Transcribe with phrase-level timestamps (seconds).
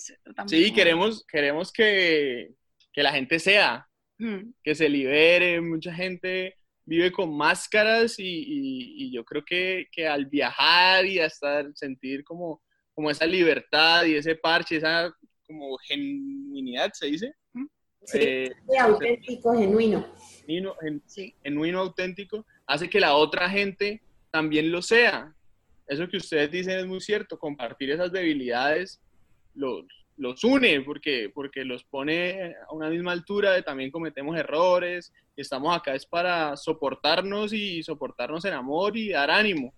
[0.00, 0.18] sé.
[0.22, 2.50] tratamos Sí, como- queremos, queremos que,
[2.92, 3.86] que la gente sea,
[4.22, 9.86] Mm, que se libere, mucha gente vive con máscaras y, y- y yo creo que,
[9.90, 15.10] que al viajar y hasta sentir como, como esa libertad y ese parche, esa
[15.46, 17.34] como genuinidad, se dice,
[18.04, 20.06] Sí, Eh, sí, auténtico, genuino.
[20.46, 25.34] genuino, gen- Sí, genuino, auténtico, hace que la otra gente también lo sea.
[25.86, 29.00] Eso que ustedes dicen es muy cierto, compartir esas debilidades
[29.60, 29.84] los,
[30.16, 35.76] los une porque, porque los pone a una misma altura, también cometemos errores, y estamos
[35.76, 39.72] acá es para soportarnos y soportarnos en amor y dar ánimo.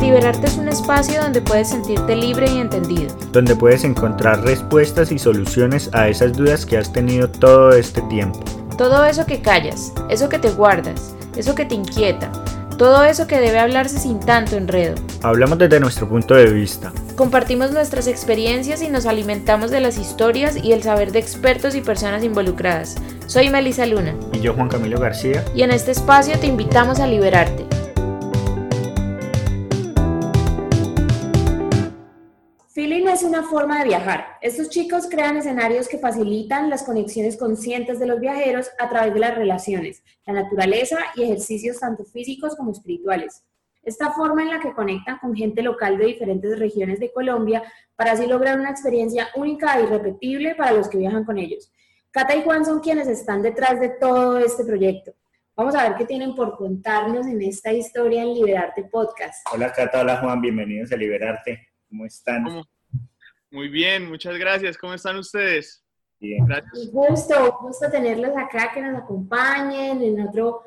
[0.00, 3.14] Liberarte es un espacio donde puedes sentirte libre y entendido.
[3.32, 8.40] donde puedes encontrar respuestas y soluciones a esas dudas que has tenido todo este tiempo.
[8.76, 12.30] Todo eso que callas, eso que te guardas, eso que te inquieta,
[12.78, 14.94] todo eso que debe hablarse sin tanto enredo.
[15.22, 16.92] Hablamos desde nuestro punto de vista.
[17.16, 21.80] Compartimos nuestras experiencias y nos alimentamos de las historias y el saber de expertos y
[21.80, 22.96] personas involucradas.
[23.26, 27.06] Soy Melissa Luna Y yo, Juan Camilo García, y en este espacio te invitamos a
[27.06, 27.66] liberarte.
[33.12, 34.38] Es una forma de viajar.
[34.40, 39.20] Estos chicos crean escenarios que facilitan las conexiones conscientes de los viajeros a través de
[39.20, 43.44] las relaciones, la naturaleza y ejercicios tanto físicos como espirituales.
[43.82, 47.62] Esta forma en la que conectan con gente local de diferentes regiones de Colombia
[47.96, 51.70] para así lograr una experiencia única e irrepetible para los que viajan con ellos.
[52.10, 55.12] Cata y Juan son quienes están detrás de todo este proyecto.
[55.54, 59.46] Vamos a ver qué tienen por contarnos en esta historia en Liberarte Podcast.
[59.52, 61.68] Hola Cata, hola Juan, bienvenidos a Liberarte.
[61.90, 62.44] ¿Cómo están?
[62.44, 62.71] ¿Cómo?
[63.52, 64.78] Muy bien, muchas gracias.
[64.78, 65.84] ¿Cómo están ustedes?
[66.18, 66.46] Bien.
[66.46, 66.72] Gracias.
[66.86, 70.62] Un gusto, un gusto tenerlos acá, que nos acompañen en otro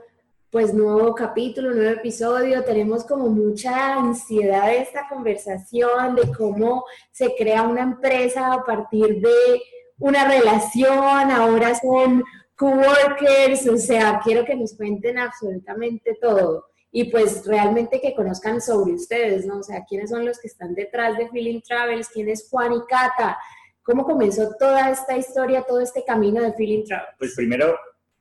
[0.51, 2.63] pues nuevo capítulo, nuevo episodio.
[2.63, 9.19] Tenemos como mucha ansiedad de esta conversación, de cómo se crea una empresa a partir
[9.19, 9.61] de
[9.97, 12.23] una relación, ahora son
[12.55, 16.67] coworkers, o sea, quiero que nos cuenten absolutamente todo.
[16.95, 19.59] Y pues realmente que conozcan sobre ustedes, ¿no?
[19.59, 22.79] O sea, quiénes son los que están detrás de Feeling Travels, quién es Juan y
[22.87, 23.37] Cata,
[23.85, 27.05] ¿Cómo comenzó toda esta historia, todo este camino de Feeling Travel?
[27.19, 27.77] Pues primero,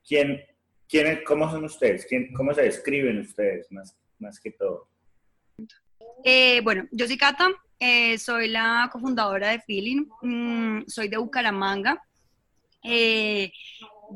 [0.07, 0.39] ¿quién,
[0.87, 2.05] quién, ¿cómo son ustedes?
[2.07, 4.87] ¿Quién, ¿Cómo se describen ustedes más, más que todo?
[6.23, 7.49] Eh, bueno, yo soy Cata,
[7.79, 11.99] eh, soy la cofundadora de Feeling, mm, soy de Bucaramanga.
[12.83, 13.51] Eh,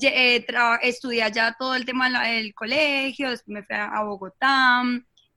[0.08, 0.46] eh,
[0.82, 4.84] estudié allá todo el tema del colegio, después me fui a, a Bogotá,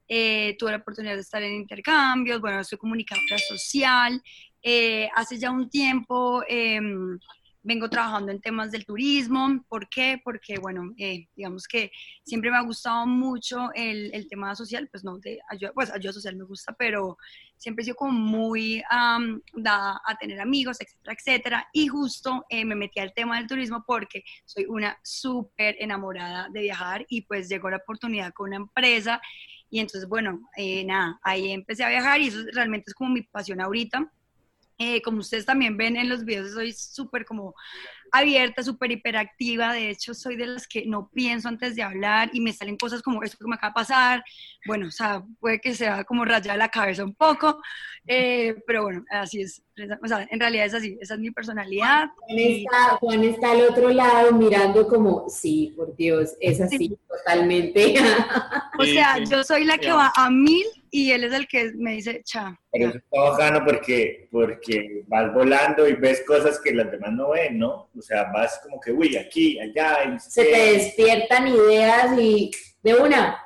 [0.07, 4.21] eh, tuve la oportunidad de estar en intercambios, bueno, soy comunicadora social.
[4.61, 7.19] Eh, hace ya un tiempo em,
[7.63, 9.63] vengo trabajando en temas del turismo.
[9.67, 10.21] ¿Por qué?
[10.23, 11.91] Porque, bueno, eh, digamos que
[12.23, 16.13] siempre me ha gustado mucho el, el tema social, pues no, de ayuda, pues ayuda
[16.13, 17.17] social me gusta, pero
[17.57, 21.69] siempre he sido como muy am, dada a tener amigos, etcétera, etcétera.
[21.73, 26.61] Y justo eh, me metí al tema del turismo porque soy una súper enamorada de
[26.61, 29.21] viajar y pues llegó la oportunidad con una empresa
[29.73, 33.23] y entonces, bueno, eh, nada, ahí empecé a viajar y eso realmente es como mi
[33.23, 34.07] pasión ahorita.
[34.77, 37.53] Eh, como ustedes también ven en los videos, soy súper como
[38.11, 39.73] abierta, súper hiperactiva.
[39.73, 43.01] De hecho, soy de las que no pienso antes de hablar y me salen cosas
[43.01, 44.23] como esto que me acaba de pasar.
[44.65, 47.61] Bueno, o sea, puede que sea como rayar la cabeza un poco,
[48.07, 49.63] eh, pero bueno, así es.
[50.03, 52.09] O sea, en realidad es así, esa es mi personalidad.
[52.17, 57.95] Juan está, Juan está al otro lado mirando como, sí, por Dios, es así, totalmente.
[58.79, 59.25] O sea, sí.
[59.29, 62.55] yo soy la que va a mil y él es el que me dice, cha.
[62.71, 67.31] Pero eso está bacano porque, porque vas volando y ves cosas que las demás no
[67.31, 67.89] ven, ¿no?
[67.97, 70.19] O sea, vas como que, uy, aquí, allá.
[70.19, 72.51] sé Se te despiertan ideas y
[72.83, 73.43] de una.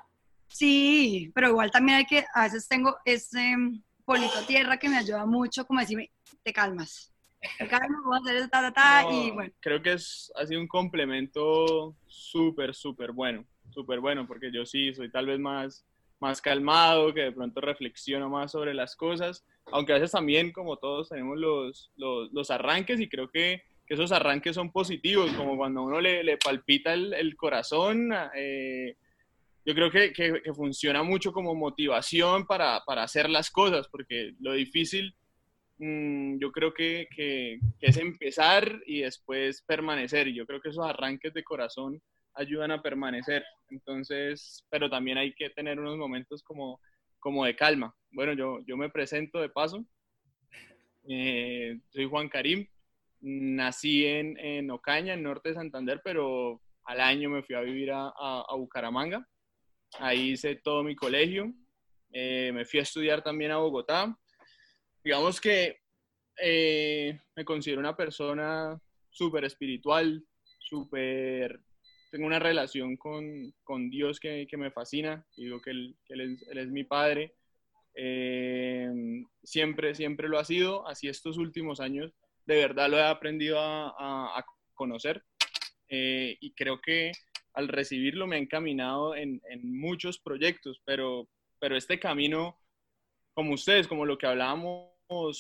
[0.50, 4.98] Sí, pero igual también hay que, a veces tengo ese mm, polito tierra que me
[4.98, 6.12] ayuda mucho, como decirme,
[6.44, 7.14] te calmas.
[7.58, 9.54] Te calmas, voy a hacer esto, ta, ta, ta, y No, bueno.
[9.62, 14.94] Creo que es, ha sido un complemento súper, súper bueno, súper bueno, porque yo sí
[14.94, 15.86] soy tal vez más,
[16.20, 20.78] más calmado, que de pronto reflexiono más sobre las cosas, aunque a veces también, como
[20.78, 25.84] todos, tenemos los, los, arranques y creo que, que esos arranques son positivos, como cuando
[25.84, 28.96] uno le, palpita el, corazón, eh,
[29.66, 34.54] yo creo que, que, funciona mucho como motivación para, para hacer las cosas, porque lo
[34.54, 35.14] difícil
[35.78, 40.30] mm, yo creo que, que, es empezar y después permanecer.
[40.30, 42.02] Yo creo que esos arranques de corazón
[42.38, 43.44] ayudan a permanecer.
[43.70, 46.80] Entonces, pero también hay que tener unos momentos como,
[47.20, 47.94] como de calma.
[48.12, 49.86] Bueno, yo, yo me presento de paso.
[51.10, 52.68] Eh, soy Juan Karim.
[53.20, 57.92] Nací en, en Ocaña, en norte de Santander, pero al año me fui a vivir
[57.92, 59.28] a, a, Bucaramanga.
[60.00, 61.54] ahí hice todo mi colegio,
[62.12, 64.18] eh, me fui a estudiar también a Bogotá.
[65.04, 65.82] Digamos que
[66.42, 68.80] eh, me considero una persona
[69.10, 70.24] súper espiritual,
[70.60, 71.60] súper...
[72.18, 76.22] Tengo una relación con, con Dios que, que, me fascina, digo que Él, que él,
[76.22, 77.36] es, él es, mi padre.
[77.94, 78.90] Eh,
[79.44, 82.12] siempre, siempre lo ha sido, así estos últimos años,
[82.48, 85.24] de verdad lo he aprendido a, a, a conocer
[85.90, 87.12] eh, y creo que
[87.54, 91.30] al recibirlo me ha encaminado en, en, muchos proyectos, pero,
[91.60, 92.58] pero este camino,
[93.36, 94.90] como ustedes, como lo que hablábamos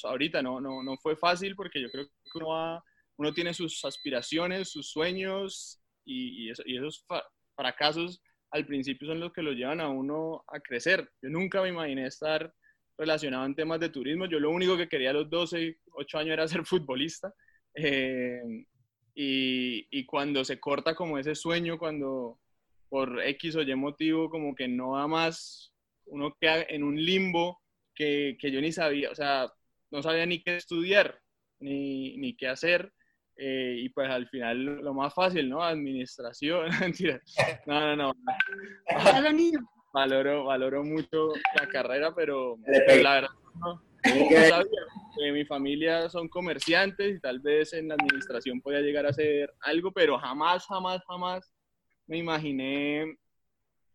[0.03, 2.83] ahorita, no, no, no fue fácil porque yo creo que uno va
[3.17, 7.05] uno tiene sus aspiraciones, sus sueños y, eso, y, esos
[7.55, 8.21] fracasos
[8.51, 11.09] al principio son los que lo llevan a uno a crecer.
[11.21, 12.53] Yo nunca me imaginé estar
[12.97, 14.25] relacionado en temas de turismo.
[14.25, 17.33] Yo lo único que quería a los 12, 8 años era ser futbolista.
[17.73, 18.41] Eh,
[19.13, 22.39] y, y, cuando se corta como ese sueño, cuando
[22.89, 25.73] por X o Y motivo como que no da más,
[26.05, 27.61] uno queda en un limbo
[27.93, 29.51] que, que yo ni sabía, o sea,
[29.91, 31.19] no sabía ni qué estudiar,
[31.59, 32.93] ni, ni qué hacer.
[33.37, 35.61] Eh, y pues al final lo más fácil, ¿no?
[35.61, 37.21] Administración, mentira.
[37.65, 38.13] No, no, no.
[39.93, 41.29] Valoro, valoro mucho
[41.59, 42.57] la carrera, pero,
[43.01, 43.29] la verdad
[43.59, 44.81] no, no sabía.
[45.23, 49.51] Eh, mi familia son comerciantes y tal vez en la administración podía llegar a hacer
[49.61, 51.51] algo, pero jamás, jamás, jamás
[52.05, 53.17] me imaginé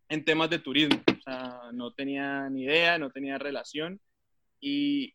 [0.09, 1.01] en temas de turismo.
[1.07, 3.99] O sea, no tenía ni idea, no tenía relación.
[4.59, 5.13] Y,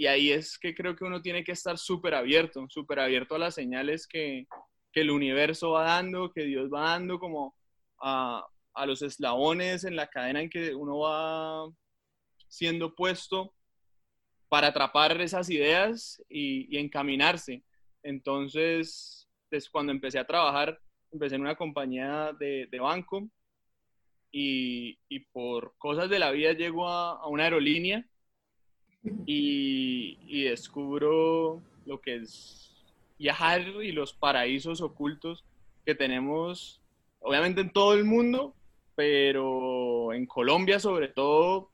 [0.00, 3.38] y ahí es que creo que uno tiene que estar súper abierto, súper abierto a
[3.38, 4.46] las señales que,
[4.92, 7.54] que, el universo va dando, que Dios va dando, como
[8.00, 8.42] a,
[8.72, 11.68] a, los eslabones en la cadena en que uno va
[12.48, 13.52] siendo puesto
[14.48, 17.62] para atrapar esas ideas y, y encaminarse.
[18.02, 20.80] Entonces, pues, cuando empecé a trabajar,
[21.12, 23.28] empecé en una compañía de, de banco
[24.32, 28.02] y, y, por cosas de la vida llego a, a una aerolínea
[29.26, 32.84] y, y, descubro lo que es
[33.18, 35.44] viajar y los paraísos ocultos
[35.84, 36.80] que tenemos,
[37.20, 38.54] obviamente en todo el mundo,
[38.94, 41.70] pero en Colombia sobre todo,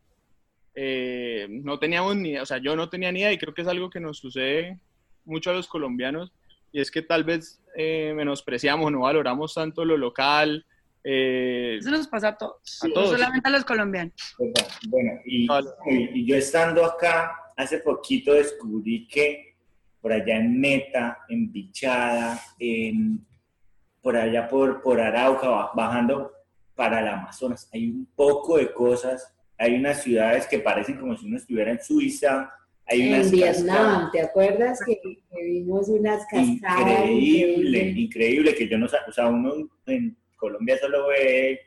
[0.75, 3.69] eh, no teníamos ni, o sea, yo no tenía ni idea y creo que es
[3.69, 4.79] algo que nos sucede
[5.25, 6.33] mucho a los colombianos
[6.71, 10.67] y es que tal vez eh, menospreciamos, no valoramos tanto lo local,
[11.09, 13.13] eh, Eso nos pasa a todos, a todos.
[13.13, 14.13] no solamente a los colombianos.
[14.89, 15.47] Bueno, y,
[15.89, 19.55] y, yo estando acá, hace poquito descubrí que
[20.01, 23.25] por allá en Meta, en Bichada, en,
[24.03, 26.33] por allá por, por Arauca, bajando
[26.75, 29.33] para el Amazonas, hay un poco de cosas.
[29.59, 32.51] Hay unas ciudades que parecen como si uno estuviera en Suiza,
[32.85, 36.81] hay en Vietnam, ¿te acuerdas que, que, vimos unas cascadas?
[36.81, 39.55] Increíble, increíble, increíble, que yo no o sea, uno
[39.87, 41.61] en Colombia solo ve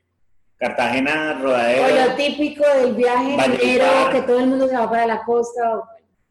[0.57, 1.86] Cartagena, Rodadero.
[1.86, 5.81] O lo típico del viaje enero, que todo el mundo se va para la costa.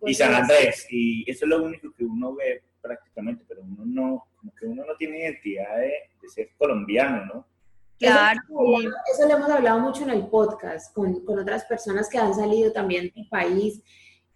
[0.05, 4.26] y San Andrés, y eso es lo único que uno ve prácticamente, pero uno no,
[4.37, 7.46] como que uno no tiene identidad de, de ser colombiano, ¿no?
[7.99, 8.40] Claro.
[8.49, 12.32] Eso, eso, lo hemos hablado mucho en el podcast con, con otras personas que han
[12.32, 13.82] salido también del país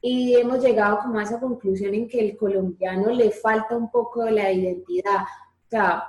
[0.01, 4.25] y hemos llegado como a esa conclusión en que el colombiano le falta un poco
[4.25, 5.23] de la identidad.
[5.23, 6.05] O sea,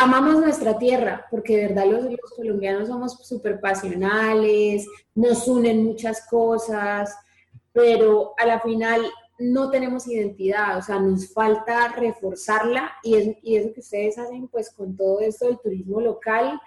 [0.00, 6.26] amamos nuestra tierra, porque de verdad los, los colombianos somos súper pasionales, nos unen muchas
[6.26, 7.14] cosas,
[7.72, 9.02] pero a la final
[9.38, 14.48] no tenemos identidad, o sea, nos falta reforzarla y, es, y eso que ustedes hacen
[14.48, 16.58] pues con todo esto del turismo local,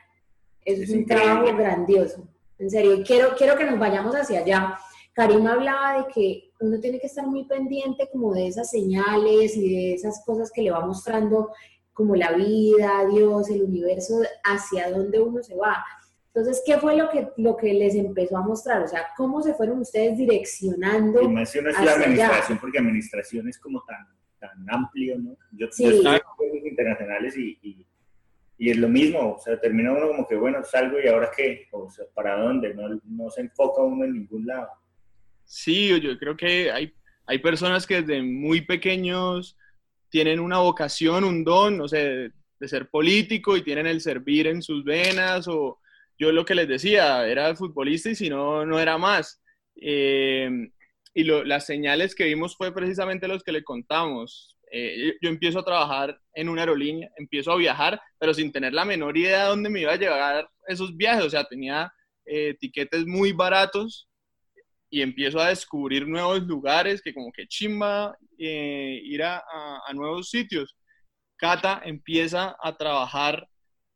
[0.63, 1.25] es, es un increíble.
[1.25, 2.27] trabajo grandioso.
[2.59, 4.77] En serio, quiero, quiero que nos vayamos hacia allá.
[5.13, 9.73] Karim hablaba de que uno tiene que estar muy pendiente como de esas señales y
[9.73, 11.49] de esas cosas que le va mostrando
[11.93, 15.83] como la vida, Dios, el universo, hacia dónde uno se va.
[16.33, 18.81] Entonces, ¿qué fue lo que, lo que les empezó a mostrar?
[18.81, 21.21] O sea, ¿cómo se fueron ustedes direccionando?
[21.21, 22.61] Y mencionas la administración, allá?
[22.61, 24.07] porque administración es como tan,
[24.39, 25.37] tan amplio, ¿no?
[25.51, 25.83] Yo, sí.
[25.83, 27.85] yo estoy en juegos internacionales y, y,
[28.57, 31.67] y, es lo mismo, o sea, termina uno como que, bueno, salgo y ahora qué,
[31.71, 32.73] o sea, ¿para dónde?
[32.73, 34.69] No, no se enfoca uno en ningún lado.
[35.45, 36.95] Sí, yo creo que hay,
[37.27, 39.55] hay personas que desde muy pequeños
[40.13, 42.29] tienen una vocación, un don, no sé,
[42.59, 45.79] de, ser político y tienen el servir en sus venas o
[46.19, 49.41] yo lo que les decía, era futbolista y si no, no era más.
[49.75, 50.69] Eh,
[51.15, 54.55] y lo, las señales que vimos fue precisamente los que le contamos.
[54.71, 58.85] Eh, yo empiezo a trabajar en una aerolínea, empiezo a viajar, pero sin tener la
[58.85, 61.25] menor idea de dónde me iba a llegar esos viajes.
[61.25, 61.91] O sea, tenía
[62.23, 64.07] eh, tiquetes muy baratos
[64.91, 68.15] y empiezo a descubrir nuevos lugares que como que chimba
[68.45, 70.75] eh, ir a, a, a, nuevos sitios.
[71.35, 73.47] Cata empieza a trabajar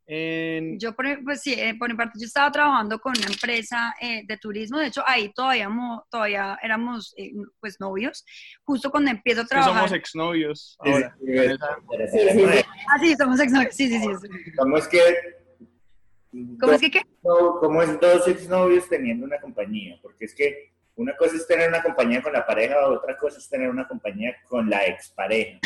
[0.09, 0.79] En...
[0.79, 4.23] Yo, por, pues sí, eh, por mi parte, yo estaba trabajando con una empresa eh,
[4.25, 5.69] de turismo, de hecho, ahí todavía,
[6.09, 8.25] todavía éramos eh, pues novios,
[8.63, 9.75] justo cuando empiezo a trabajar.
[9.75, 11.13] somos exnovios ahora.
[11.19, 12.45] Sí, sí, sí.
[12.87, 14.51] Ah, sí, somos exnovios, sí, sí, sí.
[14.57, 14.99] ¿Cómo es que
[16.59, 17.01] ¿Cómo es que qué?
[17.21, 19.99] ¿Cómo es dos exnovios teniendo una compañía?
[20.01, 23.47] Porque es que una cosa es tener una compañía con la pareja, otra cosa es
[23.47, 25.59] tener una compañía con la expareja.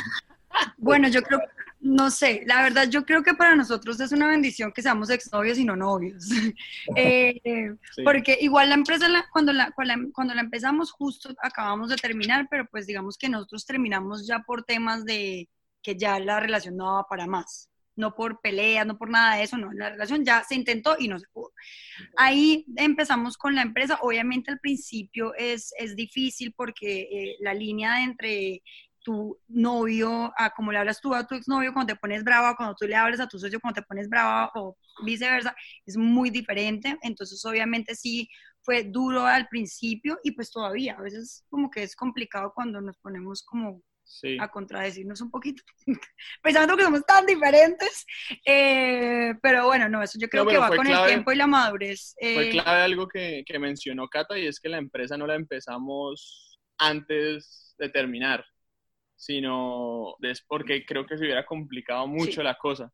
[0.77, 1.39] Bueno, yo creo,
[1.79, 5.57] no sé, la verdad yo creo que para nosotros es una bendición que seamos exnovios
[5.57, 6.27] y no novios.
[6.97, 7.73] Eh,
[8.03, 12.85] porque igual la empresa, cuando, la, cuando la empezamos justo acabamos de terminar, pero pues
[12.85, 15.47] digamos que nosotros terminamos ya por temas de
[15.81, 19.43] que ya la relación no daba para más no por peleas, no por nada de
[19.43, 21.53] eso, no, la relación ya se intentó y no se pudo.
[22.17, 28.03] Ahí empezamos con la empresa, obviamente al principio es, es difícil porque eh, la línea
[28.03, 28.61] entre
[29.03, 32.75] tu novio, a como le hablas tú a tu exnovio cuando te pones brava, cuando
[32.75, 36.97] tú le hablas a tu socio cuando te pones brava o viceversa, es muy diferente.
[37.01, 38.29] Entonces, obviamente sí
[38.61, 42.97] fue duro al principio y pues todavía, a veces como que es complicado cuando nos
[42.99, 43.81] ponemos como
[44.39, 45.63] a contradecirnos un poquito,
[46.41, 48.05] pensando que somos tan diferentes.
[48.45, 52.15] Eh, pero bueno, no, eso yo creo que va con el tiempo y la madurez.
[52.19, 52.51] Fue eh.
[52.51, 57.75] clave algo que, que mencionó Cata y es que la empresa no la empezamos antes
[57.77, 58.45] de terminar,
[59.15, 62.91] sino es porque creo que se hubiera complicado mucho la cosa.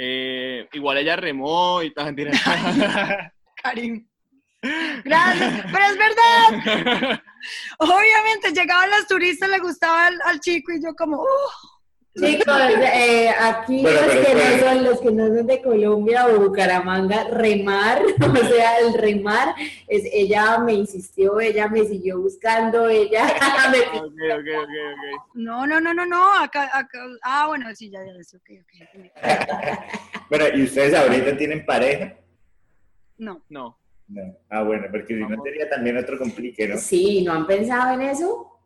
[0.00, 2.14] Eh, igual ella remó y tal.
[3.62, 4.08] Karim.
[4.60, 7.20] Gracias, pero es verdad.
[7.78, 11.24] Obviamente llegaban las turistas, le gustaba al, chico y yo como,
[12.18, 12.60] Chicos,
[12.94, 18.02] eh, aquí los, que no son, los que no son de Colombia o Bucaramanga, remar,
[18.20, 19.54] o sea, el remar,
[19.86, 23.24] es, ella me insistió, ella me siguió buscando, ella
[23.70, 23.78] me...
[23.78, 25.14] okay, okay, okay, okay.
[25.34, 28.88] No, no, no, no, no, acá, acá, ah, bueno, sí, ya, ya, es ok, ok.
[30.28, 32.16] bueno, ¿y ustedes ahorita tienen pareja?
[33.16, 33.42] No.
[33.48, 33.78] No.
[34.08, 34.22] No.
[34.48, 36.78] Ah, bueno, porque si no sería también otro complique, ¿no?
[36.78, 38.58] Sí, ¿no han pensado en eso?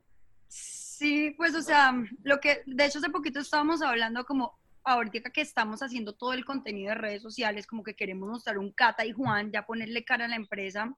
[0.49, 5.41] Sí, pues, o sea, lo que, de hecho, hace poquito estábamos hablando como, ahorita que
[5.41, 9.13] estamos haciendo todo el contenido de redes sociales, como que queremos mostrar un Cata y
[9.13, 10.97] Juan, ya ponerle cara a la empresa,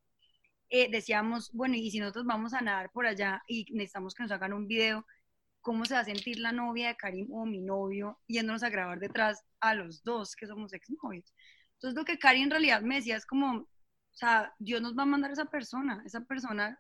[0.69, 4.33] eh, decíamos, bueno, y si nosotros vamos a nadar por allá y necesitamos que nos
[4.33, 5.07] hagan un video,
[5.61, 8.99] ¿cómo se va a sentir la novia de Karim o mi novio yéndonos a grabar
[8.99, 11.33] detrás a los dos que somos exnovios?
[11.75, 13.69] Entonces, lo que Karim en realidad me decía es como,
[14.15, 16.79] o sea, Dios nos va a mandar a esa persona, esa persona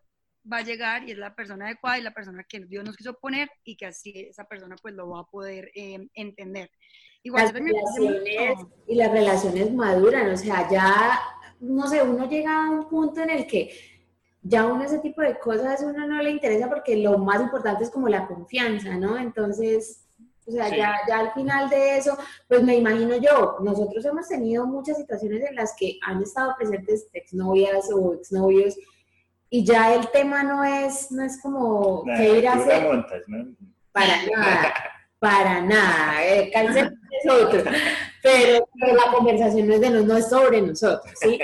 [0.51, 3.15] va a llegar y es la persona adecuada y la persona que Dios nos quiso
[3.15, 6.71] poner y que así esa persona pues lo va a poder eh, entender.
[7.25, 11.19] Igual las relaciones, y las relaciones maduran, o sea, ya,
[11.59, 13.71] no sé, uno llega a un punto en el que
[14.43, 17.91] ya uno ese tipo de cosas uno no le interesa porque lo más importante es
[17.91, 19.19] como la confianza, ¿no?
[19.19, 20.04] Entonces,
[20.47, 24.67] o sea, ya, ya al final de eso, pues me imagino yo, nosotros hemos tenido
[24.67, 28.77] muchas situaciones en las que han estado presentes exnovias o exnovios
[29.49, 33.07] y ya el tema no es, no es como qué ir a hacer.
[33.93, 34.75] Para nada,
[35.21, 36.25] para nada.
[36.25, 37.63] El cáncer es otro.
[38.21, 41.39] Pero, pero, la conversación no es de nosotros, no es sobre nosotros, ¿sí?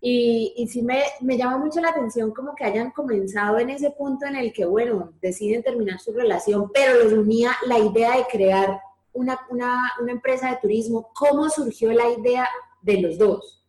[0.00, 3.90] Y, y sí me, me, llama mucho la atención como que hayan comenzado en ese
[3.90, 8.26] punto en el que, bueno, deciden terminar su relación, pero los unía la idea de
[8.30, 8.78] crear
[9.12, 11.10] una, una, una empresa de turismo.
[11.14, 12.46] ¿Cómo surgió la idea
[12.82, 13.66] de los dos?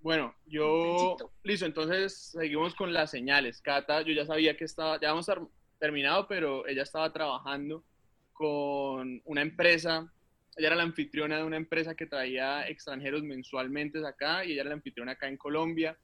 [0.00, 3.60] Bueno, yo, listo, entonces seguimos con las señales.
[3.60, 5.36] Cata, yo ya sabía que estaba, ya vamos a
[5.78, 7.84] terminado, pero ella estaba trabajando
[8.32, 10.12] con una empresa
[10.56, 14.70] ella era la anfitriona de una empresa que traía extranjeros mensualmente acá y ella era
[14.70, 15.98] la anfitriona acá en Colombia.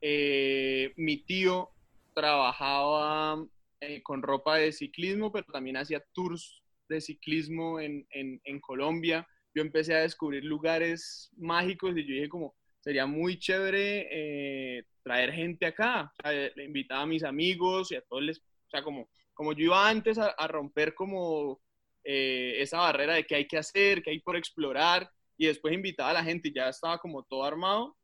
[0.00, 1.70] Eh, mi tío
[2.14, 3.44] trabajaba
[3.80, 9.26] eh, con ropa de ciclismo, pero también hacía tours de ciclismo en, en, Colombia.
[9.54, 15.32] Yo empecé a descubrir lugares mágicos y yo dije como, sería muy chévere eh, traer
[15.32, 16.12] gente acá.
[16.24, 19.88] le invitaba a mis amigos y a todos les, o sea, como, como yo iba
[19.88, 21.60] antes a romper como
[22.04, 26.10] eh, esa barrera de qué hay que hacer, qué hay por explorar, y después invitaba
[26.10, 27.96] a la gente y ya estaba como todo armado,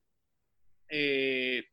[0.88, 1.64] eh,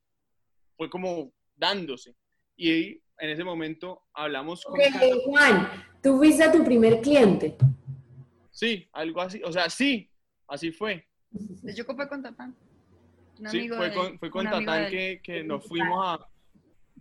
[0.75, 2.15] fue como dándose.
[2.57, 4.79] Y en ese momento hablamos con...
[5.25, 5.69] Juan,
[6.01, 7.55] ¿tú fuiste a tu primer cliente?
[8.49, 10.09] Sí, algo así, o sea, sí,
[10.47, 11.07] así fue.
[11.31, 12.55] Yo fue con Tatán.
[13.49, 16.27] Sí, fue con, fue con Tatán que, que nos fuimos a...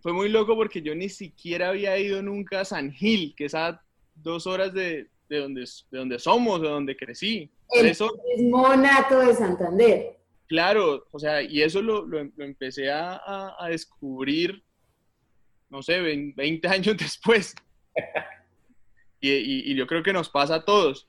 [0.01, 3.55] Fue muy loco porque yo ni siquiera había ido nunca a San Gil, que es
[3.55, 3.83] a
[4.21, 7.49] dos horas de, de donde, de donde somos, de donde crecí.
[7.69, 10.17] El eso, monato de Santander.
[10.47, 13.21] Claro, o sea, y eso lo, lo, empecé a,
[13.57, 14.61] a, descubrir,
[15.69, 17.55] no sé, 20 años después.
[19.21, 21.07] y, y, yo creo que nos pasa a todos.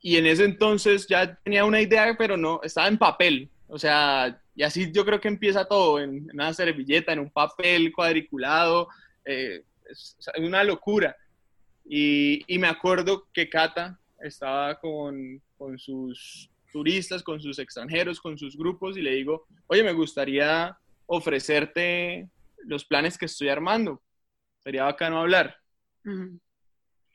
[0.00, 3.50] y en ese entonces ya tenía una idea, pero no, estaba en papel.
[3.68, 7.92] O sea, y así yo creo que empieza todo, en, una servilleta, en un papel
[7.92, 8.88] cuadriculado.
[9.24, 11.16] Eh, es, una locura.
[11.88, 18.36] Y, y, me acuerdo que Cata estaba con, con sus turistas, con sus extranjeros, con
[18.38, 20.76] sus grupos y le digo, oye, me gustaría
[21.06, 22.28] ofrecerte
[22.64, 24.02] los planes que estoy armando.
[24.58, 25.56] Sería bacano hablar.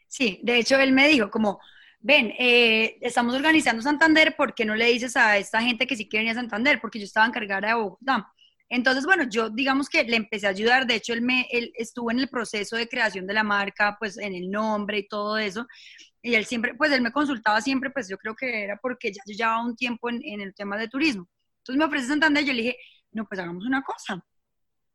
[0.08, 1.60] Sí, de hecho él me dijo como,
[2.00, 6.08] ven, eh, estamos organizando Santander, ¿por qué no le dices a esta gente que sí
[6.08, 6.80] quiere ir a Santander?
[6.82, 8.32] Porque yo estaba encargada de Bogotá.
[8.76, 12.10] Entonces, bueno, yo digamos que le empecé a ayudar, de hecho él, me, él estuvo
[12.10, 15.68] en el proceso de creación de la marca, pues en el nombre y todo eso,
[16.24, 19.22] y él siempre, pues él me consultaba siempre, pues yo creo que era porque ya
[19.28, 21.30] yo llevaba un tiempo en, en el tema de turismo.
[21.60, 22.78] Entonces me ofrece Santander, yo le dije,
[23.12, 24.26] no, pues hagamos una cosa,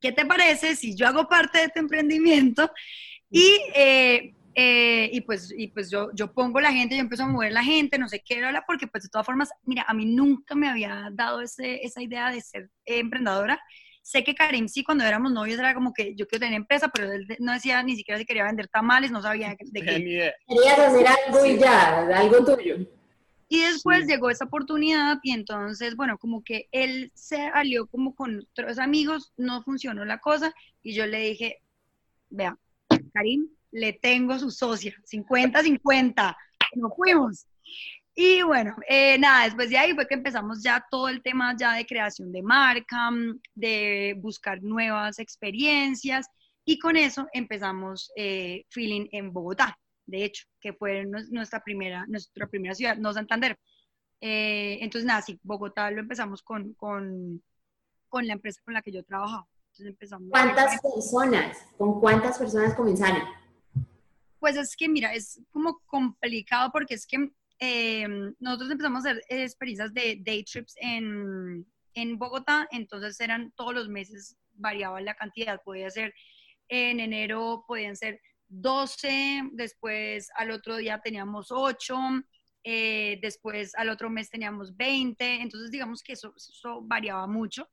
[0.01, 2.69] ¿qué te parece si yo hago parte de tu emprendimiento
[3.31, 7.29] y eh, eh, y pues, y pues yo, yo pongo la gente, yo empiezo a
[7.29, 10.05] mover la gente, no sé qué, era porque pues de todas formas, mira, a mí
[10.05, 13.61] nunca me había dado ese, esa idea de ser emprendedora.
[14.03, 17.13] Sé que Karim sí, cuando éramos novios era como que yo quiero tener empresa, pero
[17.13, 20.35] él no decía ni siquiera si quería vender tamales, no sabía de qué.
[20.49, 22.79] Querías hacer algo y ya, algo tuyo.
[23.49, 28.41] Y después llegó esa oportunidad y entonces, bueno, como que él se alió como con
[28.51, 31.63] otros amigos, no funcionó la cosa y yo le dije,
[32.29, 32.59] vea,
[33.15, 36.37] Karim, le tengo su socia, 50-50,
[36.75, 37.47] no fuimos.
[38.15, 41.75] Y bueno, eh, nada, después de ahí fue que empezamos ya todo el tema ya
[41.75, 43.11] de creación de marca,
[43.55, 46.27] de buscar nuevas experiencias
[46.65, 52.49] y con eso empezamos eh, Feeling en Bogotá, de hecho, que fue nuestra primera, nuestra
[52.49, 53.57] primera ciudad, no Santander.
[54.21, 57.43] Eh, entonces, nada, sí, Bogotá lo empezamos con, con,
[58.09, 59.47] con la empresa con la que yo trabajaba.
[59.67, 61.59] Entonces empezamos ¿Cuántas personas?
[61.77, 63.23] ¿Con cuántas personas comenzaron?
[64.39, 67.31] Pues es que, mira, es como complicado porque es que
[67.61, 68.07] eh,
[68.39, 73.89] nosotros empezamos a hacer experiencias de day trips en, en Bogotá, entonces eran todos los
[73.89, 76.15] meses, variaba la cantidad, podía ser
[76.69, 81.97] en enero, podían ser 12, después al otro día teníamos 8,
[82.65, 87.69] eh, después al otro mes teníamos 20, entonces digamos que eso, eso variaba mucho.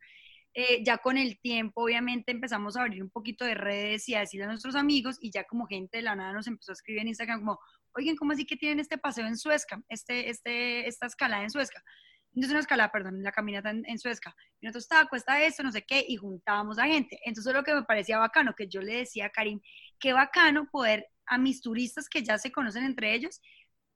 [0.57, 4.21] Eh, ya con el tiempo, obviamente, empezamos a abrir un poquito de redes y a
[4.21, 7.01] decirle a nuestros amigos, y ya como gente de la nada nos empezó a escribir
[7.01, 7.59] en Instagram como,
[7.93, 9.83] oigan, ¿cómo así que tienen este paseo en Suezca?
[9.89, 11.83] Este, este, esta escalada en Suezca.
[12.31, 14.33] No es una escalada, perdón, la caminata en, Suezca.
[14.61, 17.19] Y nosotros, estaba cuesta esto, no sé qué, y juntábamos a gente.
[17.25, 19.59] Entonces, lo que me parecía bacano, que yo le decía a Karim,
[19.99, 23.41] qué bacano poder a mis turistas que ya se conocen entre ellos,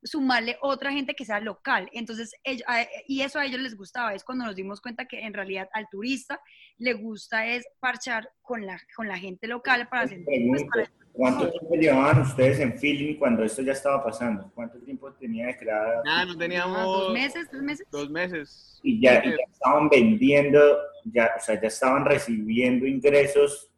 [0.03, 1.89] sumarle otra gente que sea local.
[1.93, 2.33] Entonces,
[3.07, 5.87] y eso a ellos les gustaba, es cuando nos dimos cuenta que en realidad al
[5.89, 6.39] turista
[6.77, 10.23] le gusta es parchar con la, con la gente local para hacer...
[10.25, 10.63] Pues,
[11.11, 14.49] ¿Cuánto tiempo llevaban ustedes en feeling cuando esto ya estaba pasando?
[14.55, 16.01] ¿Cuánto tiempo tenía de creada?
[16.05, 16.77] Nada, no teníamos...
[16.77, 17.87] Ah, dos meses, dos meses.
[17.91, 18.79] Dos meses.
[18.83, 23.69] Y ya, y ya estaban vendiendo, ya, o sea, ya estaban recibiendo ingresos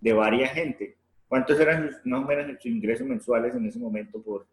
[0.00, 0.96] de varias gente.
[1.28, 4.46] ¿Cuántos eran más o menos sus ingresos mensuales en ese momento por,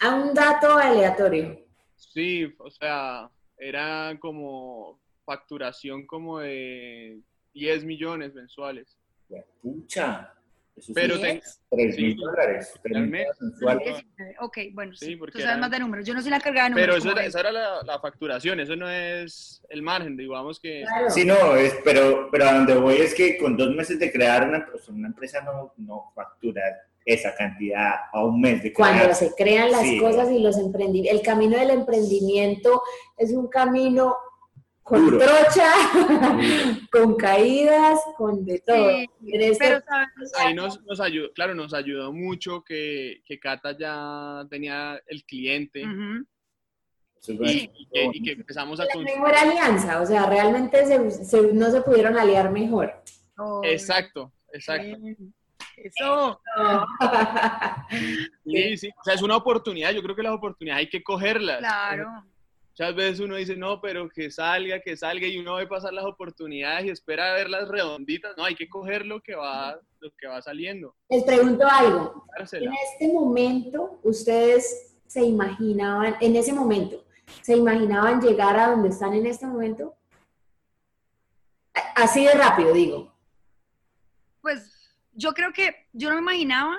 [0.00, 1.64] a un dato aleatorio.
[1.96, 7.20] Sí, o sea, era como facturación como de
[7.54, 8.96] 10 millones mensuales.
[9.62, 10.30] pucha.
[10.76, 12.74] Eso Pero 3 mil dólares.
[12.84, 14.04] mensuales.
[14.40, 16.04] Ok, bueno, sí, porque tú sabes más de números.
[16.04, 17.04] Yo no soy la cargada de números.
[17.04, 20.84] Pero esa era la, facturación, eso no es el margen, digamos que...
[21.10, 24.48] Sí, no, es, pero, pero a donde voy es que con dos meses de crear
[24.48, 26.62] una, pues, una empresa no, no factura
[27.04, 31.24] esa cantidad a un mes de Cuando se crean las cosas y los emprendimientos, el
[31.24, 32.82] camino del emprendimiento
[33.16, 34.16] es un camino
[34.84, 35.72] con trocha,
[36.92, 38.90] con caídas, con de todo.
[39.26, 39.82] Este pero
[40.38, 45.82] ahí nos, nos, ayudó, claro, nos ayudó mucho que, que Cata ya tenía el cliente.
[47.26, 48.84] y, que, empezamos a...
[48.84, 53.02] La mejor alianza, o sea, realmente se, no se pudieron aliar mejor.
[53.62, 54.98] Exacto, exacto.
[55.76, 56.40] Eso.
[58.44, 58.90] Sí, sí.
[59.00, 59.92] O sea, es una oportunidad.
[59.92, 61.58] Yo creo que las oportunidades hay que cogerlas.
[61.58, 62.08] Claro.
[62.70, 66.04] Muchas veces uno dice, no, pero que salga, que salga, y uno ve pasar las
[66.04, 68.36] oportunidades y espera verlas redonditas.
[68.36, 70.94] No, hay que coger lo que va, lo que va saliendo.
[71.08, 72.26] Les pregunto algo.
[72.36, 77.04] En este momento, ustedes se imaginaban, en ese momento,
[77.42, 79.94] ¿se imaginaban llegar a donde están en este momento?
[81.94, 83.14] Así de rápido, digo.
[84.40, 84.73] Pues
[85.14, 86.78] yo creo que yo no me imaginaba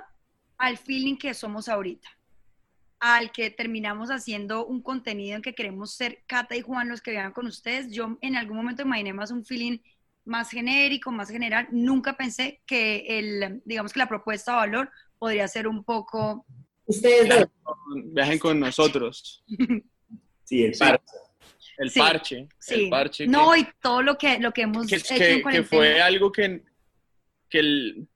[0.58, 2.08] al feeling que somos ahorita,
[3.00, 7.12] al que terminamos haciendo un contenido en que queremos ser Cata y Juan los que
[7.12, 7.91] vean con ustedes.
[7.91, 9.80] Yo en algún momento imaginé más un feeling
[10.24, 11.67] más genérico, más general.
[11.71, 16.45] Nunca pensé que el, digamos que la propuesta de valor podría ser un poco
[16.88, 19.43] Ustedes viajen con, viajen con nosotros.
[20.48, 21.15] Sí, el parche.
[21.80, 22.48] El Sí, parche.
[22.60, 22.74] Sí.
[22.84, 23.26] El parche.
[23.28, 26.00] no, que- y todo lo que, lo que hemos que, hecho que- en que fue
[26.00, 26.63] algo que,
[27.49, 28.08] que, el-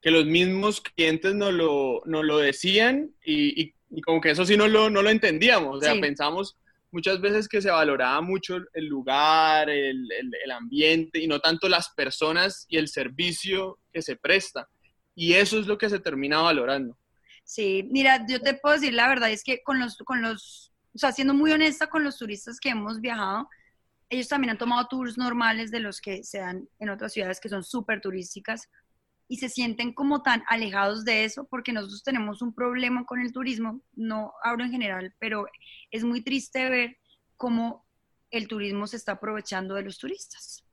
[0.00, 4.44] que los mismos clientes nos lo, nos lo decían y, y- y como que eso
[4.46, 5.78] sí no lo, no lo entendíamos.
[5.78, 6.00] O sea, Sí.
[6.00, 6.56] pensamos
[6.92, 11.68] muchas veces que se valoraba mucho el lugar, el, el- el ambiente y no tanto
[11.68, 14.68] las personas y el servicio que se presta.
[15.14, 16.96] Y eso es lo que se termina valorando.
[17.44, 20.98] Sí, mira, yo te puedo decir la verdad, es que con los, con los, o
[20.98, 23.48] sea, siendo muy honesta con los turistas que hemos viajado,
[24.10, 27.48] ellos también han tomado tours normales de los que se dan en otras ciudades que
[27.48, 28.68] son súper turísticas
[29.28, 33.32] y se sienten como tan alejados de eso porque nosotros tenemos un problema con el
[33.32, 35.46] turismo, no hablo en general, pero
[35.92, 36.98] es muy triste ver
[37.36, 37.86] cómo
[38.30, 40.64] el turismo se está aprovechando de los turistas.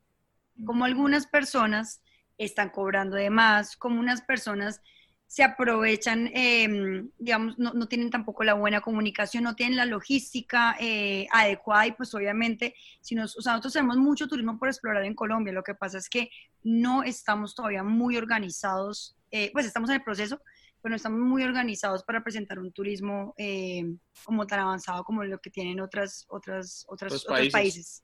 [0.66, 2.02] Como algunas personas
[2.40, 4.82] están cobrando de más, como unas personas
[5.28, 10.78] se aprovechan, eh, digamos, no, no tienen tampoco la buena comunicación, no tienen la logística
[10.80, 15.04] eh, adecuada y pues obviamente, si nos, o sea, nosotros tenemos mucho turismo por explorar
[15.04, 16.30] en Colombia, lo que pasa es que
[16.64, 20.42] no estamos todavía muy organizados, eh, pues estamos en el proceso,
[20.82, 23.84] pero no estamos muy organizados para presentar un turismo eh,
[24.24, 27.52] como tan avanzado como lo que tienen otras, otras, otras, Otros otros países.
[27.52, 28.04] países.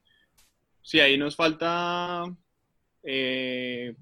[0.82, 2.26] Sí, ahí nos falta
[3.04, 3.96] eh,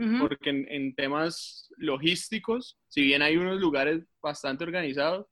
[0.00, 0.28] Ujú.
[0.28, 5.26] porque en, en temas logísticos, si bien hay unos lugares bastante organizados,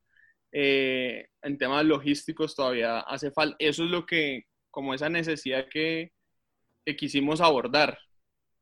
[0.52, 3.57] eh, en temas logísticos todavía hace falta.
[3.59, 6.12] Eso es lo que, como esa necesidad que,
[6.87, 7.98] que quisimos abordar,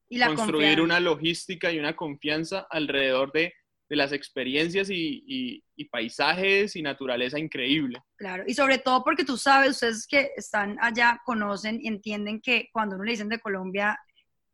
[0.08, 0.82] Y la construir confianza.
[0.84, 3.52] una logística y una confianza alrededor de,
[3.88, 8.00] de las experiencias y, y- y paisajes y naturaleza increíble.
[8.16, 12.68] Claro, y sobre todo porque tú sabes, ustedes que están allá conocen y entienden que
[12.72, 13.98] cuando uno le dicen de Colombia,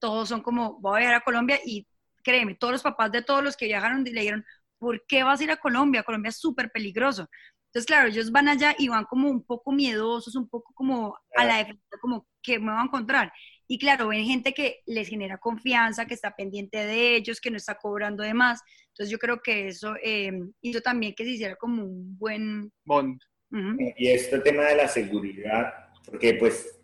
[0.02, 1.86] todos son como, voy a viajar a Colombia y
[2.24, 4.44] créeme, todos los papás de todos los que viajaron le dijeron,
[4.76, 6.02] ¿por qué vas a ir a Colombia?
[6.02, 7.28] Colombia es súper peligroso.
[7.66, 11.44] Entonces, claro, ellos van allá y van como un poco miedosos, un poco como a
[11.44, 13.32] la defensiva, como que me voy a encontrar.
[13.68, 17.56] Y claro, ven gente que les genera confianza, que está pendiente de ellos, que no
[17.56, 18.60] está cobrando de más.
[18.88, 22.72] Entonces, yo creo que eso eh, hizo también que se hiciera como un buen...
[22.84, 23.20] Bond.
[23.52, 23.76] ujú.
[23.96, 25.72] Y este tema de la seguridad,
[26.04, 26.81] porque pues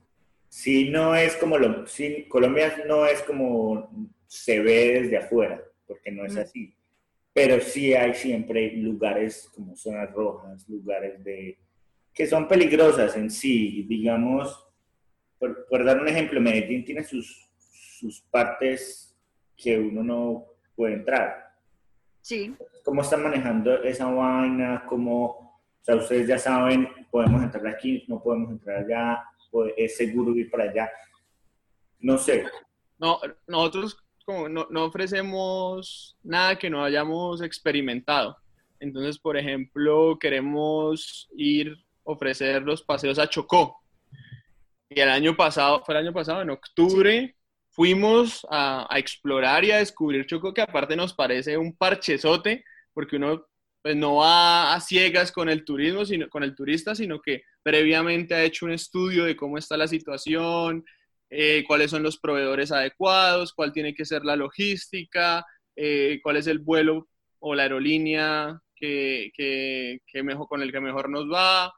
[0.49, 3.91] si no es como lo, si Colombia no es como
[4.27, 6.75] se ve desde afuera, porque no es así,
[7.33, 11.59] pero sí hay siempre lugares como zonas rojas, lugares de
[12.13, 14.67] que son peligrosas en sí, digamos,
[15.39, 19.17] por, por dar un ejemplo, Medellín tiene sus, sus partes
[19.57, 21.49] que uno no puede entrar,
[22.29, 28.05] Sí, cómo están manejando esa vaina, cómo, o sea, ustedes ya saben, podemos entrar aquí,
[28.07, 29.25] no podemos entrar allá,
[29.77, 30.91] es seguro ir para allá.
[32.01, 32.47] No sé,
[32.99, 38.37] No, nosotros como no, no ofrecemos nada que no hayamos experimentado.
[38.79, 43.81] Entonces, por ejemplo, queremos ir ofrecer los paseos a Chocó.
[44.91, 47.37] Y el año pasado, fue el año pasado, en octubre,
[47.71, 53.17] fuimos a, a explorar y a descubrir Chocó, que aparte nos parece un parchezote, porque
[53.17, 53.47] uno
[53.83, 58.35] pues, no va a ciegas con el turismo, sino con el turista, sino que previamente
[58.35, 60.85] ha hecho un estudio de cómo está la situación,
[61.31, 65.45] eh, cuáles son los proveedores adecuados, cuál tiene que ser la logística,
[65.77, 70.81] eh, cuál es el vuelo o la aerolínea que, que- que mejor, con el que
[70.81, 71.73] mejor nos va,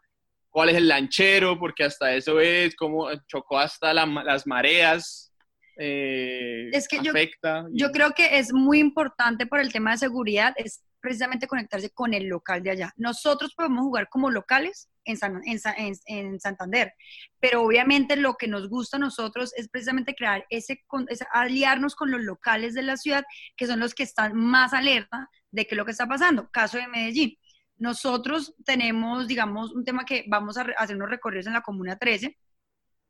[0.48, 5.32] cuál es el lanchero, porque hasta eso es, cómo chocó hasta la- las mareas,
[5.76, 7.66] eh, Es que yo- afecta.
[7.72, 12.14] yo creo que es muy importante por el tema de seguridad, es precisamente conectarse con
[12.14, 12.92] el local de allá.
[12.96, 16.92] Nosotros podemos jugar como locales en, San- en en- en Santander,
[17.40, 22.10] pero obviamente lo que nos gusta a nosotros es precisamente crear ese, ese- aliarnos con
[22.10, 23.24] los locales de la ciudad,
[23.56, 26.48] que son los que están más alerta de qué es lo que está pasando.
[26.50, 27.36] Caso de Medellín.
[27.78, 32.36] Nosotros tenemos, digamos, un tema que vamos a hacer unos recorridos en la Comuna 13.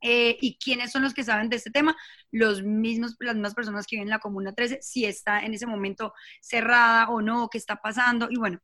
[0.01, 1.95] Eh, ¿Y quiénes son los que saben de este tema?
[2.31, 5.67] Los mismos, las mismas personas que viven en la Comuna 13, si está en ese
[5.67, 8.27] momento cerrada o no, qué está pasando.
[8.29, 8.59] Y bueno,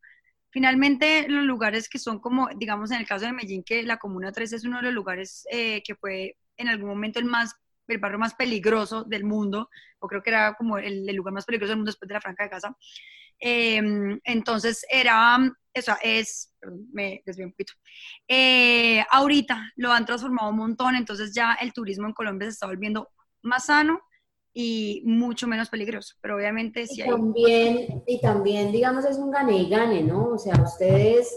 [0.49, 4.31] finalmente los lugares que son como, digamos, en el caso de Medellín, que la Comuna
[4.31, 7.55] 13 es uno de los lugares eh, que fue en algún momento el más
[7.87, 9.69] el barrio más peligroso del mundo,
[9.99, 12.21] o creo que era como el, el lugar más peligroso del mundo después de la
[12.21, 12.75] Franca de Gaza.
[13.39, 13.81] Eh,
[14.23, 15.37] entonces era,
[15.79, 16.53] o sea, es,
[16.91, 17.73] me desvié un poquito.
[18.27, 22.67] Eh, ahorita lo han transformado un montón, entonces ya el turismo en Colombia se está
[22.67, 23.09] volviendo
[23.41, 24.01] más sano
[24.53, 27.09] y mucho menos peligroso, pero obviamente sí Y hay...
[27.09, 30.29] también, y también, digamos, es un gane y gane, ¿no?
[30.29, 31.31] O sea, ustedes,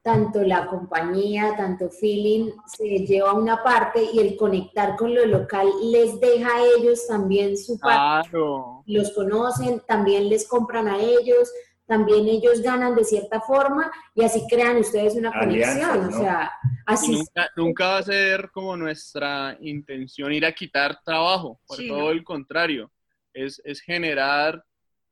[0.00, 5.66] tanto la compañía, tanto Feeling, se lleva una parte y el conectar con lo local
[5.90, 8.30] les deja a ellos también su parte.
[8.30, 8.84] Claro.
[8.86, 11.50] Los conocen, también les compran a ellos,
[11.86, 16.06] también ellos ganan de cierta forma y así crean ustedes una conexión.
[16.06, 16.52] O sea,
[16.84, 17.12] así.
[17.12, 22.24] Nunca, nunca, va a ser como nuestra intención ir a quitar trabajo, por todo el
[22.24, 22.90] contrario,
[23.32, 24.64] es, es generar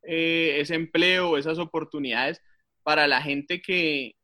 [0.03, 2.43] eh, ese empleo, esas oportunidades
[2.83, 4.15] para la gente que,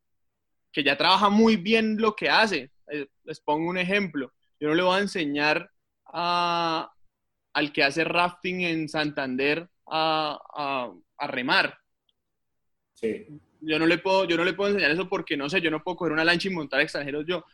[0.73, 2.71] que ya trabaja muy bien lo que hace.
[2.93, 4.33] Eh, les pongo un ejemplo.
[4.59, 5.71] Yo no le voy a enseñar
[6.07, 6.93] a,
[7.55, 10.39] al que hace rafting en Santander a,
[11.19, 11.79] a, remar.
[13.01, 13.27] Sí.
[13.63, 15.83] Yo no, le puedo, yo no le puedo enseñar eso porque, no sé, yo no
[15.83, 17.45] puedo coger una lancha y montar extranjeros yo.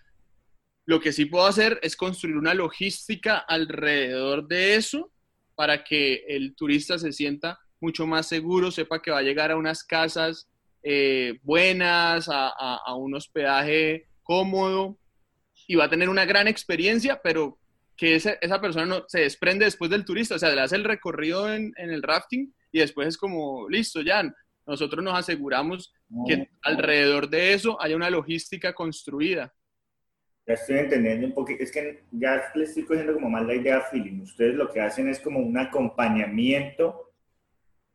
[0.84, 5.10] Lo que sí puedo hacer es construir una logística alrededor de eso
[5.54, 9.56] para que el turista se sienta mucho más seguro, sepa que va a llegar a
[9.56, 10.48] unas casas
[10.82, 14.98] eh, buenas, a, a, un hospedaje cómodo
[15.66, 17.58] y va a tener una gran experiencia, pero
[17.96, 20.84] que esa, esa persona no, se desprende después del turista, o sea, le hace el
[20.84, 24.22] recorrido en, en el rafting y después es como, listo, ya,
[24.66, 25.94] nosotros nos aseguramos
[26.26, 29.54] que alrededor de eso haya una logística construida.
[30.46, 33.80] Ya estoy entendiendo un poquito, es que ya le estoy cogiendo como más la idea
[33.80, 34.20] feeling.
[34.20, 37.12] Ustedes lo que hacen es como un acompañamiento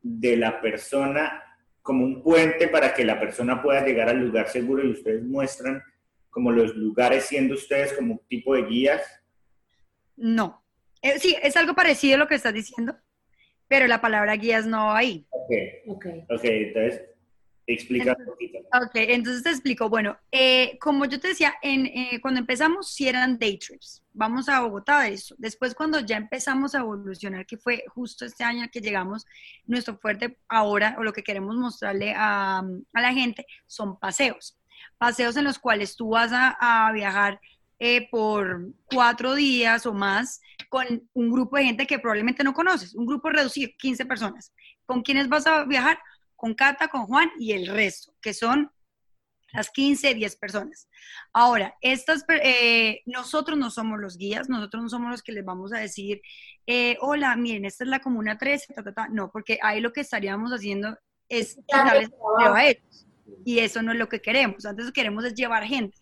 [0.01, 1.43] de la persona
[1.81, 5.81] como un puente para que la persona pueda llegar al lugar seguro y ustedes muestran
[6.29, 9.01] como los lugares siendo ustedes como un tipo de guías?
[10.15, 10.63] No.
[11.01, 12.95] Eh, sí, es algo parecido a lo que estás diciendo,
[13.71, 15.25] pero la palabra guías no va ahí.
[15.29, 15.51] Ok,
[15.87, 16.05] ok.
[16.29, 17.03] Ok, entonces
[17.65, 18.57] explica un poquito.
[18.73, 19.87] Ok, entonces te explico.
[19.87, 24.03] Bueno, eh, como yo te decía, en, eh, cuando empezamos sí eran day trips.
[24.11, 25.35] Vamos a Bogotá eso.
[25.37, 29.25] Después cuando ya empezamos a evolucionar, que fue justo este año que llegamos,
[29.65, 34.59] nuestro fuerte ahora, o lo que queremos mostrarle a, a la gente, son paseos.
[34.97, 37.39] Paseos en los cuales tú vas a, a viajar
[37.79, 42.95] eh, por cuatro días o más con un grupo de gente que probablemente no conoces,
[42.95, 44.53] un grupo reducido, 15 personas.
[44.85, 45.99] ¿Con quiénes vas a viajar?
[46.37, 48.71] Con Cata, con Juan y el resto, que son
[49.51, 50.87] las 15, 10 personas.
[51.33, 55.73] Ahora, estas, eh, nosotros no somos los guías, nosotros no somos los que les vamos
[55.73, 56.21] a decir,
[56.65, 58.73] eh, hola, miren, esta es la comuna 13,
[59.11, 63.05] no, porque ahí lo que estaríamos haciendo es darles a ellos.
[63.43, 64.65] Y eso no es lo que queremos.
[64.65, 65.97] Antes queremos es llevar gente.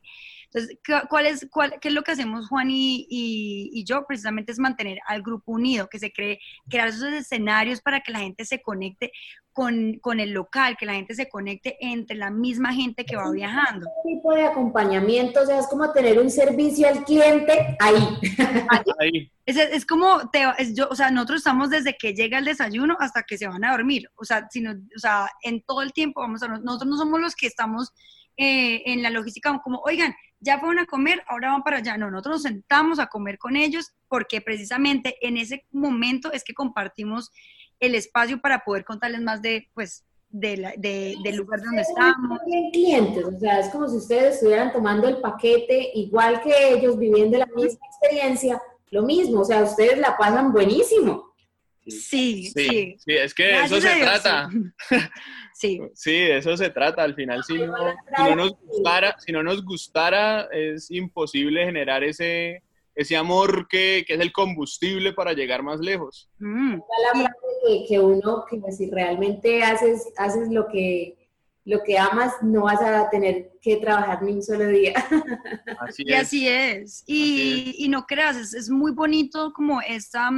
[0.52, 4.06] Entonces, ¿cuál es, cuál, ¿qué es lo que hacemos Juan y, y, yo?
[4.08, 8.20] Precisamente es mantener al grupo unido, que se cree, crear esos escenarios para que la
[8.20, 9.12] gente se conecte
[9.54, 13.30] con, con, el local, que la gente se conecte entre la misma gente que va
[13.30, 13.88] viajando.
[14.04, 18.18] Un tipo de acompañamiento, o sea, es como tener un servicio al cliente ahí.
[19.00, 19.32] ahí.
[19.46, 22.98] Es, es, como, te, es yo, o sea, nosotros estamos desde que llega el desayuno
[23.00, 26.22] hasta que se van a dormir, o sea, sino, o sea en todo el tiempo
[26.22, 27.92] vamos a, nosotros no somos los que estamos
[28.38, 31.98] eh, en la logística como, oigan, ya fueron a comer, ahora van para allá.
[31.98, 36.54] No, nosotros nos sentamos a comer con ellos porque precisamente en ese momento es que
[36.54, 37.32] compartimos
[37.80, 42.40] el espacio para poder contarles más de, pues, de la, de, del lugar donde estamos.
[42.72, 47.38] clientes, o sea, es como si ustedes estuvieran tomando el paquete igual que ellos, viviendo
[47.38, 51.29] la misma experiencia, lo mismo, o sea, ustedes la pasan buenísimo.
[51.88, 53.14] Sí, sí, sí.
[53.14, 54.50] es que eso se trata.
[55.54, 55.78] Sí.
[55.94, 57.04] Sí, eso se trata.
[57.04, 57.76] Al final, si no,
[58.16, 62.64] si no, nos gustara, si no nos gustara, es imposible generar ese,
[62.96, 66.30] ese amor que, que es el combustible para llegar más lejos.
[66.40, 66.76] Mm.
[66.76, 67.36] La
[67.68, 71.20] que, que uno, que si realmente haces, haces lo que
[71.70, 74.94] lo que amas, no vas a tener que trabajar ni un solo día.
[75.80, 77.04] Así y así es.
[77.06, 80.32] Y, y no creas, es, es, muy bonito como esta,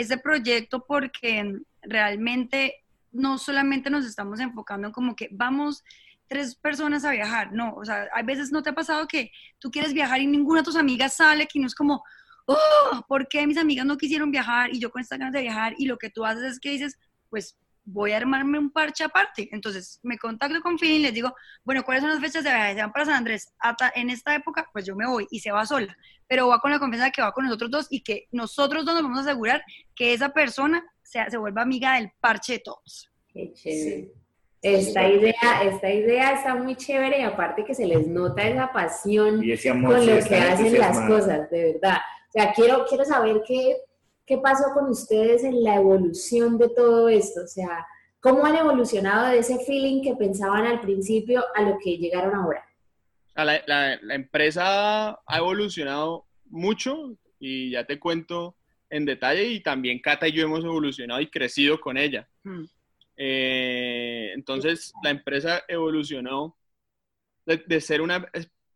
[0.00, 5.82] este proyecto porque realmente no solamente nos estamos enfocando en como que vamos
[6.28, 9.70] tres personas a viajar, no, o sea, hay veces no te ha pasado que tú
[9.70, 12.04] quieres viajar y ninguna de tus amigas sale, que no es como,
[12.46, 15.74] oh, ¿por qué mis amigas no quisieron viajar y yo con esta ganas de viajar?
[15.76, 16.96] Y lo que tú haces es que dices,
[17.30, 19.48] pues voy a armarme un parche aparte.
[19.52, 22.74] Entonces me contacto con Phil y les digo, bueno, ¿cuáles son las fechas de viaje?
[22.74, 23.52] Se van para San Andrés.
[23.58, 25.96] Hasta en esta época, pues yo me voy y se va sola.
[26.26, 28.94] Pero va con la confianza de que va con nosotros dos y que nosotros dos
[28.94, 29.62] nos vamos a asegurar
[29.94, 33.10] que esa persona se, se vuelva amiga del parche de todos.
[33.32, 34.12] Qué chévere.
[34.62, 39.36] Esta idea, esta idea está muy chévere y aparte que se les nota esa pasión
[39.36, 41.98] con lo que hacen las cosas, de verdad.
[42.28, 43.76] O sea, quiero, quiero saber qué,
[44.30, 47.42] qué pasó con ustedes en la evolución de todo esto.
[47.42, 47.84] O sea,
[48.20, 52.64] ¿cómo han evolucionado de ese feeling que pensaban al principio a lo que llegaron ahora?
[53.34, 58.54] La, la, la empresa ha evolucionado mucho y ya te cuento
[58.88, 62.28] en detalle y también Cata y yo hemos evolucionado y crecido con ella.
[62.44, 62.64] Mm.
[63.16, 66.56] Eh, entonces la empresa evolucionó
[67.46, 68.30] de, ser una,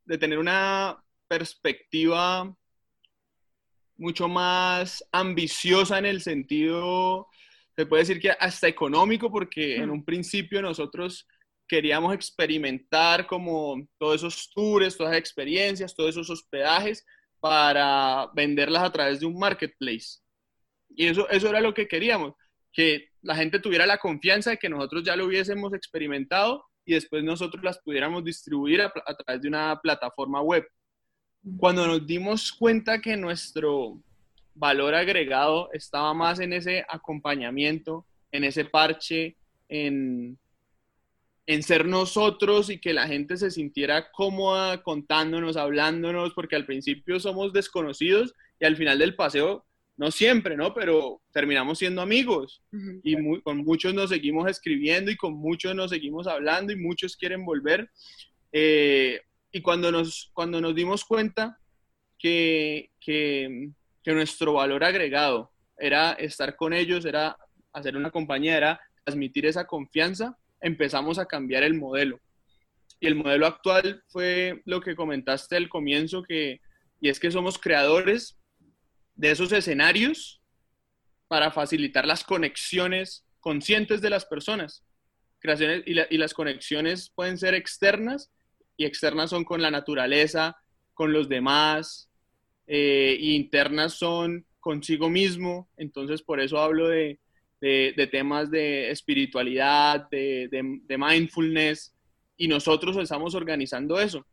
[0.04, 2.52] de tener una perspectiva
[3.96, 7.28] mucho más ambiciosa en el sentido
[7.76, 11.26] se puede decir que hasta económico, porque en un principio nosotros
[11.66, 17.04] queríamos experimentar como todos esos tours, todas esas experiencias, todos esos hospedajes
[17.40, 20.20] para venderlas a través de un marketplace.
[20.88, 22.34] Y eso, eso era lo que queríamos,
[22.72, 27.24] que la gente tuviera la confianza de que nosotros ya lo hubiésemos experimentado y después
[27.24, 30.64] nosotros las pudiéramos distribuir a, a través de una plataforma web.
[31.58, 33.98] Cuando nos dimos cuenta que nuestro
[34.54, 39.36] valor agregado estaba más en ese acompañamiento, en ese parche,
[39.68, 40.38] en,
[41.46, 47.20] en ser nosotros y que la gente se sintiera cómoda contándonos, hablándonos, porque al principio
[47.20, 49.64] somos desconocidos y al final del paseo,
[49.96, 50.74] no siempre, ¿no?
[50.74, 52.62] Pero terminamos siendo amigos
[53.02, 57.44] y con muchos nos seguimos escribiendo y con muchos nos seguimos hablando y muchos quieren
[57.44, 57.90] volver.
[58.50, 59.20] Eh,
[59.54, 61.60] y cuando nos, cuando nos dimos cuenta
[62.18, 63.70] que, que,
[64.04, 67.38] nuestro valor agregado era estar con ellos, era
[67.72, 72.20] hacer una compañía, era transmitir esa confianza, empezamos a cambiar el modelo.
[72.98, 76.60] Y el modelo actual fue lo que comentaste al comienzo, que,
[77.00, 78.36] y es que somos creadores
[79.14, 80.42] de esos escenarios
[81.28, 84.82] para facilitar las conexiones conscientes de las personas.
[85.38, 88.32] Creaciones, y las conexiones pueden ser externas,
[88.76, 90.56] y externas son con la naturaleza,
[90.92, 92.08] con los demás,
[92.66, 95.68] eh, y internas son consigo mismo.
[95.76, 97.18] Entonces, por eso hablo de,
[97.60, 101.94] de, temas de espiritualidad, de, de, mindfulness,
[102.36, 104.26] y nosotros estamos organizando eso.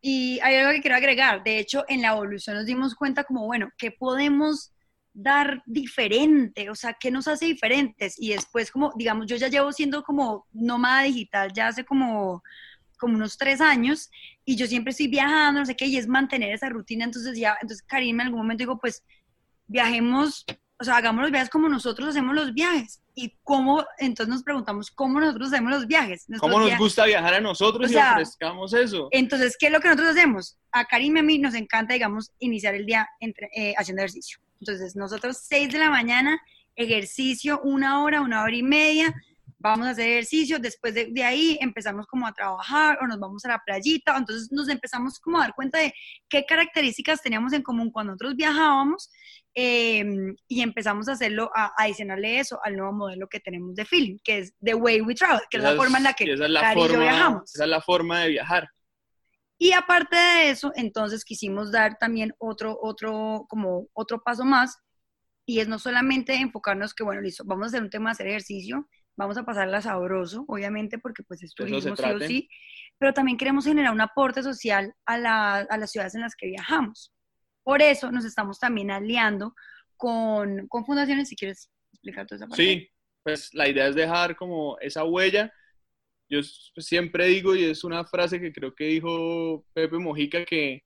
[0.00, 1.42] Y hay algo que quiero agregar.
[1.42, 4.72] De hecho, en la evolución nos dimos cuenta como, bueno, ¿qué podemos
[5.12, 6.70] dar diferente?
[6.70, 8.14] O sea, ¿qué nos hace diferentes?
[8.18, 12.42] Y después, como, digamos, yo ya llevo siendo como nómada digital ya hace como,
[12.98, 14.10] como unos tres años
[14.44, 17.04] y yo siempre estoy viajando, no sé qué, y es mantener esa rutina.
[17.04, 19.02] Entonces ya, entonces Karim en algún momento digo, pues
[19.66, 20.44] viajemos
[20.80, 23.02] o sea, hagamos los viajes como nosotros hacemos los viajes.
[23.14, 26.26] Y cómo, entonces nos preguntamos cómo nosotros hacemos los viajes.
[26.38, 29.08] ¿Cómo nos gusta viajar a nosotros y ofrezcamos eso?
[29.10, 30.56] Entonces, ¿qué es lo que nosotros hacemos?
[30.70, 34.38] A Karim y a mí nos encanta, digamos, iniciar el día entre, eh, haciendo ejercicio.
[34.60, 36.40] Entonces, nosotros 6 de la mañana,
[36.76, 39.12] ejercicio, una hora, una hora y media,
[39.58, 43.44] vamos a hacer ejercicio, después de, de, ahí empezamos como a trabajar o nos vamos
[43.44, 45.92] a la playita, entonces nos empezamos como a dar cuenta de
[46.28, 49.10] qué características teníamos en común cuando nosotros viajábamos
[49.54, 54.18] em, y empezamos a hacerlo, a, adicionarle eso al nuevo modelo que tenemos de feeling,
[54.22, 56.50] que es The Way We Travel, que es la forma en la que esa es
[56.50, 57.54] la forma, viajamos.
[57.54, 58.68] Esa es la forma de viajar.
[59.60, 64.78] Y aparte de eso, entonces quisimos dar también otro, otro, como otro paso más,
[65.44, 68.26] y es no solamente enfocarnos que, bueno, listo, vamos a hacer un tema de hacer
[68.28, 68.86] ejercicio,
[69.18, 72.48] vamos a pasarla sabroso, obviamente, porque pues es turismo sí o sí,
[72.98, 77.12] pero también queremos generar un aporte social a, las ciudades en las que viajamos.
[77.64, 79.54] Por eso nos estamos también aliando
[79.96, 82.62] con, con fundaciones, si quieres explicar toda esa parte.
[82.62, 82.90] Sí,
[83.24, 85.52] pues la idea es dejar como esa huella.
[86.30, 90.84] Yo siempre digo, y es una frase que creo que dijo Pepe Mojica, que,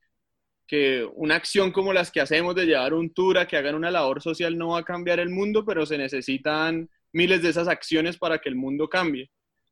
[0.66, 3.90] que una acción como las que hacemos de llevar un tour a que hagan una
[3.90, 8.16] labor social no va a cambiar el mundo, pero se necesitan miles de esas acciones
[8.16, 9.30] para que el mundo cambie.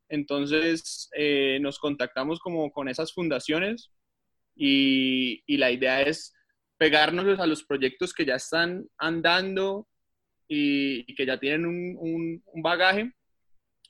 [0.09, 3.91] Entonces eh, nos contactamos como con esas fundaciones
[4.55, 6.33] y, la idea es
[6.77, 9.87] pegarnos a los proyectos que ya están andando
[10.47, 13.11] y, que ya tienen un, bagaje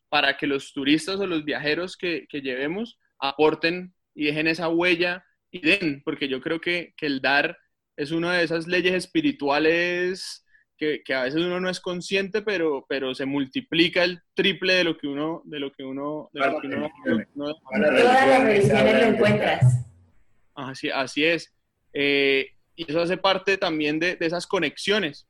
[0.09, 5.25] para que los turistas o los viajeros que, que, llevemos aporten y dejen esa huella
[5.49, 7.57] y den, porque yo creo que, que el dar
[7.95, 10.45] es una de esas leyes espirituales
[11.03, 14.97] que, a veces uno no es consciente, pero, pero se multiplica el triple de lo
[14.97, 16.89] que uno, de lo que uno, de lo que uno,
[17.35, 19.85] no, todas las religiones lo encuentras.
[20.55, 21.53] Así, así es.
[21.93, 25.27] Eh, y eso hace parte también de, de esas conexiones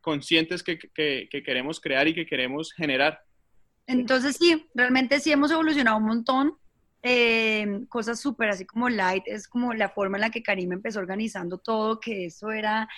[0.00, 3.24] conscientes que, que, que, queremos crear y que queremos generar.
[3.86, 6.54] Entonces sí, realmente sí hemos evolucionado un montón.
[7.04, 11.00] Eh, cosas súper así como light, es como la forma en la que Karim empezó
[11.00, 12.88] organizando todo, que eso era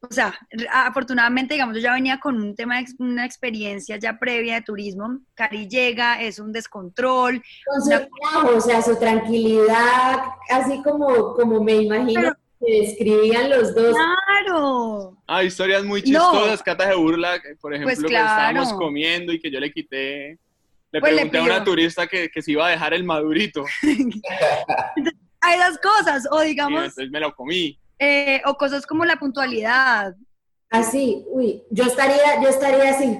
[0.00, 0.38] o sea,
[0.72, 5.20] afortunadamente, digamos, yo ya venía con un tema, una experiencia ya previa de turismo.
[5.34, 7.42] Cari llega, es un descontrol.
[7.64, 10.20] Con su o sea, su tranquilidad,
[10.50, 13.96] así como, como me imagino que describían los dos.
[13.96, 15.16] ¡Claro!
[15.26, 19.50] Ah, historias muy chistosas, Cata de burla, por ejemplo, pues que estábamos comiendo y que
[19.50, 20.38] yo le quité,
[20.92, 23.64] le pues pregunté a una turista que, que se iba a dejar el madurito.
[25.40, 26.72] Hay esas cosas, o digamos...
[26.72, 27.78] Y entonces me lo comí.
[27.98, 30.14] Eh, o cosas como la puntualidad.
[30.70, 33.18] Así, uy, yo estaría, yo estaría así.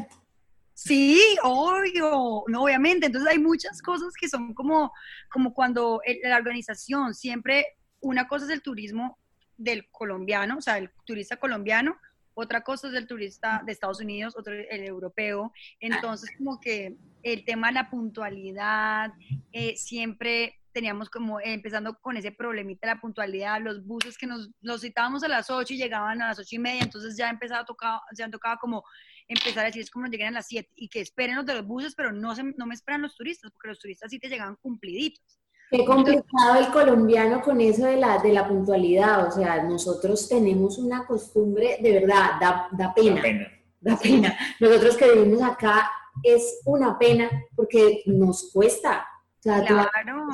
[0.74, 3.06] Sí, obvio, no, obviamente.
[3.06, 4.92] Entonces hay muchas cosas que son como,
[5.30, 7.66] como cuando la organización siempre,
[8.00, 9.18] una cosa es el turismo
[9.56, 11.96] del colombiano, o sea, el turista colombiano,
[12.34, 15.50] otra cosa es el turista de Estados Unidos, otro el europeo.
[15.80, 19.14] Entonces, como que el tema de la puntualidad,
[19.52, 24.50] eh, siempre teníamos como, empezando con ese problemita de la puntualidad, los buses que nos
[24.60, 27.62] los citábamos a las 8 y llegaban a las 8 y media, entonces ya empezaba
[27.62, 28.84] a tocar, ya tocaba como
[29.26, 31.54] empezar a decir, es como nos lleguen a las 7 y que esperen los de
[31.54, 34.28] los buses, pero no, se, no me esperan los turistas, porque los turistas sí te
[34.28, 35.40] llegan cumpliditos.
[35.70, 39.28] Qué complicado el colombiano con eso de la, de la puntualidad.
[39.28, 43.16] O sea, nosotros tenemos una costumbre, de verdad, da, da pena.
[43.16, 43.48] Da pena.
[43.80, 44.38] Da pena.
[44.60, 45.90] Nosotros que vivimos acá
[46.22, 49.06] es una pena porque nos cuesta.
[49.46, 50.28] Sea, claro.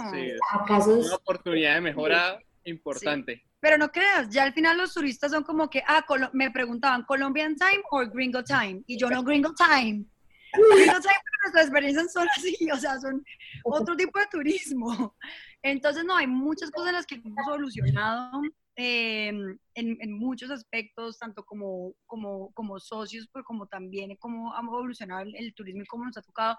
[0.52, 3.44] ¿acaso es una oportunidad de mejora importante.
[3.60, 6.02] Pero no creas, ya al final los turistas son como que, ah,
[6.32, 8.82] me preguntaban, ¿Colombian time o Gringo time?
[8.86, 10.06] Y yo no, Gringo time.
[10.54, 13.22] Gringo time, pero nuestras experiencias son así, o sea, son
[13.64, 15.14] otro tipo de turismo.
[15.62, 18.42] Entonces, no, hay muchas cosas en las que hemos evolucionado
[18.76, 25.22] em, en, muchos aspectos, tanto como, como, como socios, pero como también cómo ha evolucionado
[25.22, 26.58] el, turismo y cómo nos ha tocado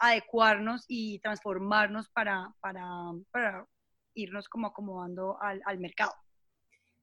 [0.00, 2.82] adecuarnos y transformarnos para, para,
[3.30, 3.66] para
[4.14, 6.12] irnos como acomodando al, al mercado.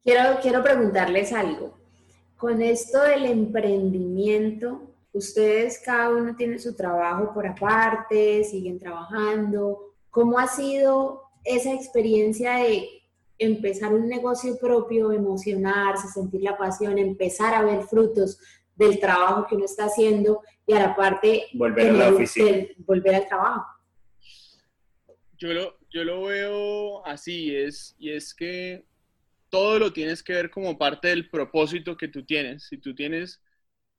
[0.04, 1.78] Quiero, quiero preguntarles algo.
[2.38, 4.82] Con esto del emprendimiento,
[5.14, 9.94] ustedes cada uno tiene su trabajo por aparte, siguen trabajando.
[10.10, 12.98] ¿Cómo ha sido esa experiencia de
[13.40, 18.40] empezar un negocio propio, emocionarse, sentir la pasión, empezar a ver frutos
[18.76, 22.68] del trabajo que uno está haciendo y a la parte volver a la oficina.
[22.80, 23.66] volver al trabajo?
[25.38, 28.86] Yo lo, yo lo veo así, es, y es que
[29.50, 32.68] todo lo tienes que ver como parte del propósito que tú tienes.
[32.68, 33.42] Si tú tienes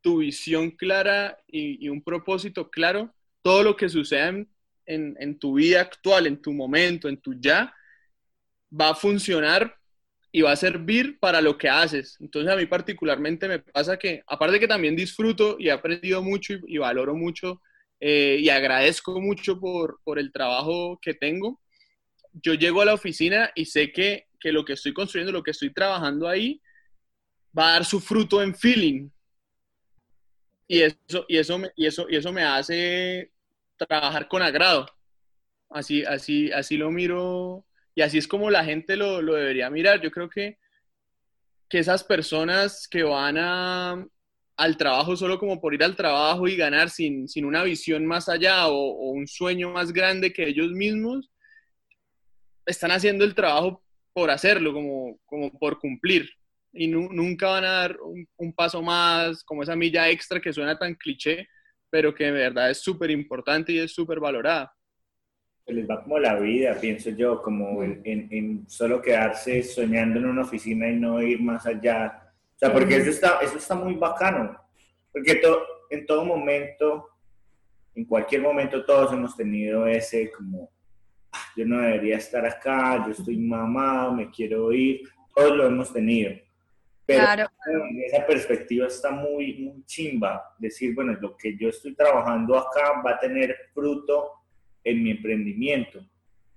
[0.03, 4.49] tu visión clara y, un propósito claro, todo lo que suceda en,
[4.87, 7.75] en, tu vida actual, en tu momento, en tu ya,
[8.69, 9.78] va a funcionar
[10.39, 12.17] y va a servir para lo que haces.
[12.21, 16.55] Entonces a mí particularmente me pasa que, aparte que también disfruto y he aprendido mucho
[16.67, 17.61] y, valoro mucho
[17.99, 21.61] eh, y agradezco mucho por, por el trabajo que tengo,
[22.33, 25.51] yo llego a la oficina y sé que que lo que estoy construyendo, lo que
[25.51, 26.63] estoy trabajando ahí,
[27.57, 29.11] va a dar su fruto en feeling.
[30.67, 33.33] Y eso, y eso, y eso, y eso me hace
[33.77, 34.87] trabajar con agrado.
[35.71, 37.65] Así, así, así lo miro
[37.99, 40.01] y así es como la gente lo, lo debería mirar.
[40.01, 40.57] Yo creo que,
[41.69, 44.07] que esas personas que van a,
[44.57, 48.29] al trabajo solo como por ir al trabajo y ganar sin, sin una visión más
[48.29, 51.29] allá o, un sueño más grande que ellos mismos,
[52.67, 53.83] están haciendo el trabajo
[54.13, 56.31] por hacerlo, como, como por cumplir.
[56.73, 57.97] Y nunca van a dar
[58.37, 61.49] un, paso más, como esa milla extra que suena tan cliché,
[61.91, 64.73] pero que de verdad es súper importante y es súper valorada.
[65.69, 70.43] Les va como la vida, pienso yo, como en, en, solo quedarse soñando en una
[70.43, 72.33] oficina y no ir más allá.
[72.57, 74.59] O sea, porque eso está, eso está muy bacano.
[75.13, 77.11] Porque to, en todo momento,
[77.95, 80.71] en cualquier momento, todos hemos tenido ese como
[81.57, 85.03] yo no debería estar acá, yo estoy mamado, me quiero ir,
[85.35, 86.33] todos lo hemos tenido.
[87.05, 87.49] Pero
[88.07, 93.13] esa perspectiva está muy, muy chimba, decir, bueno, lo que yo estoy trabajando acá va
[93.13, 94.33] a tener fruto
[94.91, 96.01] en mi emprendimiento.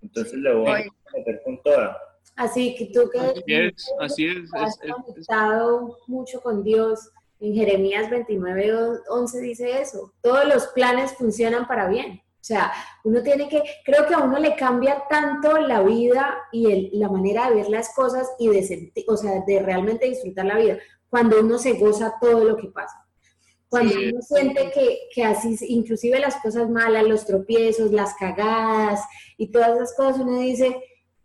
[0.02, 1.98] Entonces le voy a meter con toda.
[2.36, 7.12] Así que tú que así es, así es, has conectado mucho con Dios,
[7.42, 12.22] en Jeremías 29, 11 dice eso, todos los planes funcionan para bien.
[12.42, 12.72] O sea,
[13.04, 17.50] uno tiene que, creo que a uno le cambia tanto la vida y la manera
[17.50, 20.78] de ver las cosas y de sentir, o sea, de realmente disfrutar la vida,
[21.10, 22.96] cuando uno se goza todo lo que pasa.
[23.72, 29.00] Cuando uno siente que, que, así, inclusive las cosas malas, los tropiezos, las cagadas
[29.38, 30.76] y todas esas cosas, uno dice,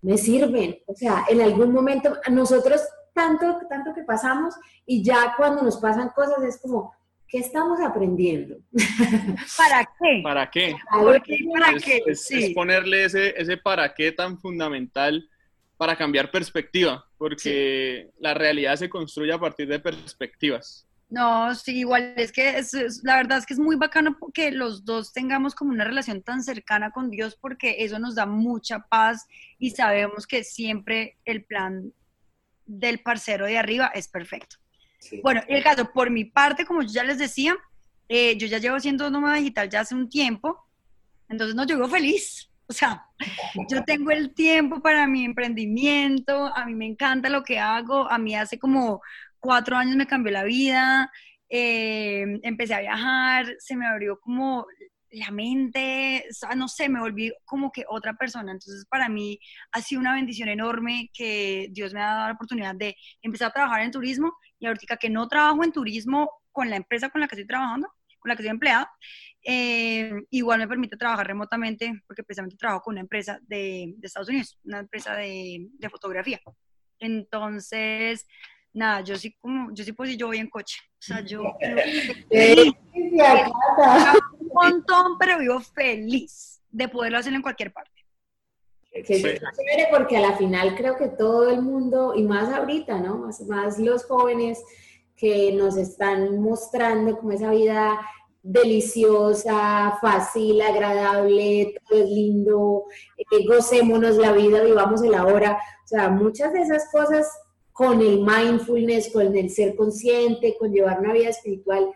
[0.01, 0.78] me sirven.
[0.86, 2.80] O sea, en algún momento, nosotros
[3.12, 4.55] tanto, tanto que pasamos
[4.86, 6.94] y ya cuando nos pasan cosas es como,
[7.28, 8.57] ¿Qué estamos aprendiendo?
[9.57, 10.20] ¿Para qué?
[10.22, 10.76] ¿Para qué?
[11.53, 12.03] ¿Para qué?
[12.07, 15.28] Es, ponerle ese, ese para qué tan fundamental
[15.76, 20.86] para cambiar perspectiva, porque la realidad se construye a partir de perspectivas.
[21.09, 22.61] No, sí, igual es que
[23.04, 26.42] la verdad es que es muy bacano que los dos tengamos como una relación tan
[26.42, 29.26] cercana con Dios porque eso nos da mucha paz
[29.59, 31.92] y sabemos que siempre el plan
[32.66, 34.57] del parcero de arriba es perfecto.
[35.22, 37.57] Bueno, el caso, por mi parte, como yo ya les decía,
[38.09, 40.66] eh, yo ya llevo siendo nómada digital ya hace un tiempo,
[41.28, 42.50] entonces no, yo feliz.
[42.68, 43.07] O sea,
[43.70, 48.18] yo tengo el tiempo para mi emprendimiento, a mí me encanta lo que hago, a
[48.18, 49.00] mí hace como
[49.47, 51.11] cuatro años me cambió la vida,
[51.49, 54.66] eh, empecé a viajar, se me abrió como
[55.11, 56.24] la mente,
[56.57, 58.51] no sé, me volví como que otra persona.
[58.51, 59.38] Entonces, para mí
[59.70, 63.53] ha sido una bendición enorme que Dios me ha dado la oportunidad de empezar a
[63.53, 67.28] trabajar en turismo y ahorita que no trabajo en turismo con la empresa con la
[67.28, 67.88] que estoy trabajando,
[68.18, 68.90] con la que soy empleada,
[69.44, 74.28] eh, igual me permite trabajar remotamente porque precisamente trabajo con una empresa de, de Estados
[74.28, 76.40] Unidos, una empresa de, de, fotografía.
[76.99, 78.26] Entonces,
[78.76, 80.78] nada, yo sí como, yo sí pues yo voy en coche.
[80.98, 81.40] O sea, yo...
[84.38, 87.90] un montón, pero vivo feliz de poderlo hacer en cualquier parte.
[88.92, 93.18] Que chévere porque a la final creo que todo el mundo, y más ahorita, ¿no?
[93.18, 94.62] Más, más los jóvenes
[95.16, 98.00] que nos están mostrando como esa vida
[98.42, 102.84] deliciosa, fácil, agradable, todo es lindo,
[103.16, 105.58] eh, gocémonos la vida, vivamos el ahora.
[105.84, 107.28] O sea, muchas de esas cosas
[107.76, 111.92] con el mindfulness, con el ser consciente, con llevar una vida espiritual,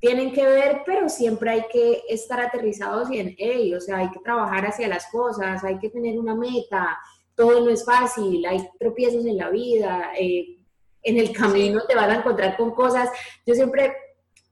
[0.00, 4.10] tienen que ver, pero siempre hay que estar aterrizados y en ello, o sea, hay
[4.10, 6.98] que trabajar hacia las cosas, hay que tener una meta,
[7.34, 10.56] todo no es fácil, hay tropiezos en la vida, eh,
[11.02, 13.10] en el camino te van a encontrar con cosas.
[13.44, 13.92] Yo siempre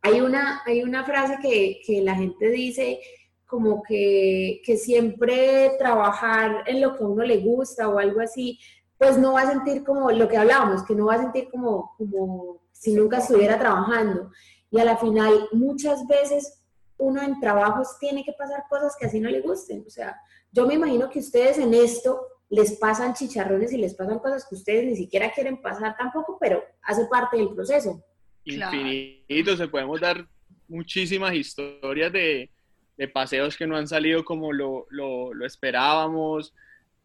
[0.03, 3.01] hay una, hay una frase que, que la gente dice
[3.47, 8.59] como que, que, siempre trabajar en lo que a uno le gusta o algo así,
[8.99, 11.95] pues no va a sentir como lo que hablábamos, que no va a sentir como,
[11.99, 14.31] como si nunca estuviera trabajando.
[14.71, 16.63] Y a la final, muchas veces
[16.99, 19.85] uno en trabajos tiene que pasar cosas que así no le gusten.
[19.87, 20.19] O sea,
[20.51, 24.55] yo me imagino que ustedes en esto les pasan chicharrones y les pasan cosas que
[24.55, 28.03] ustedes ni siquiera quieren pasar tampoco, pero hace parte del proceso
[28.47, 30.27] infinito, se podemos dar
[30.69, 32.51] muchísimas historias de,
[32.97, 36.55] de, paseos que no han salido como lo, lo, lo esperábamos,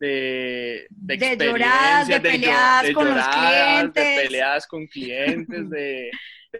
[0.01, 4.03] de, de, de lloradas, de, peleadas con los clientes.
[4.03, 6.11] De peleadas con clientes, de,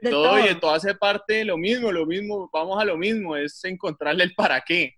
[0.10, 3.64] todo, y de todo hace parte lo mismo, lo mismo, vamos a lo mismo, es
[3.66, 4.96] encontrarle el para qué.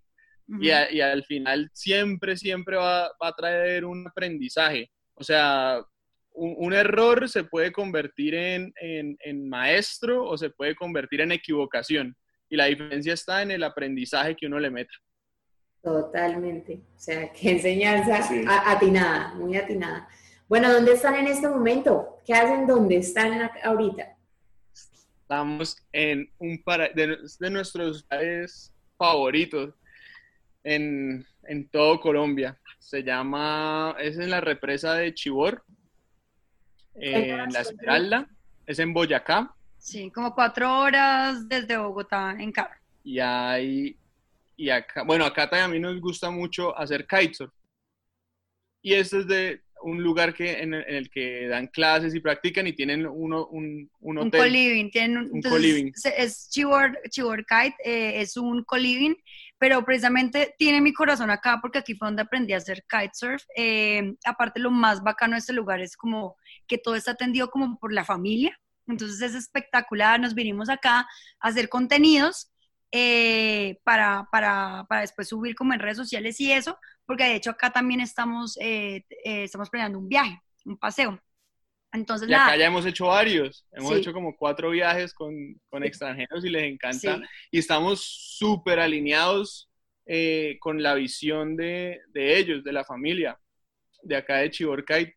[0.59, 4.91] y, y, al final siempre, siempre va, va, a traer un aprendizaje.
[5.15, 5.81] O sea,
[6.33, 12.15] un, error se puede convertir en, maestro o se puede convertir en equivocación.
[12.49, 14.93] Y la diferencia está en el aprendizaje que uno le meta.
[15.83, 16.81] Totalmente.
[16.95, 18.19] O sea, qué enseñanza
[18.71, 20.07] atinada, muy atinada.
[20.47, 22.19] Bueno, ¿dónde están en este momento?
[22.25, 22.65] ¿Qué hacen?
[22.65, 24.15] ¿Dónde están ahorita?
[25.21, 27.17] Estamos en un para de,
[27.49, 29.73] nuestros lugares favoritos
[30.63, 32.57] en, en todo Colombia.
[32.79, 35.63] Se llama, es en la represa de Chibor,
[36.95, 38.27] en La Esmeralda,
[38.67, 39.55] es en Boyacá.
[39.77, 42.75] Sí, como cuatro horas desde Bogotá en carro.
[43.03, 43.97] Y hay,
[44.63, 47.53] y acá, bueno, acá también a mí nos gusta mucho hacer kitesurf.
[48.81, 52.71] Y este es de un lugar que, en, el, que dan clases y practican y
[52.71, 54.39] tienen uno, un, un hotel.
[54.39, 54.89] Un co-living.
[54.89, 55.91] Tienen, un co-living.
[56.17, 59.15] Es Chibor, Kite, eh, es un co-living,
[59.57, 63.43] pero precisamente tiene mi corazón acá porque aquí fue donde aprendí a hacer kitesurf.
[63.57, 66.37] Eh, aparte, lo más bacano de este lugar es como
[66.67, 68.57] que todo está atendido como por la familia.
[68.87, 71.07] Entonces es espectacular, nos vinimos acá a
[71.49, 72.52] hacer contenidos
[72.95, 76.77] eh, para, para, para, después subir como en redes sociales y eso,
[77.07, 81.19] porque de hecho acá también estamos, eh, eh, estamos planeando un viaje, un paseo.
[81.91, 85.33] Entonces, y acá ya hemos hecho varios, hemos hecho como cuatro viajes con,
[85.69, 87.19] con extranjeros y les encanta.
[87.49, 89.71] Y estamos súper alineados
[90.59, 93.39] con la visión de, de, ellos, de la familia,
[94.03, 95.11] de acá de Chiborcay,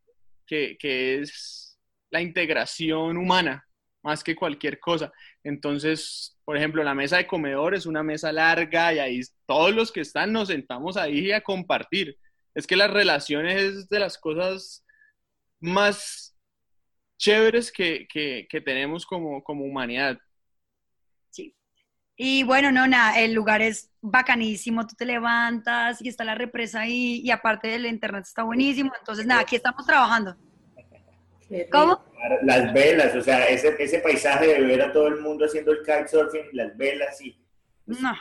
[0.47, 3.67] que, que es la integración humana
[4.03, 5.13] más que cualquier cosa.
[5.43, 9.91] Entonces, por ejemplo, la mesa de comedor es una mesa larga y ahí todos los
[9.91, 12.17] que están nos sentamos ahí a compartir.
[12.55, 14.87] Es que las relaciones es de las cosas
[15.59, 16.39] más
[17.19, 20.19] chéveres que, que, tenemos como, como humanidad.
[22.15, 26.83] Y bueno, no, nada, el lugar es bacanísimo, tú te levantas y está la represa
[26.83, 28.93] ahí y aparte del internet está buenísimo.
[28.97, 30.37] Entonces, nada, aquí estamos trabajando.
[31.71, 32.03] ¿Cómo?
[32.43, 35.79] Las velas, o sea, ese, ese paisaje de ver a todo el mundo haciendo el
[35.79, 37.39] kitesurfing, las velas y...
[37.85, 38.15] Pues, no.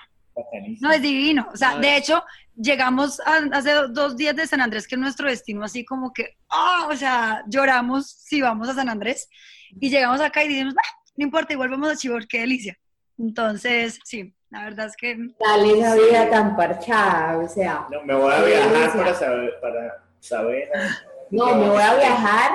[0.81, 1.47] No, es divino.
[1.53, 2.23] O sea, de hecho,
[2.55, 3.21] llegamos
[3.51, 6.95] hace dos días de San Andrés, que es nuestro destino, así como que, oh, o
[6.95, 9.29] sea, lloramos si vamos a San Andrés.
[9.79, 10.75] Y llegamos acá y dijimos,
[11.15, 12.77] no importa, igual vamos a Chibor, qué delicia.
[13.17, 15.17] Entonces, sí, la verdad es que...
[15.39, 17.87] Dale esa vida tan parchada, o sea...
[17.89, 20.69] No, me voy a viajar para saber, para saber...
[21.31, 22.51] No, me voy a viajar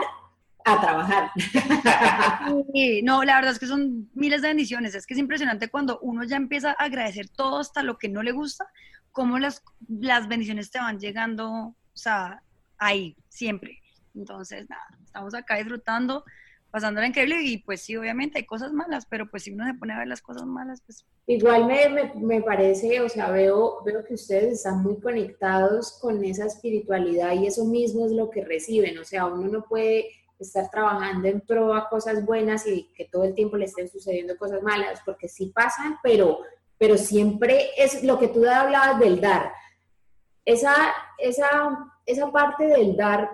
[0.73, 1.31] a trabajar.
[3.03, 4.95] no, la verdad es que son miles de bendiciones.
[4.95, 8.23] Es que es impresionante cuando uno ya empieza a agradecer todo hasta lo que no
[8.23, 8.67] le gusta,
[9.13, 12.43] cómo las, las bendiciones te van llegando, o sea,
[12.79, 13.79] ahí, siempre.
[14.15, 16.25] Entonces, nada, estamos acá disfrutando,
[16.71, 19.93] pasándola increíble y pues sí, obviamente hay cosas malas, pero pues si uno se pone
[19.93, 21.05] a ver las cosas malas, pues...
[21.27, 26.25] Igual me, me, me parece, o sea, veo, veo que ustedes están muy conectados con
[26.25, 30.09] esa espiritualidad y eso mismo es lo que reciben, o sea, uno no puede
[30.45, 34.37] estar trabajando en pro a cosas buenas y que todo el tiempo le estén sucediendo
[34.37, 36.41] cosas malas, porque sí pasan, pero,
[36.79, 39.53] pero siempre es lo que tú hablabas del dar.
[40.45, 40.75] Esa,
[41.19, 43.31] esa, esa parte del dar,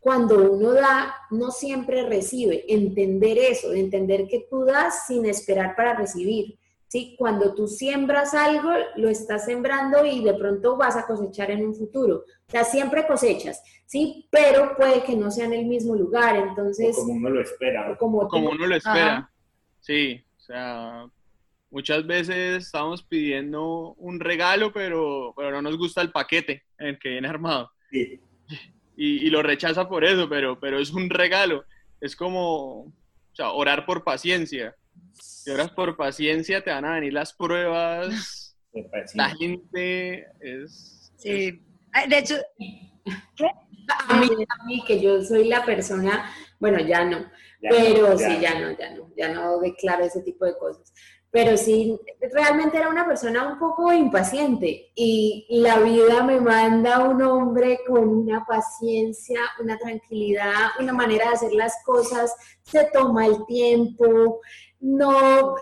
[0.00, 2.64] cuando uno da, no siempre recibe.
[2.68, 6.58] Entender eso, entender que tú das sin esperar para recibir.
[6.94, 7.16] ¿Sí?
[7.18, 11.74] Cuando tú siembras algo, lo estás sembrando y de pronto vas a cosechar en un
[11.74, 12.18] futuro.
[12.18, 14.28] O sea, siempre cosechas, ¿sí?
[14.30, 16.94] Pero puede que no sea en el mismo lugar, entonces...
[16.94, 17.96] como uno lo espera.
[17.98, 19.28] Como, como uno lo espera,
[19.80, 20.24] sí.
[20.36, 21.06] O sea,
[21.68, 26.98] muchas veces estamos pidiendo un regalo, pero, pero no nos gusta el paquete en el
[27.00, 27.72] que viene armado.
[27.90, 28.20] Sí.
[28.96, 31.64] Y, y, lo rechaza por eso, pero, pero es un regalo.
[32.00, 32.92] Es como, o
[33.32, 34.76] sea, orar por paciencia
[35.14, 38.56] si oras por paciencia, te van a venir las pruebas.
[39.14, 41.12] La gente es...
[41.16, 41.62] Sí.
[42.08, 42.36] De hecho,
[44.08, 48.58] A mí, a mí, que yo soy la persona, bueno, ya no, pero sí, ya
[48.58, 50.92] no, ya no, ya no declaro ese tipo de cosas.
[51.30, 51.98] Pero sí,
[52.32, 58.08] realmente era una persona un poco impaciente y la vida me manda un hombre con
[58.08, 64.40] una paciencia, una tranquilidad, una manera de hacer las cosas, se toma el tiempo,
[64.84, 65.56] no,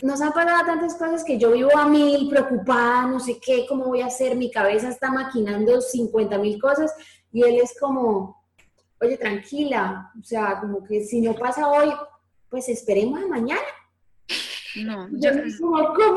[0.00, 3.84] nos han pasado tantas cosas que yo vivo a mil, preocupada, no sé qué, cómo
[3.84, 6.92] voy a hacer, mi cabeza está maquinando 50 mil cosas
[7.30, 8.42] y él es como,
[9.02, 11.92] oye, tranquila, o sea, como que si no pasa hoy,
[12.48, 13.60] pues esperemos a mañana.
[14.76, 16.14] No, yo, yo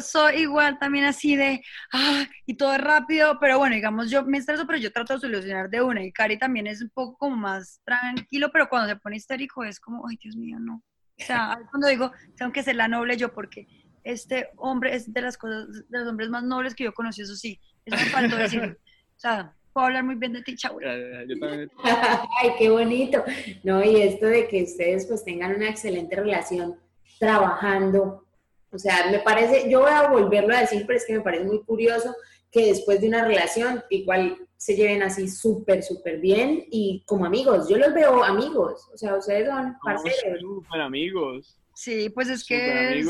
[0.00, 1.62] soy igual también así de,
[1.92, 5.20] ah, y todo es rápido, pero bueno, digamos, yo me estreso, pero yo trato de
[5.20, 6.04] solucionar de una.
[6.04, 9.80] Y Cari también es un poco como más tranquilo, pero cuando se pone histérico es
[9.80, 10.82] como, ay, Dios mío, no.
[11.20, 13.66] O sea, cuando digo, tengo que ser la noble yo, porque
[14.02, 17.36] este hombre es de las cosas, de los hombres más nobles que yo conocí, eso
[17.36, 17.60] sí.
[17.84, 18.78] Eso me faltó decir.
[19.16, 20.78] O sea, puedo hablar muy bien de ti, chau.
[22.42, 23.24] Ay, qué bonito.
[23.62, 26.76] No, y esto de que ustedes pues tengan una excelente relación
[27.18, 28.26] trabajando
[28.72, 31.44] o sea, me parece, yo voy a volverlo a decir, pero es que me parece
[31.44, 32.14] muy curioso
[32.50, 37.68] que después de una relación igual se lleven así súper, súper bien y como amigos.
[37.68, 40.40] Yo los veo amigos, o sea, ustedes son parceros.
[40.40, 41.58] Súper amigos.
[41.74, 43.02] Sí, pues es que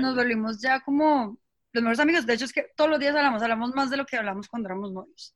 [0.00, 1.38] nos volvimos ya como
[1.72, 2.26] los mejores amigos.
[2.26, 4.68] De hecho, es que todos los días hablamos, hablamos más de lo que hablamos cuando
[4.68, 5.34] éramos novios.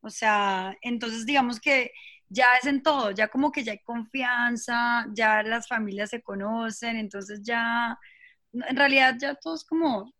[0.00, 1.92] O sea, entonces digamos que
[2.28, 6.96] ya es en todo, ya como que ya hay confianza, ya las familias se conocen,
[6.96, 7.98] entonces ya
[8.68, 10.12] en realidad ya todo es como...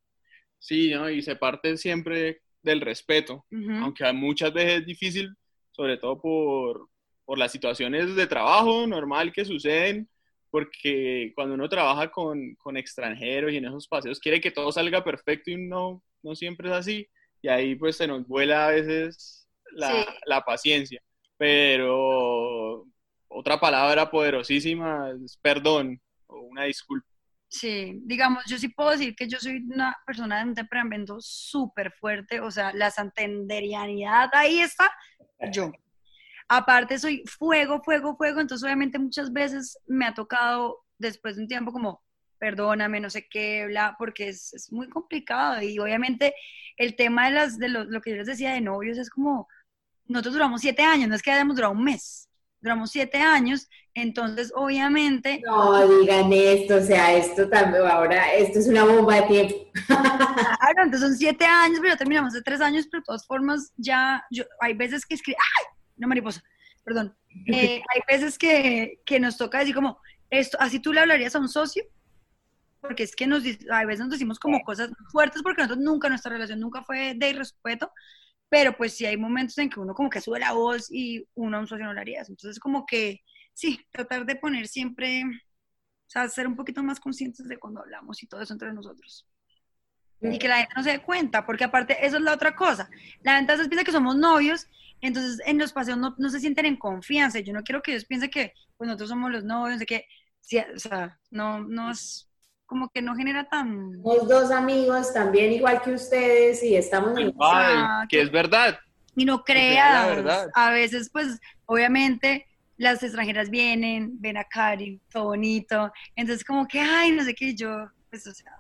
[0.59, 1.09] Sí, ¿no?
[1.09, 3.47] y se parte siempre del respeto,
[3.81, 5.37] aunque muchas veces es difícil,
[5.71, 6.89] sobre todo por,
[7.25, 10.09] por las situaciones de trabajo normal que suceden,
[10.51, 15.05] porque cuando uno trabaja con, con, extranjeros y en esos paseos quiere que todo salga
[15.05, 17.09] perfecto y no, no siempre es así,
[17.43, 21.01] y ahí pues se nos vuela a veces la, la paciencia,
[21.37, 22.87] pero
[23.29, 27.16] otra palabra poderosísima es perdón o una disculpa.
[27.49, 31.93] Sí, digamos, yo sí puedo decir que yo soy una persona de un temperamento súper
[31.93, 34.91] fuerte, o sea, la santanderianidad, ahí está,
[35.53, 35.71] yo.
[36.49, 41.49] Aparte soy fuego, fuego, fuego, entonces obviamente muchas veces me ha tocado después de un
[41.49, 42.03] tiempo como,
[42.39, 46.35] perdóname, no sé qué, bla, porque es, es muy complicado y obviamente
[46.77, 49.49] el tema de, las, de lo, lo, que yo les decía de novios es como,
[50.07, 52.26] nosotros duramos siete años, no es que hayamos durado un mes,
[52.67, 55.41] duramos siete años, entonces obviamente...
[55.47, 59.55] No digan esto, o sea, esto también, ahora, esto es una bomba de tiempo.
[59.87, 64.25] Claro, entonces son siete años, pero terminamos de tres años, pero de todas formas ya,
[64.31, 65.67] yo, hay veces que escribo, ¡ay!
[65.97, 66.43] No, mariposa,
[66.85, 67.17] perdón.
[67.47, 71.39] Eh, hay veces que, que nos toca decir como, esto, así tú le hablarías a
[71.39, 71.85] un socio,
[72.81, 76.33] porque es que nos, a veces nos decimos como cosas fuertes, porque nosotros nunca, nuestra
[76.33, 77.93] relación nunca fue de irrespeto,
[78.49, 81.57] pero pues sí hay momentos en que uno como que sube la voz y uno
[81.57, 83.23] a un socio no lo haría Entonces como que
[83.57, 88.23] sí, tratar de poner siempre, o sea, ser un poquito más conscientes de cuando hablamos
[88.23, 89.27] y todo eso entre nosotros.
[90.21, 92.89] Y que la gente no se dé cuenta, porque aparte eso es la otra cosa.
[93.23, 94.67] La gente a veces piensa que somos novios,
[95.01, 97.41] entonces en los paseos no, no se sienten en confianza.
[97.41, 100.07] Yo no quiero que ellos piensen que pues, nosotros somos los novios, de que,
[100.41, 102.31] sí, o sea, no, no es,
[102.67, 103.93] como que no genera tan...
[104.03, 107.33] Somos dos amigos también igual que ustedes y estamos en...
[108.09, 108.79] que es verdad.
[109.15, 112.47] Y no creas, a veces pues obviamente
[112.77, 117.55] las extranjeras vienen, ven a Cari, todo bonito, entonces como que, ay, no sé qué,
[117.55, 118.53] yo, pues o sea,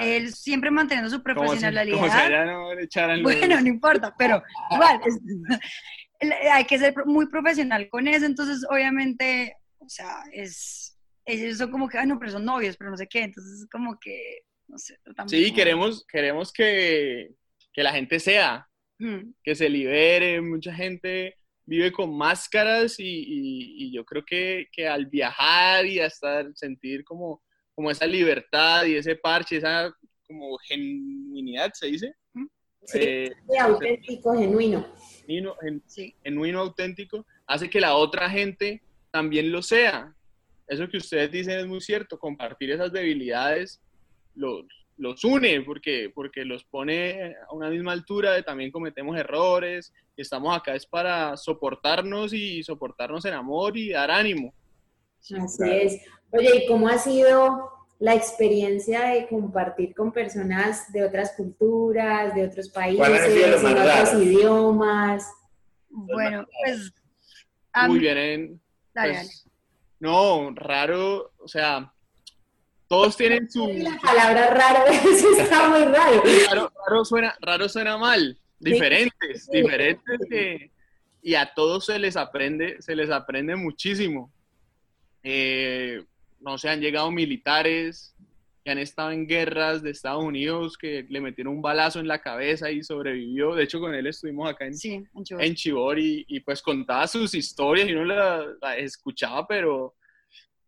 [0.00, 1.98] él siempre manteniendo su profesionalidad.
[3.22, 5.00] bueno, no importa, pero igual,
[6.52, 10.81] hay que ser muy profesional con eso, entonces obviamente, o sea, es
[11.24, 13.68] ellos son como que, ay, no, pero son novios, pero no sé qué, entonces es
[13.70, 14.98] como que, no sé.
[15.26, 17.34] Sí, queremos, queremos que,
[17.72, 18.68] que, la gente sea,
[19.42, 25.86] que se libere, mucha gente vive con máscaras y, yo creo que, que, al viajar
[25.86, 27.42] y hasta sentir como,
[27.74, 29.92] como esa libertad y ese parche, esa
[30.26, 32.14] como genuinidad, ¿se dice?
[32.84, 34.86] Sí, eh, auténtico, genuino.
[35.26, 35.54] Genuino,
[36.24, 40.14] genuino, auténtico, hace que la otra gente también lo sea.
[40.72, 43.80] Eso que ustedes dicen es muy cierto, compartir esas debilidades
[44.34, 44.64] los,
[44.96, 50.22] los une porque, porque los pone a una misma altura, de también cometemos errores, y
[50.22, 54.54] estamos acá es para soportarnos y soportarnos en amor y dar ánimo.
[55.20, 56.00] Así es.
[56.30, 62.46] Oye, ¿y cómo ha sido la experiencia de compartir con personas de otras culturas, de
[62.46, 65.30] otros países, de otros idiomas?
[65.90, 66.94] Bueno, pues...
[67.88, 68.60] Muy bien.
[68.92, 69.46] Pues,
[70.02, 71.92] no, raro, o sea,
[72.88, 73.68] todos tienen su...
[73.68, 74.84] La palabra raro
[75.38, 76.72] está muy raro.
[76.88, 80.72] Raro, suena, raro suena mal, diferentes, diferentes que...
[81.22, 84.32] Y a todos se les aprende, se les aprende muchísimo.
[85.22, 86.04] Eh,
[86.40, 88.16] no sé, han llegado militares
[88.64, 92.20] que han estado en guerras de Estados Unidos, que le metieron un balazo en la
[92.20, 93.54] cabeza y sobrevivió.
[93.54, 95.02] De hecho, con él estuvimos acá en, sí,
[95.38, 99.94] en Chibor, y, pues contaba sus historias y uno la, escuchaba, pero,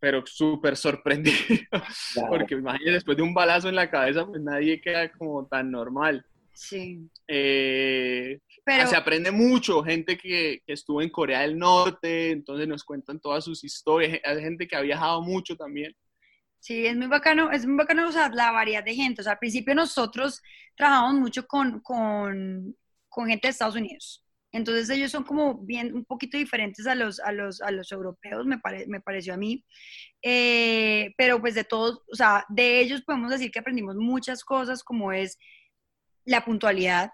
[0.01, 1.37] pero súper sorprendido.
[2.29, 6.25] Porque imagínate, después de un balazo en la cabeza, pues nadie queda como tan normal.
[6.53, 7.09] Sí.
[7.29, 8.89] Eh, pero...
[8.89, 13.63] Se aprende mucho, gente que, estuvo en Corea del Norte, entonces nos cuentan todas sus
[13.63, 15.95] historias, hay gente que ha viajado mucho también.
[16.65, 19.21] Sí, es muy bacano, es muy bacano o sea, la variedad de gente.
[19.21, 20.41] O sea, al principio nosotros
[20.75, 22.75] trabajamos mucho con, con,
[23.11, 24.25] con gente de Estados Unidos.
[24.51, 28.47] Entonces ellos son como bien, un poquito diferentes a los, a los, a los europeos,
[28.47, 29.63] me, me pareció a mí.
[30.23, 34.83] Eh, pero pues de todos, o sea, de ellos podemos decir que aprendimos muchas cosas
[34.83, 35.37] como es
[36.25, 37.11] la puntualidad,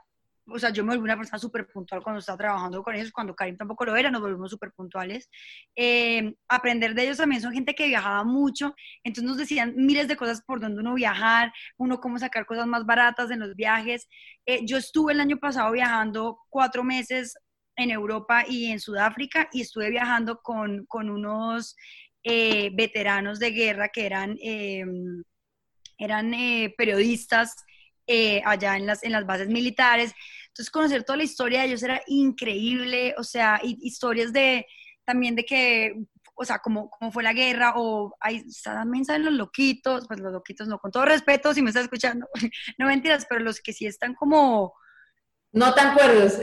[0.51, 3.35] o sea, yo me volví una persona súper puntual cuando estaba trabajando con ellos, cuando
[3.35, 5.29] Karim tampoco lo era, nos volvimos súper puntuales.
[5.77, 8.75] Eh, aprender de ellos también son gente que viajaba mucho,
[9.05, 12.85] entonces nos decían miles de cosas por donde uno viajar, uno cómo sacar cosas más
[12.85, 14.09] baratas en los viajes.
[14.47, 17.35] Eh, yo estuve el año pasado viajando cuatro meses
[17.77, 21.77] en Europa y en Sudáfrica y estuve viajando con, con unos
[22.23, 24.37] eh, veteranos de guerra que eran,
[25.99, 26.33] eran
[26.77, 27.55] periodistas
[28.13, 30.13] eh, allá en las, en las bases militares.
[30.51, 34.67] Entonces, conocer toda la historia de ellos era increíble, o sea, historias de
[35.05, 39.35] también de que, o sea, cómo, cómo fue la guerra, o hay, también saben los
[39.35, 42.29] loquitos, pues los loquitos no, con todo respeto, si me estás escuchando,
[42.79, 44.75] no mentiras, pero los que sí están como...
[45.53, 46.39] No tan cuerdos.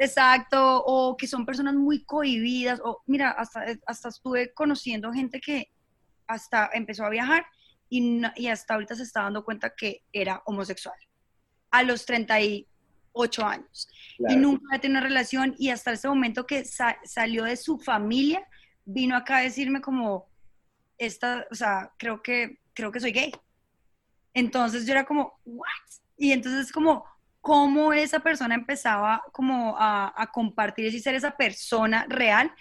[0.00, 5.70] exacto, o que son personas muy cohibidas, o mira, hasta, hasta estuve conociendo gente que
[6.26, 7.46] hasta empezó a viajar
[7.88, 10.96] y, hasta ahorita se está dando cuenta que era homosexual.
[11.70, 13.88] A los 38 años.
[14.28, 18.46] Y nunca había tenido una relación y hasta ese momento que salió de su familia,
[18.84, 20.28] vino acá a decirme como,
[20.98, 23.32] esta, o sea, creo que, creo que soy gay.
[24.34, 25.66] Entonces yo era como, ¿what?
[26.16, 27.04] Y entonces como,
[27.40, 32.52] cómo esa persona empezaba como a, a compartir y ser esa persona real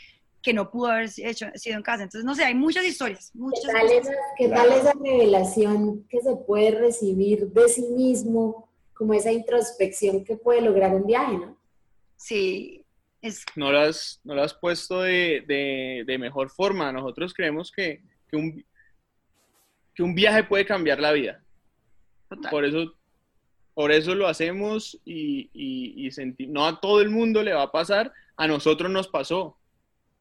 [0.41, 2.03] que no pudo haber hecho, sido en casa.
[2.03, 3.31] Entonces, no sé, hay muchas historias.
[3.33, 8.68] Muchas ¿Qué, tal esa, ¿Qué tal esa revelación que se puede recibir de sí mismo,
[8.99, 11.57] como esa introspección que puede lograr un viaje, no?
[12.17, 12.83] Sí.
[13.21, 13.45] Es...
[13.55, 16.91] No, lo has, no lo has puesto de, de, de mejor forma.
[16.91, 18.65] Nosotros creemos que, que, un,
[19.95, 21.41] que un viaje puede cambiar la vida.
[22.51, 22.93] Por eso
[23.73, 27.71] por eso lo hacemos y, y, y no a todo el mundo le va a
[27.71, 29.57] pasar, a nosotros nos pasó.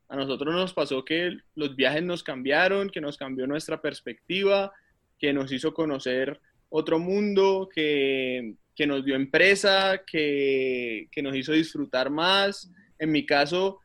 [0.09, 4.72] A nosotros nos pasó que los viajes nos cambiaron, que nos cambió nuestra perspectiva,
[5.18, 8.55] que nos hizo conocer otro mundo, que,
[8.87, 12.70] nos dio empresa, que, nos hizo disfrutar más.
[12.99, 13.81] En mi caso,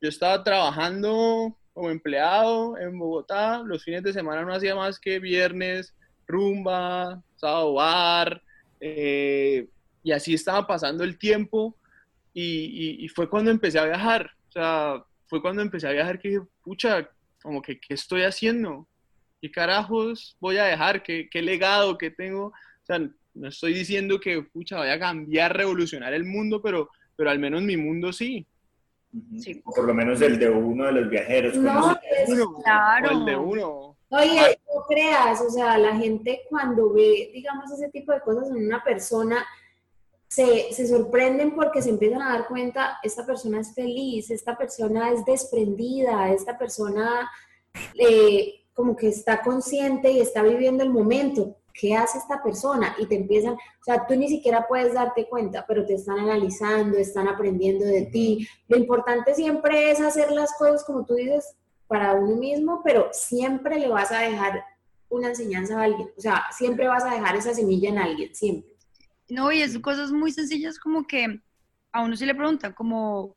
[0.00, 5.18] yo estaba trabajando como empleado en Bogotá, los fines de semana no hacía más que
[5.18, 5.94] viernes,
[6.26, 8.42] rumba, sábado bar,
[8.80, 9.68] eh,
[10.02, 11.76] y así estaba pasando el tiempo
[12.32, 14.30] y, y, fue cuando empecé a viajar.
[14.48, 17.08] O sea, fue cuando empecé a viajar que dije, pucha,
[17.42, 18.88] como que, ¿qué estoy haciendo?
[19.40, 21.02] ¿Qué carajos voy a dejar?
[21.02, 22.46] ¿Qué, qué legado que tengo?
[22.46, 23.00] O sea,
[23.34, 27.62] no estoy diciendo que, pucha, vaya a cambiar, revolucionar el mundo, pero, pero al menos
[27.62, 28.46] mi mundo sí.
[29.38, 29.62] sí.
[29.64, 31.56] Por lo menos el de uno de los viajeros.
[31.56, 31.98] No,
[32.62, 33.10] claro.
[33.10, 33.96] el de uno.
[34.08, 38.66] Oye, no creas, o sea, la gente cuando ve, digamos, ese tipo de cosas en
[38.66, 39.46] una persona,
[40.26, 45.10] se, se, sorprenden porque se empiezan a dar cuenta, esta persona es feliz, esta persona
[45.10, 47.28] es desprendida, esta persona
[47.94, 52.94] eh, como que está consciente y está viviendo el momento, ¿qué hace esta persona?
[52.98, 56.98] Y te empiezan, o sea, tú ni siquiera puedes darte cuenta, pero te están analizando,
[56.98, 58.46] están aprendiendo de ti.
[58.68, 61.56] Lo importante siempre es hacer las cosas como tú dices
[61.86, 64.62] para uno mismo, pero siempre le vas a dejar
[65.08, 68.70] una enseñanza a alguien, o sea, siempre vas a dejar esa semilla en alguien, siempre.
[69.28, 71.40] No, y es cosas muy sencillas como que
[71.92, 73.36] a uno se le pregunta como,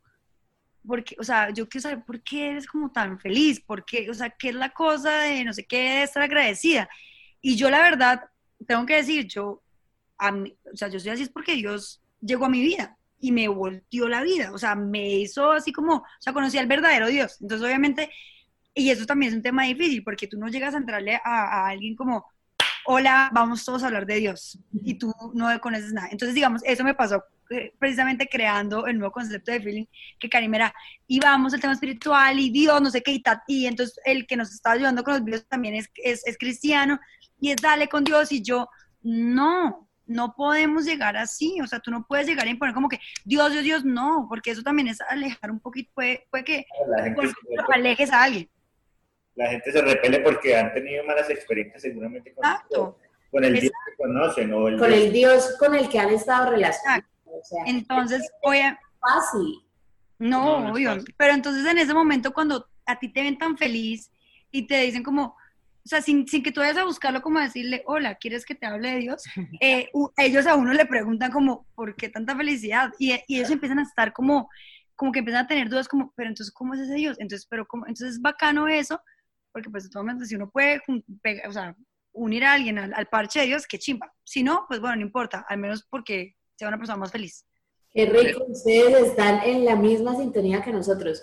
[0.86, 4.14] porque, o sea, yo quiero saber por qué eres como tan feliz, por qué, o
[4.14, 6.88] sea, qué es la cosa de no sé qué, de estar agradecida.
[7.42, 8.22] Y yo la verdad,
[8.64, 9.62] tengo que decir, yo,
[10.18, 13.32] a mí, o sea, yo soy así es porque Dios llegó a mi vida y
[13.32, 17.08] me volteó la vida, o sea, me hizo así como, o sea, conocí al verdadero
[17.08, 17.38] Dios.
[17.42, 18.10] Entonces, obviamente,
[18.74, 21.68] y eso también es un tema difícil, porque tú no llegas a entrarle a, a
[21.70, 22.26] alguien como,
[22.86, 26.10] hola, vamos todos a hablar de Dios, y tú no conoces nada.
[26.12, 29.86] Entonces, digamos, eso me pasó eh, precisamente creando el nuevo concepto de feeling,
[30.20, 30.74] que Karim era,
[31.08, 34.36] y vamos al tema espiritual, y Dios, no sé qué, y, y entonces el que
[34.36, 37.00] nos está ayudando con los videos también es, es, es cristiano,
[37.44, 38.70] y es dale con Dios, y yo,
[39.02, 43.02] no, no podemos llegar así, o sea, tú no puedes llegar a imponer como que
[43.26, 46.66] Dios, Dios, Dios, no, porque eso también es alejar un poquito, puede, puede que
[47.74, 48.50] alejes a alguien.
[49.36, 52.96] La gente se repele porque han tenido malas experiencias seguramente con,
[53.30, 55.02] con el Dios que conocen o el con Dios.
[55.02, 57.04] el Dios con el que han estado relacionados.
[57.66, 59.66] entonces, oye, fácil.
[60.18, 64.10] No, obvio, pero entonces en ese momento cuando a ti te ven tan feliz
[64.50, 65.36] y te dicen como,
[65.86, 68.66] o sea, sin, sin, que tú vayas a buscarlo como decirle, hola, ¿quieres que te
[68.66, 69.24] hable de Dios?
[69.62, 72.92] Eh, ellos a uno le preguntan como, ¿por qué tanta felicidad?
[73.00, 74.50] Y, y, ellos empiezan a estar como,
[74.96, 77.18] como que empiezan a tener dudas como, pero entonces, ¿cómo es ese Dios?
[77.20, 77.86] Entonces, pero ¿cómo?
[77.86, 79.02] Entonces es bacano eso,
[79.52, 80.82] porque pues de todo momento si uno puede
[81.48, 81.76] o sea,
[82.14, 84.14] unir a alguien al, parche de Dios, qué chimba.
[84.24, 87.46] Si no, pues bueno, no importa, al menos porque sea una persona más feliz.
[87.92, 91.22] Qué rico, ustedes están en la misma sintonía que nosotros.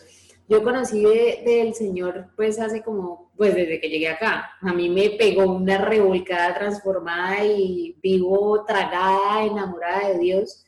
[0.51, 1.05] Yo conocí
[1.45, 4.51] del Señor pues hace como, pues desde que llegué acá.
[4.61, 10.67] A mí me pegó una revolcada transformada y vivo tragada, enamorada de Dios.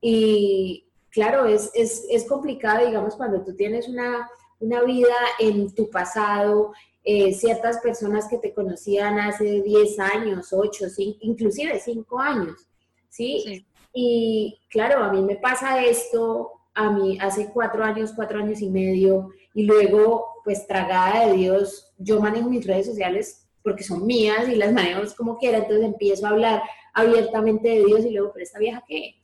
[0.00, 4.30] Y claro, es, es, es complicado, digamos, cuando tú tienes una,
[4.60, 6.72] una vida en tu pasado,
[7.02, 12.68] eh, ciertas personas que te conocían hace 10 años, 8, 5, inclusive 5 años,
[13.08, 13.42] ¿sí?
[13.44, 13.66] ¿sí?
[13.92, 18.68] Y claro, a mí me pasa esto a mí hace cuatro años, cuatro años y
[18.68, 24.48] medio, y luego, pues tragada de Dios, yo manejo mis redes sociales porque son mías
[24.48, 26.62] y las manejo como quiera, entonces empiezo a hablar
[26.92, 29.14] abiertamente de Dios y luego, pero esta vieja qué?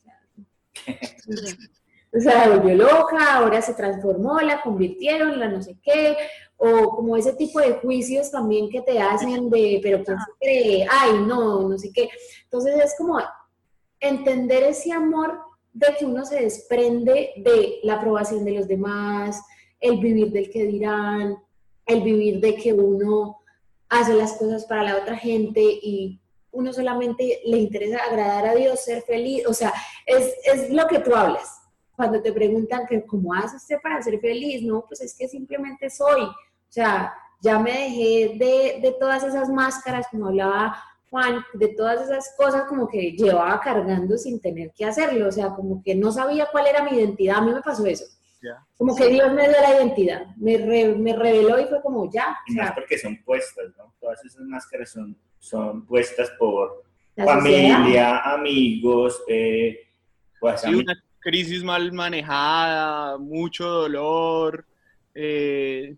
[2.12, 6.16] O sea, volvió loca, ahora se transformó, la convirtieron, la no sé qué,
[6.57, 10.86] o como ese tipo de juicios también que te hacen de, pero ¿quién se cree?
[10.90, 12.09] Ay, no, no sé qué.
[12.44, 13.18] Entonces es como
[14.01, 15.38] entender ese amor
[15.72, 19.40] de que uno se desprende de la aprobación de los demás,
[19.80, 21.36] el vivir del que dirán,
[21.86, 23.38] el vivir de que uno
[23.88, 26.20] hace las cosas para la otra gente y
[26.52, 29.72] uno solamente le interesa agradar a Dios, ser feliz, o sea,
[30.06, 31.58] es, es lo que tú hablas.
[31.94, 35.90] Cuando te preguntan que cómo hace usted para ser feliz, no, pues es que simplemente
[35.90, 36.22] soy.
[36.22, 42.02] O sea, ya me dejé de, de todas esas máscaras, como hablaba Juan, de todas
[42.02, 46.12] esas cosas como que llevaba cargando sin tener que hacerlo, o sea, como que no
[46.12, 48.04] sabía cuál era mi identidad, a mí me pasó eso.
[48.78, 52.38] Como que Dios me dio la identidad, me, me reveló y fue como ya.
[52.46, 53.92] Y más porque son puestas, ¿no?
[54.00, 56.84] Todas esas máscaras son, son puestas por
[57.16, 59.90] familia, amigos, eh,
[60.38, 64.64] pues, una crisis mal manejada, mucho dolor,
[65.14, 65.94] eh,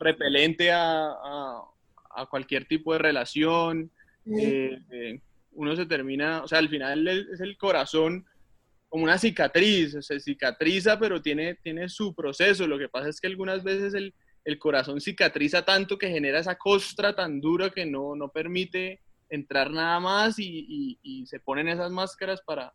[0.00, 1.10] repelente a,
[2.14, 3.90] a cualquier tipo de relación.
[4.26, 5.20] Eh, eh,
[5.52, 8.26] uno se termina, o sea, al final es el corazón
[8.88, 12.66] como una cicatriz, se cicatriza, pero tiene, tiene su proceso.
[12.66, 14.14] Lo que pasa es que algunas veces el,
[14.44, 19.70] el corazón cicatriza tanto que genera esa costra tan dura que no, no permite entrar
[19.70, 22.72] nada más y, y, se ponen esas máscaras para,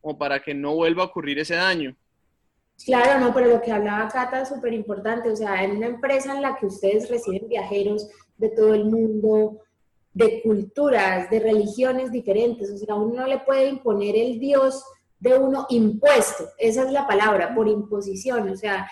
[0.00, 1.96] como para que no vuelva a ocurrir ese daño.
[2.84, 6.36] Claro, no, pero lo que hablaba Cata es súper importante, o sea, en una empresa
[6.36, 9.60] en la que ustedes reciben viajeros de todo el mundo,
[10.12, 12.70] de culturas, de religiones diferentes.
[12.70, 14.84] O sea, uno no le puede imponer el Dios
[15.18, 16.44] de uno impuesto.
[16.58, 18.48] Esa es la palabra, por imposición.
[18.48, 18.88] O sea,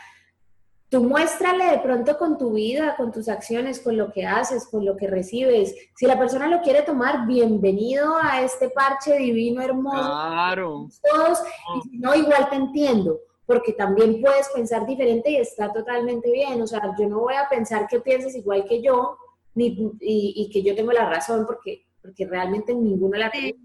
[0.88, 4.84] tú muéstrale de pronto con tu vida, con tus acciones, con lo que haces, con
[4.84, 5.74] lo que recibes.
[5.96, 10.04] Si la persona lo quiere tomar, bienvenido a este parche divino, hermoso.
[10.04, 10.88] Claro.
[11.02, 11.40] Todos,
[11.76, 16.60] y si no, igual te entiendo porque también puedes pensar diferente y está totalmente bien.
[16.60, 19.16] O sea, yo no voy a pensar que pienses igual que yo,
[19.56, 23.56] y, que yo tengo la razón, porque, porque realmente ninguno la tiene,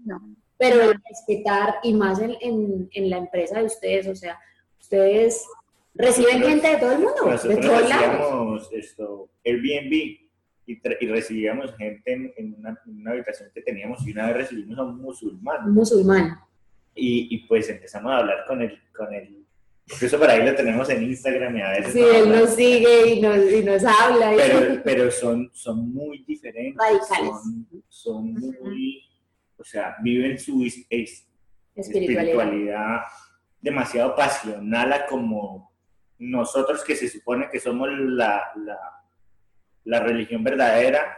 [0.58, 4.38] pero respetar, y más en, en, la empresa de ustedes, o sea,
[4.80, 5.44] ustedes
[5.94, 8.70] reciben gente de todo el mundo, de todos lados.
[8.72, 10.30] esto, Airbnb, y,
[10.66, 15.00] y recibíamos gente en, una, una, habitación que teníamos y una vez recibimos a un
[15.00, 15.66] musulmán.
[15.66, 16.38] Un musulmán.
[16.94, 19.41] Y, y pues empezamos a hablar con él, con él.
[19.86, 21.92] Incluso por ahí lo tenemos en Instagram y a veces...
[21.92, 24.32] Sí, él nos sigue y nos, y nos habla.
[24.36, 26.76] Pero, pero son, son muy diferentes.
[26.76, 27.30] Radicales.
[27.40, 29.08] Son, son muy...
[29.56, 31.26] O sea, viven su es, espiritualidad.
[31.76, 33.00] espiritualidad
[33.60, 35.72] demasiado pasional a como
[36.18, 38.78] nosotros que se supone que somos la, la,
[39.84, 41.16] la religión verdadera,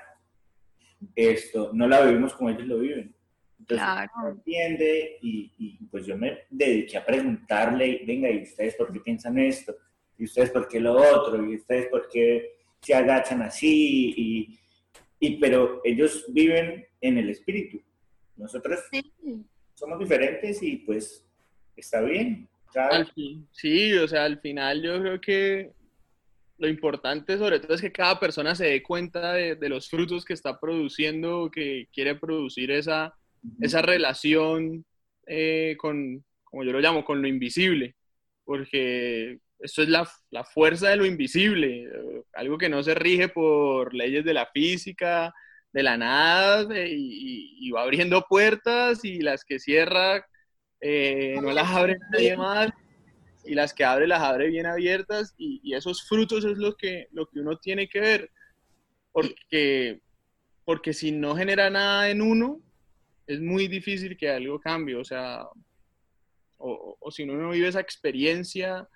[1.14, 3.13] esto, no la vivimos como ellos lo viven.
[3.64, 4.10] Entonces, Claro.
[4.22, 9.00] no entiende y, y, pues yo me dediqué a preguntarle, venga, ¿y ustedes por qué
[9.00, 9.74] piensan esto?
[10.18, 11.42] ¿Y ustedes por qué lo otro?
[11.50, 14.14] ¿Y ustedes por qué se agachan así?
[14.16, 14.58] Y,
[15.18, 17.80] y pero ellos viven en el espíritu.
[18.36, 19.02] Nosotros Sí.
[19.74, 21.26] somos diferentes y pues
[21.76, 22.46] está bien.
[22.72, 22.94] ¿sabes?
[22.98, 25.70] Al fin, sí, o sea, al final yo creo que
[26.58, 30.24] lo importante sobre todo es que cada persona se dé cuenta de, de los frutos
[30.24, 33.14] que está produciendo, que quiere producir esa,
[33.61, 34.84] esa relación
[35.26, 37.95] eh, con, como yo lo llamo, con lo invisible,
[38.45, 43.28] porque esto es la, la fuerza de lo invisible, eh, algo que no se rige
[43.28, 45.32] por leyes de la física,
[45.72, 50.24] de la nada, de- y, va abriendo puertas y las que cierra
[50.80, 52.70] eh, no las abre nadie más
[53.45, 57.09] y las que abre las abre bien abiertas y, y esos frutos es lo que,
[57.11, 58.30] lo que uno tiene que ver
[59.11, 60.01] porque,
[60.64, 62.61] porque si no genera nada en uno
[63.26, 65.46] es muy difícil que algo cambie, o sea,
[66.58, 68.88] o, si uno no vive esa experiencia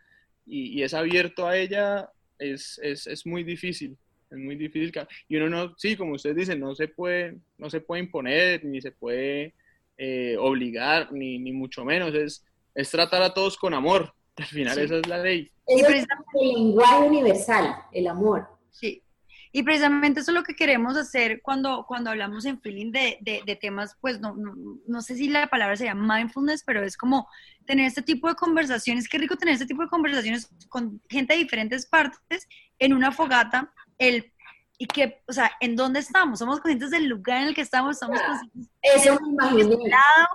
[0.47, 3.97] y, y es abierto a ella, es, es, es muy difícil,
[4.31, 4.93] es muy difícil.
[5.29, 8.81] Y uno no, sí, como ustedes dicen, no se puede, no se puede imponer, ni
[8.81, 9.55] se puede
[9.97, 14.75] eh, obligar, ni, ni mucho menos, es, es tratar a todos con amor, al final
[14.75, 14.83] Sí.
[14.83, 15.51] esa es la ley.
[15.67, 16.07] Es el
[16.41, 18.47] lenguaje universal, el amor.
[18.71, 19.03] Sí.
[19.53, 23.43] Y precisamente eso es lo que queremos hacer cuando, cuando hablamos en feeling de, de,
[23.47, 24.55] de temas, pues no, no,
[24.87, 27.29] no sé si la palabra sería mindfulness, pero es como
[27.67, 29.09] tener este tipo de conversaciones.
[29.09, 33.73] Qué rico tener este tipo de conversaciones con gente de diferentes partes en una fogata.
[33.99, 34.33] El,
[34.79, 36.39] y que, o sea, ¿en dónde estamos?
[36.39, 39.19] Somos conscientes del lugar en el que estamos, estamos conscientes Eso
[39.57, 40.29] del lado.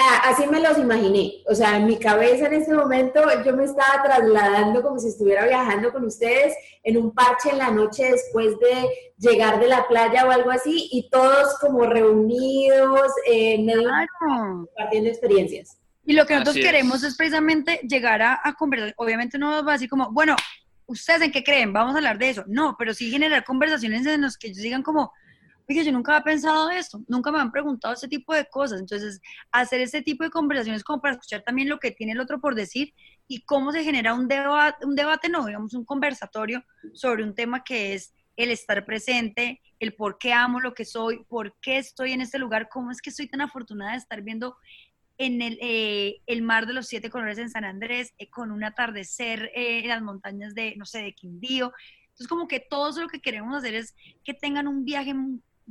[0.00, 1.42] Ah, así me los imaginé.
[1.46, 5.44] O sea, en mi cabeza en ese momento yo me estaba trasladando como si estuviera
[5.46, 8.88] viajando con ustedes en un parche en la noche después de
[9.18, 14.68] llegar de la playa o algo así y todos como reunidos eh, en medio Claro.
[14.68, 15.78] compartiendo experiencias.
[16.04, 16.66] Y lo que nosotros Así es.
[16.66, 18.94] queremos es precisamente llegar a, a conversar.
[18.96, 20.36] Obviamente no va así como, bueno,
[20.86, 21.72] ¿ustedes en qué creen?
[21.72, 22.44] Vamos a hablar de eso.
[22.46, 25.12] No, pero sí generar conversaciones en las que ellos digan como,
[25.68, 28.80] oye, yo nunca había pensado esto, nunca me han preguntado ese tipo de cosas.
[28.80, 29.20] Entonces,
[29.52, 32.54] hacer ese tipo de conversaciones como para escuchar también lo que tiene el otro por
[32.54, 32.94] decir
[33.26, 36.64] y cómo se genera un debate, un debate no, digamos, un conversatorio
[36.94, 41.24] sobre un tema que es el estar presente, el por qué amo lo que soy,
[41.24, 44.56] por qué estoy en este lugar, cómo es que estoy tan afortunada de estar viendo
[45.18, 48.62] en el, eh, el mar de los siete colores en San Andrés, eh, con un
[48.62, 51.72] atardecer eh, en las montañas de, no sé, de Quindío.
[52.04, 53.94] Entonces, como que todo eso lo que queremos hacer es
[54.24, 55.14] que tengan un viaje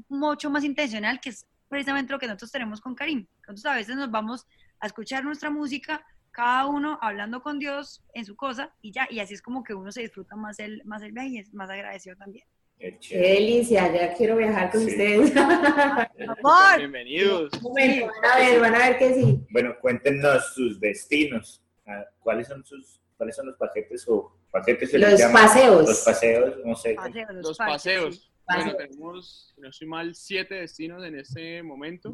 [0.09, 3.27] mucho más intencional, que es precisamente lo que nosotros tenemos con Karim.
[3.47, 4.45] Nosotros a veces nos vamos
[4.79, 9.19] a escuchar nuestra música, cada uno hablando con Dios en su cosa, y ya, y
[9.19, 11.69] así es como que uno se disfruta más el, más el viaje y es más
[11.69, 12.45] agradecido también.
[12.79, 14.87] Qué delicia, ya quiero viajar con Sí.
[14.91, 15.33] ustedes.
[16.41, 16.77] Favor.
[16.77, 17.51] Bienvenidos.
[17.55, 19.47] Un momento, van a ver, van a ver que sí.
[19.49, 21.63] Bueno, cuéntenos sus destinos.
[21.87, 25.41] Ah, ¿Cuáles son sus, cuáles son los paquetes o paquetes se Los llama?
[25.41, 25.87] paseos.
[25.87, 26.93] Los paseos, no sé.
[26.93, 28.31] Paseos, Los paseos.
[28.47, 32.13] Bueno, tenemos, si no estoy mal, siete destinos en este momento.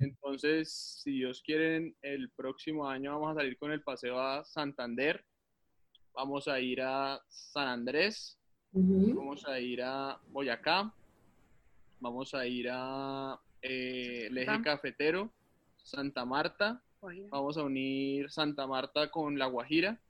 [0.00, 5.24] Entonces, si Dios quiere, el próximo año vamos a salir con el paseo a Santander.
[6.14, 8.38] Vamos a ir a San Andrés.
[8.72, 10.92] Vamos a ir a Boyacá.
[12.00, 14.70] Vamos a ir a eh, el eje Santa.
[14.76, 15.32] cafetero,
[15.82, 16.82] Santa Marta.
[17.30, 20.00] Vamos a unir Santa Marta con La Guajira.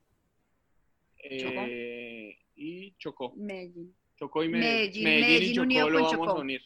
[1.18, 3.34] eh, y Chocó.
[3.36, 3.94] Medellín.
[4.16, 6.38] Chocó y Me- Medellín, Medellín, Medellín y Chocó unido lo con vamos Chocó.
[6.38, 6.62] a unir.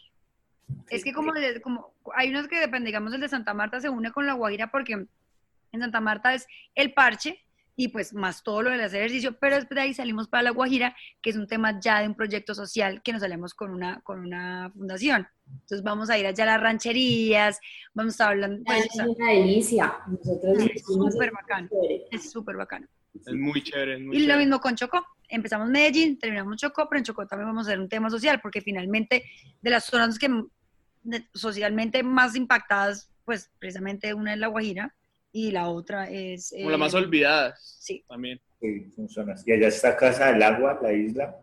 [0.89, 3.89] Es que como, de- como hay unos que depende, digamos el de Santa Marta se
[3.89, 7.45] une con la Guajira porque en Santa Marta es el parche
[7.77, 10.51] y pues más todo lo del hacer ejercicio, pero después de ahí salimos para la
[10.51, 14.01] Guajira, que es un tema ya de un proyecto social que nos salimos con una,
[14.03, 15.27] con una fundación.
[15.51, 17.59] Entonces vamos a ir allá a las rancherías,
[17.95, 19.95] vamos a estar hablando, pues, Es una delicia.
[20.09, 21.69] Nosotros hicimos súper bacano.
[22.11, 22.87] es súper bacano.
[23.15, 23.95] Es muy chévere.
[23.95, 25.05] Es muy Y lo mismo con Chocó.
[25.29, 28.61] Empezamos Medellín, terminamos Chocó, pero en Chocó también vamos a hacer un tema social, porque
[28.61, 29.25] finalmente
[29.61, 30.29] de las zonas que
[31.35, 34.95] socialmente más impactadas, pues precisamente una es La Guajira
[35.33, 36.53] y la otra es...
[36.57, 38.41] Como las más eh, olvidadas Sí, también.
[38.61, 39.47] Sí, son zonas.
[39.47, 41.37] Y allá está Casa del Agua, la isla.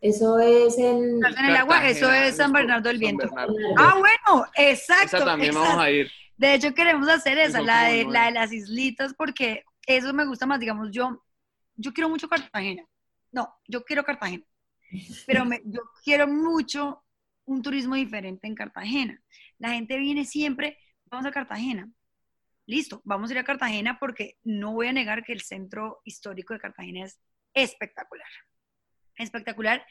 [0.00, 1.20] Eso es en...
[1.24, 3.28] en el agua, eso es San Bernardo del Viento.
[3.36, 5.16] Ah, bueno, exacto.
[5.16, 6.08] Esa también vamos a ir.
[6.36, 10.44] De hecho, queremos hacer esa, la de, la de las islitas, porque eso me gusta
[10.46, 11.24] más, digamos, yo,
[11.74, 12.84] yo quiero mucho Cartagena.
[13.32, 14.44] No, yo quiero Cartagena.
[15.26, 17.02] Pero me, yo quiero mucho
[17.46, 19.20] un turismo diferente en Cartagena.
[19.58, 21.90] La gente viene siempre, vamos a Cartagena.
[22.66, 26.52] Listo, vamos a ir a Cartagena porque no voy a negar que el centro histórico
[26.52, 27.18] de Cartagena es
[27.54, 28.28] espectacular.
[29.16, 29.84] Espectacular,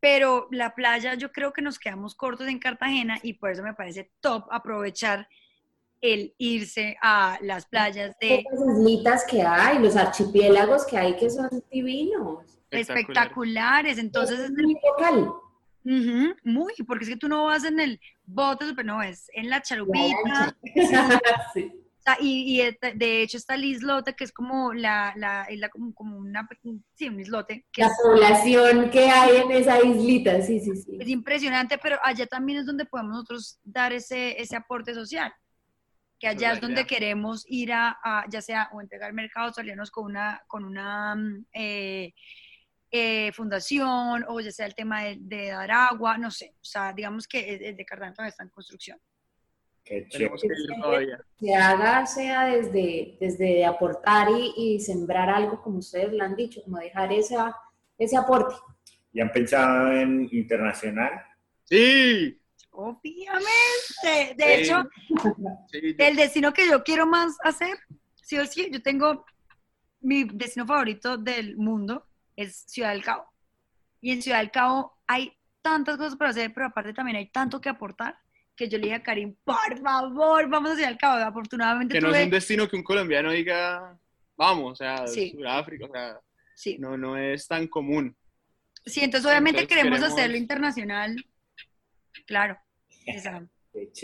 [0.00, 3.74] pero la playa yo creo que nos quedamos cortos en Cartagena y por eso me
[3.74, 5.28] parece top aprovechar
[6.02, 8.44] el irse a las playas de...
[8.50, 12.44] Las islitas que hay, los archipiélagos que hay que son divinos.
[12.70, 14.38] Espectaculares, entonces...
[14.40, 15.32] Es muy local.
[16.44, 19.62] muy, porque es que tú no vas en el bote, pero no, es en la
[19.62, 20.56] charupita.
[21.54, 21.72] sí
[22.20, 22.62] y,
[22.94, 26.48] de hecho está el islote, que es como la, la, como, como, una,
[26.94, 27.66] sí, un islote.
[27.76, 30.98] la población que hay en esa islita, sí, sí, sí.
[30.98, 35.32] Es impresionante, pero allá también es donde podemos nosotros dar ese, ese aporte social.
[36.22, 40.40] Que allá es donde queremos ir a, ya sea, o entregar mercados, salirnos con una,
[40.46, 42.14] con una mm, eh,
[42.92, 46.54] eh, fundación, o ya sea el tema de, dar agua, no sé.
[46.60, 49.00] O sea, digamos que el de Cartagena todavía está en construcción.
[49.82, 56.62] Que se haga sea desde, desde aportar y, sembrar algo, como ustedes lo han dicho,
[56.62, 57.56] como dejar esa,
[57.98, 58.54] ese aporte.
[59.12, 61.20] ¿Y han pensado en internacional?
[61.64, 62.41] Sí.
[62.72, 64.34] Obviamente.
[64.36, 64.82] De hecho,
[65.98, 67.78] el destino que yo quiero más hacer,
[68.14, 69.24] sí o sí, yo tengo
[70.00, 73.24] mi destino favorito del mundo, es Ciudad del Cabo.
[74.00, 77.60] Y en Ciudad del Cabo hay tantas cosas para hacer, pero aparte también hay tanto
[77.60, 78.18] que aportar
[78.56, 81.24] que yo le dije a Karim, por favor, vamos hacia el Cabo.
[81.24, 81.94] Afortunadamente.
[81.94, 83.98] Que no es un destino que un colombiano diga,
[84.36, 86.20] vamos, o sea, Sudáfrica, o sea,
[86.78, 88.16] no, no es tan común.
[88.84, 91.16] Sí, entonces obviamente queremos, hacerlo internacional.
[92.26, 92.58] Claro.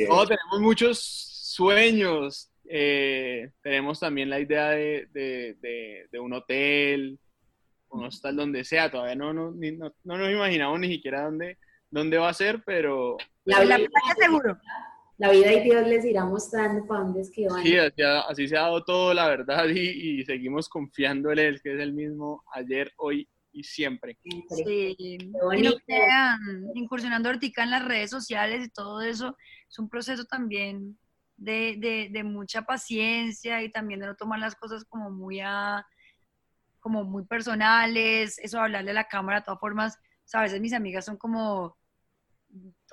[0.08, 2.50] No, tenemos muchos sueños.
[2.64, 7.18] Eh, tenemos también la idea de, de, de, un hotel,
[7.90, 8.90] un hostal donde sea.
[8.90, 11.58] Todavía no, no, no, no nos imaginamos ni siquiera dónde,
[11.90, 13.18] dónde va a ser, pero...
[13.44, 13.78] La, vida,
[14.18, 14.58] seguro.
[15.18, 17.62] La vida y Dios les irá mostrando para dónde es que van.
[17.62, 21.80] Sí, así, se ha dado todo, la verdad, y, seguimos confiando en él, que es
[21.80, 23.28] el mismo ayer, hoy
[23.58, 24.16] y siempre.
[24.50, 26.38] Sí, y no crean,
[26.74, 29.36] incursionando Ortica en las redes sociales y todo eso,
[29.68, 30.96] es un proceso también
[31.36, 35.84] de, de, de, mucha paciencia y también de no tomar las cosas como muy a,
[36.78, 39.98] como muy personales, eso de hablarle a la cámara de todas formas,
[40.32, 41.76] a veces mis amigas son como,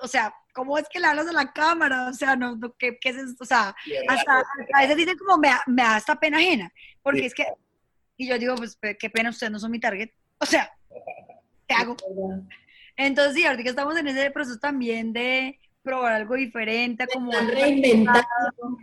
[0.00, 2.08] o sea, ¿cómo es que le hablas a la cámara?
[2.08, 3.44] O sea, no, ¿qué, ¿qué, es esto?
[3.44, 3.74] O sea,
[4.08, 4.44] hasta,
[4.74, 7.46] a veces dicen como, me, me da hasta pena ajena, porque es que,
[8.16, 10.10] y yo digo, pues, qué pena, ustedes no son mi target.
[10.40, 10.70] O sea,
[11.66, 11.96] ¿qué hago?
[12.96, 17.30] Entonces, sí, ahorita que estamos en ese proceso también de probar algo diferente, como...
[17.30, 18.24] Reinventar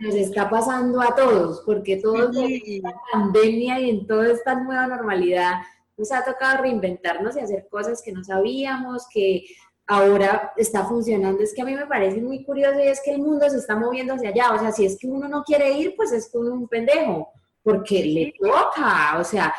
[0.00, 4.86] nos está pasando a todos, porque todos en la pandemia y en toda esta nueva
[4.86, 5.60] normalidad
[5.96, 9.44] nos ha tocado reinventarnos y hacer cosas que no sabíamos, que
[9.86, 11.42] ahora está funcionando.
[11.42, 13.76] Es que a mí me parece muy curioso y es que el mundo se está
[13.76, 14.52] moviendo hacia allá.
[14.52, 16.68] O sea, si es que uno no quiere ir, pues es que uno es un
[16.68, 17.28] pendejo,
[17.64, 19.18] porque le toca.
[19.18, 19.52] O sea,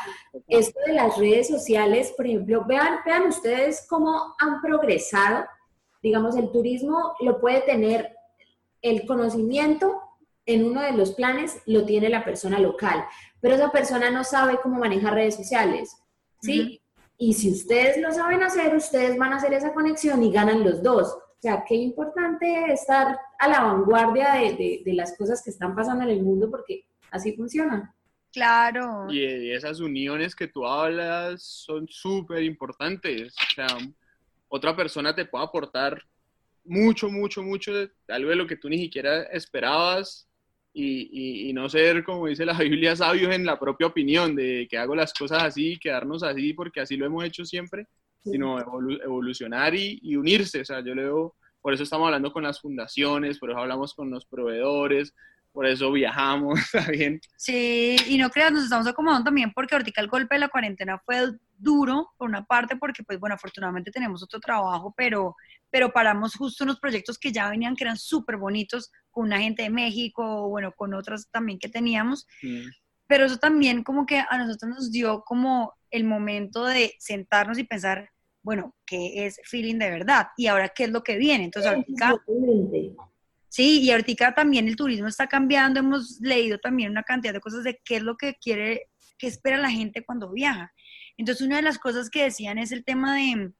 [0.48, 5.44] esto de las redes sociales, por ejemplo, vean, vean ustedes cómo han progresado.
[6.02, 8.16] Digamos, el turismo lo puede tener
[8.80, 10.00] el conocimiento
[10.46, 13.04] en uno de los planes, lo tiene la persona local,
[13.40, 16.00] pero esa persona no sabe cómo manejar redes sociales
[16.40, 16.80] ¿sí?
[17.18, 20.82] Y si ustedes lo saben hacer, ustedes van a hacer esa conexión y ganan los
[20.82, 21.08] dos.
[21.08, 26.10] O sea, qué importante estar a la vanguardia de, las cosas que están pasando en
[26.10, 27.94] el mundo porque así funciona.
[28.36, 29.10] Claro.
[29.10, 33.34] Y esas uniones que tú hablas son súper importantes.
[33.34, 33.66] O sea,
[34.46, 36.02] otra persona te puede aportar
[36.62, 40.28] mucho, mucho, mucho de algo de lo que tú ni siquiera esperabas
[40.74, 44.76] y, y, no ser, como dice la Biblia, sabios en la propia opinión de que
[44.76, 47.86] hago las cosas así, quedarnos así porque así lo hemos hecho siempre,
[48.22, 48.60] sino
[49.02, 50.60] evolucionar y, y, unirse.
[50.60, 54.10] O sea, yo leo, por eso estamos hablando con las fundaciones, por eso hablamos con
[54.10, 55.14] los proveedores,
[55.56, 57.18] por eso viajamos, ¿está bien?
[57.34, 60.98] Sí, y no creas, nos estamos acomodando también porque ahorita el golpe de la cuarentena
[60.98, 65.34] fue duro, por una parte, porque pues bueno, afortunadamente tenemos otro trabajo, pero,
[65.70, 69.62] pero paramos justo unos proyectos que ya venían, que eran súper bonitos, con una gente
[69.62, 72.26] de México, bueno, con otras también que teníamos.
[72.42, 72.66] Mm.
[73.06, 77.64] Pero eso también como que a nosotros nos dio como el momento de sentarnos y
[77.64, 78.10] pensar,
[78.42, 80.26] bueno, ¿qué es feeling de verdad?
[80.36, 81.44] Y ahora, ¿qué es lo que viene?
[81.44, 82.14] Entonces, ahorita,
[83.48, 87.64] sí, y ahorita también el turismo está cambiando, hemos leído también una cantidad de cosas
[87.64, 90.72] de qué es lo que quiere, qué espera la gente cuando viaja.
[91.16, 93.52] Entonces, una de las cosas que decían es el tema de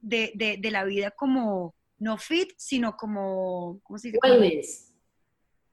[0.00, 4.18] de, de, la vida como no fit, sino como, ¿cómo se dice?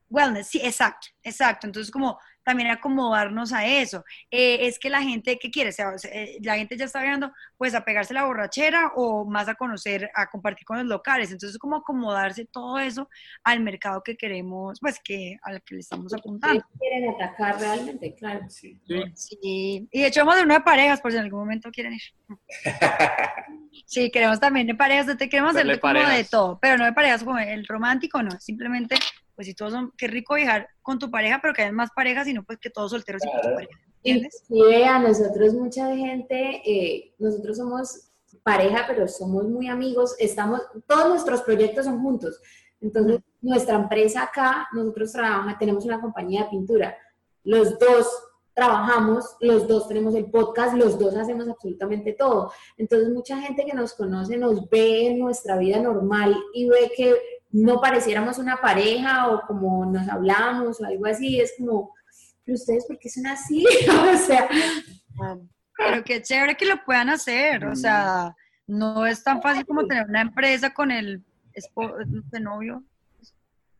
[0.09, 1.67] Wellness, sí, exacto, exacto.
[1.67, 4.05] Entonces, como también acomodarnos a eso.
[4.29, 5.71] Eh, es que la gente, ¿qué quiere?
[5.71, 9.49] O sea, eh, la gente ya está viendo, pues, a pegarse la borrachera o más
[9.49, 11.31] a conocer, a compartir con los locales.
[11.31, 13.09] Entonces, como acomodarse todo eso
[13.43, 16.63] al mercado que queremos, pues, que al que le estamos apuntando.
[16.79, 18.47] quieren atacar realmente, claro.
[18.47, 18.79] Sí.
[19.15, 19.89] Sí.
[19.91, 22.01] Y de hecho, vamos de una de parejas, por si en algún momento quieren ir.
[23.87, 27.23] Sí, queremos también de parejas, te queremos hacer como de todo, pero no de parejas
[27.23, 28.95] como el romántico, no, simplemente,
[29.35, 32.25] pues si todos son, qué rico viajar con tu pareja, pero que hayan más parejas,
[32.25, 33.55] sino pues que todos solteros y con tu Claro.
[33.55, 34.43] pareja, ¿entiendes?
[34.49, 38.11] Inclusive a nosotros mucha gente, eh, nosotros somos
[38.43, 42.39] pareja, pero somos muy amigos, estamos, todos nuestros proyectos son juntos.
[42.79, 46.95] Entonces, nuestra empresa acá, nosotros trabajamos, tenemos una compañía de pintura.
[47.43, 48.07] Los dos
[48.53, 52.51] trabajamos, los dos tenemos el podcast, los dos hacemos absolutamente todo.
[52.77, 57.15] Entonces, mucha gente que nos conoce nos ve en nuestra vida normal y ve que
[57.63, 61.93] no pareciéramos una pareja o como nos hablamos o algo así, es como,
[62.43, 63.65] pero ustedes, ¿por qué son así?
[64.13, 64.47] o sea,
[65.77, 68.35] Pero qué chévere que lo puedan hacer, o sea,
[68.67, 71.23] no es tan fácil como tener una empresa con el
[71.53, 72.83] esposo, de novio.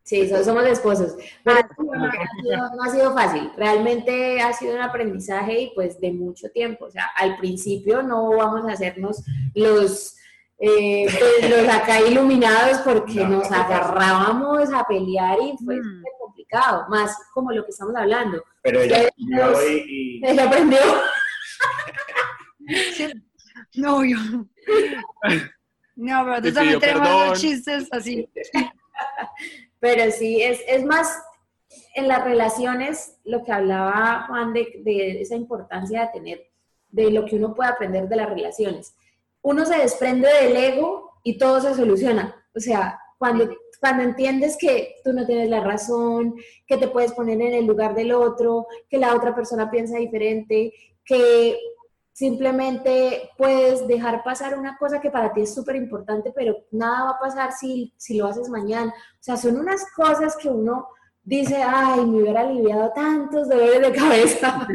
[0.02, 1.14] sí, so- somos esposos.
[1.44, 2.10] Pero no, ha
[2.42, 6.86] sido, no ha sido fácil, realmente ha sido un aprendizaje y pues de mucho tiempo.
[6.86, 9.22] O sea, al principio no vamos a hacernos
[9.54, 10.15] los,
[10.58, 13.62] eh, pues, los acá iluminados porque No, nos no, no.
[13.62, 16.02] agarrábamos a pelear y fue Mm.
[16.20, 18.42] complicado, más como lo que estamos hablando.
[18.62, 20.78] Pero ella dos- y, Ella aprendió.
[22.94, 23.12] Sí,
[23.74, 24.18] Novio.
[25.96, 28.28] No, pero entonces también tenemos chistes así.
[29.80, 31.22] Pero sí, es, es más
[31.94, 36.50] en las relaciones lo que hablaba Juan de, de esa importancia de tener,
[36.90, 38.95] de lo que uno puede aprender de las relaciones.
[39.46, 42.34] Uno se desprende del ego y todo se soluciona.
[42.52, 43.48] O sea, cuando,
[43.80, 46.34] cuando entiendes que tú no tienes la razón,
[46.66, 50.72] que te puedes poner en el lugar del otro, que la otra persona piensa diferente,
[51.04, 51.60] que
[52.12, 57.10] simplemente puedes dejar pasar una cosa que para ti es súper importante, pero nada va
[57.10, 58.92] a pasar si, si lo haces mañana.
[58.92, 60.88] O sea, son unas cosas que uno
[61.26, 64.66] dice, ay, me hubiera aliviado tantos dolores de cabeza.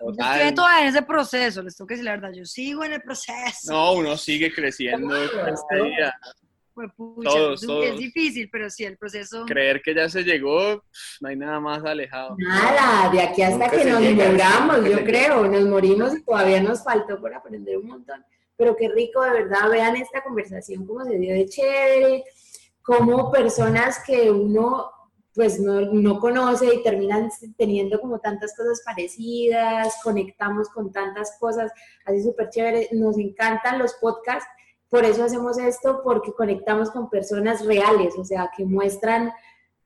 [0.00, 0.40] Yo Total.
[0.40, 3.02] estoy todavía en ese proceso, les tengo que decir la verdad, yo sigo en el
[3.02, 3.72] proceso.
[3.72, 6.14] No, uno sigue creciendo cada día.
[6.96, 7.86] Pucha, Todos, es, todos.
[7.86, 9.46] es difícil, pero sí, el proceso.
[9.46, 10.82] Creer que ya se llegó,
[11.20, 12.34] no hay nada más alejado.
[12.36, 16.60] Nada, de aquí hasta Nunca que nos llega, moramos, yo creo, nos morimos y todavía
[16.60, 18.24] nos faltó por aprender un montón.
[18.56, 22.24] Pero qué rico, de verdad, vean esta conversación, cómo se dio de chévere,
[22.82, 24.90] como personas que uno
[25.34, 31.72] pues no, no conoce y terminan teniendo como tantas cosas parecidas, conectamos con tantas cosas,
[32.06, 34.48] así súper chévere, nos encantan los podcasts,
[34.88, 39.32] por eso hacemos esto, porque conectamos con personas reales, o sea, que muestran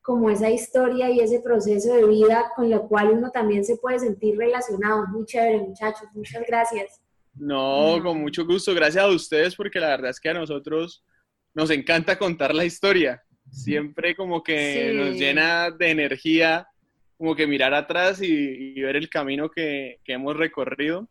[0.09, 3.99] como esa historia y ese proceso de vida con lo cual uno también se puede
[3.99, 5.07] sentir relacionado.
[5.09, 7.03] Muy chévere, muchachos, muchas gracias.
[7.35, 7.99] No.
[8.03, 8.75] con mucho gusto.
[8.75, 11.05] Gracias a ustedes porque la verdad es que a nosotros
[11.55, 13.23] nos encanta contar la historia.
[13.51, 14.97] Siempre como que Sí.
[14.97, 16.69] nos llena de energía,
[17.17, 18.27] como que mirar atrás y,
[18.77, 21.09] y ver el camino que, que hemos recorrido.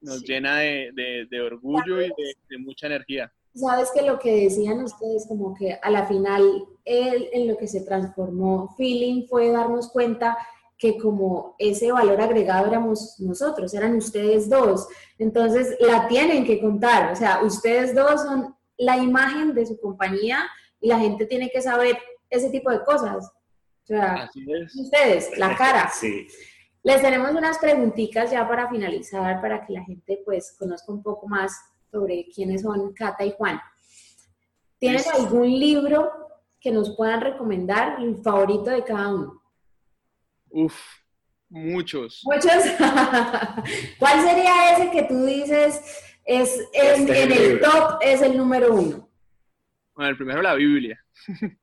[0.00, 0.26] Nos Sí.
[0.26, 3.32] llena de, de- de orgullo y de, de mucha energía.
[3.54, 6.42] Sabes que lo que decían ustedes, como que a la final
[6.84, 10.36] él, en lo que se transformó Feeling fue darnos cuenta
[10.78, 14.88] que como ese valor agregado éramos nosotros, eran ustedes dos.
[15.18, 20.44] Entonces la tienen que contar, o sea, ustedes dos son la imagen de su compañía
[20.82, 21.96] y la gente tiene que saber
[22.28, 23.24] ese tipo de cosas.
[23.24, 24.28] O sea,
[24.78, 25.88] ustedes, la cara.
[25.90, 26.26] Sí.
[26.82, 31.28] Les tenemos unas preguntitas ya para finalizar, para que la gente pues conozca un poco
[31.28, 31.52] más
[31.90, 33.60] sobre quiénes son Cata y Juan.
[34.78, 36.10] ¿Tienes algún libro
[36.60, 39.42] que nos puedan recomendar, el favorito de cada uno?
[40.50, 40.74] Uf,
[41.48, 42.22] muchos.
[42.24, 42.50] Muchos.
[43.98, 45.80] ¿Cuál sería ese que tú dices
[46.24, 47.70] es en, Este es en el el libro.
[47.70, 49.01] top, es el número uno?
[49.94, 51.02] Bueno, el primero la Biblia.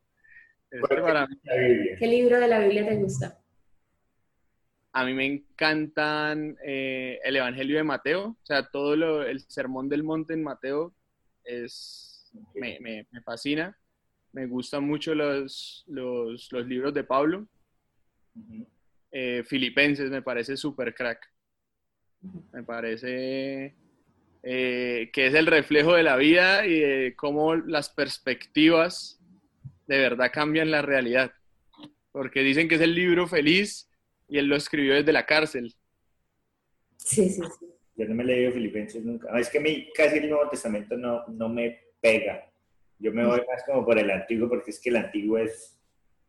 [0.71, 1.35] Este para mí.
[1.43, 1.95] La Biblia.
[1.97, 3.39] ¿Qué libro de la Biblia te gusta?
[4.91, 9.89] A mí me encantan eh, el Evangelio de Mateo, o sea, todo lo, el sermón
[9.89, 10.93] del monte en Mateo
[11.43, 13.75] es, me, me- me fascina.
[14.31, 17.47] Me gustan mucho los, los, los libros de Pablo.
[19.11, 21.19] Eh, Filipenses me parece súper crack.
[22.53, 23.75] Me parece
[24.43, 29.19] eh, que es el reflejo de la vida y de cómo las perspectivas
[29.87, 31.33] de verdad cambian la realidad.
[32.11, 33.89] Porque dicen que es el libro feliz
[34.27, 35.73] y él lo escribió desde la cárcel.
[36.97, 37.65] Sí, sí, sí.
[37.95, 39.37] Yo no me he leído Filipenses nunca.
[39.37, 42.49] Es que a mí casi el Nuevo Testamento no, no me pega.
[42.97, 45.77] Yo me voy más como por el antiguo porque es que el antiguo es,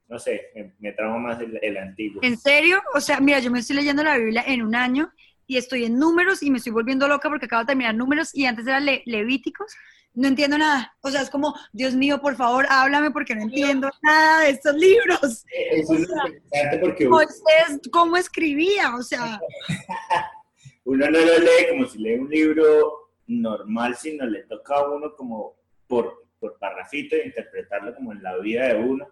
[0.08, 2.22] no sé, me, me más el, el antiguo.
[2.24, 2.82] ¿En serio?
[2.94, 5.12] O sea, mira, yo me estoy leyendo la Biblia en un año
[5.50, 8.46] y estoy en números y me estoy volviendo loca porque acabo de terminar números y
[8.46, 9.72] antes era Le- Levíticos.
[10.14, 10.94] No entiendo nada.
[11.00, 14.76] O sea, es como, Dios mío, por favor, háblame porque no entiendo nada de estos
[14.76, 15.44] libros.
[15.72, 18.94] Eso es sea, interesante porque uno, Moisés, ¿cómo escribía?
[18.94, 19.40] O sea,
[20.84, 25.14] uno no lo lee como si lee un libro normal, sino le toca a uno
[25.16, 25.56] como
[25.88, 29.08] por, por parrafito e interpretarlo como en la vida de uno.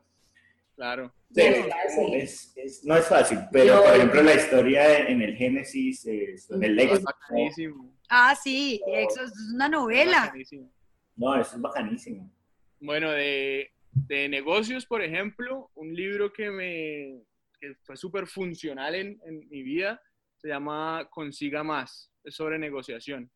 [0.79, 1.13] Claro.
[1.31, 1.97] No, es sí.
[1.97, 6.07] como- es- es- no es fácil, pero Yo- por ejemplo la historia en el Génesis,
[6.07, 7.95] en el Es Éxodo, bacanísimo.
[8.09, 10.21] ah, sí, eso es una novela.
[10.27, 10.71] bacanísimo.
[11.17, 12.33] no, eso es bacanísimo.
[12.81, 17.25] Bueno, de, de negocios, por ejemplo, un libro que me
[17.61, 20.01] que fue súper funcional en, en mi vida
[20.37, 22.09] se llama Consiga Más.
[22.23, 23.29] Es sobre negociación.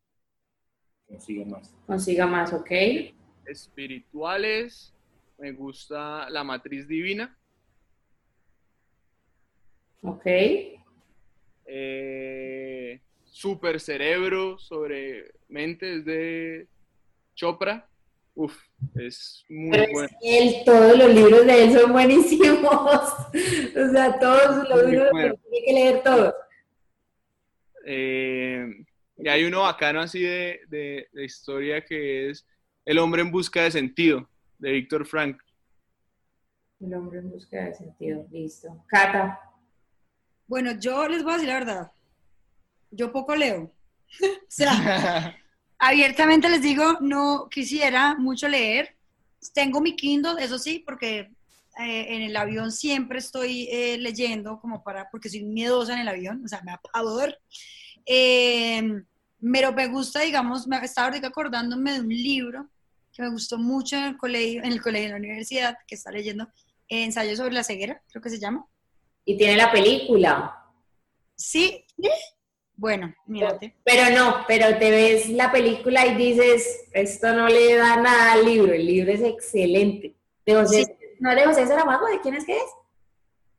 [1.09, 1.75] Consigue más.
[1.89, 2.71] Consiga más, ¿ok?
[3.47, 4.92] Espirituales,
[5.43, 7.37] me gusta La Matriz Divina.
[10.03, 10.23] Ok.
[11.67, 16.69] Eh, Super Cerebro sobre mentes de
[17.35, 17.89] Chopra.
[18.37, 18.57] Uf,
[18.95, 20.09] es muy Pero es bueno.
[20.21, 22.65] que él, todos los libros de él son buenísimos.
[23.35, 25.35] o sea, todos los libros bueno.
[25.51, 26.35] tiene que leer todos.
[27.85, 28.65] Eh,
[29.19, 32.47] y hay uno bacano así de, de- de historia que es
[32.85, 34.29] El hombre en busca de sentido,
[34.63, 35.43] de Víctor Frank.
[36.81, 38.27] El hombre en busca de sentido.
[38.31, 38.85] Listo.
[38.87, 39.41] Cata.
[40.47, 41.93] Bueno, yo les voy a decir la verdad.
[42.91, 43.75] Yo poco leo.
[44.23, 45.37] o sea,
[45.79, 48.97] abiertamente les digo, no quisiera mucho leer.
[49.53, 51.33] Tengo mi Kindle, eso sí, porque
[51.81, 56.09] eh, en el avión siempre estoy eh, leyendo, como para, porque soy miedosa en el
[56.09, 57.37] avión, o sea, me da pavor.
[58.07, 59.03] Eh,
[59.41, 62.71] pero me gusta, digamos, me estaba ahorita acordándome de un libro
[63.13, 66.11] que me gustó mucho en el colegio, en el colegio, en la universidad, que está
[66.11, 66.49] leyendo,
[66.89, 68.67] Ensayo sobre la ceguera, creo que se llama.
[69.25, 70.63] Y tiene la película.
[71.35, 71.87] Sí.
[72.75, 73.77] Bueno, mírate.
[73.85, 78.45] Pero no, pero te ves la película y dices, esto no le da nada al
[78.45, 78.75] libro.
[78.75, 80.17] El libro es excelente.
[80.45, 82.07] De José, ¿No es de José Saramago?
[82.07, 82.71] ¿De quién es que es?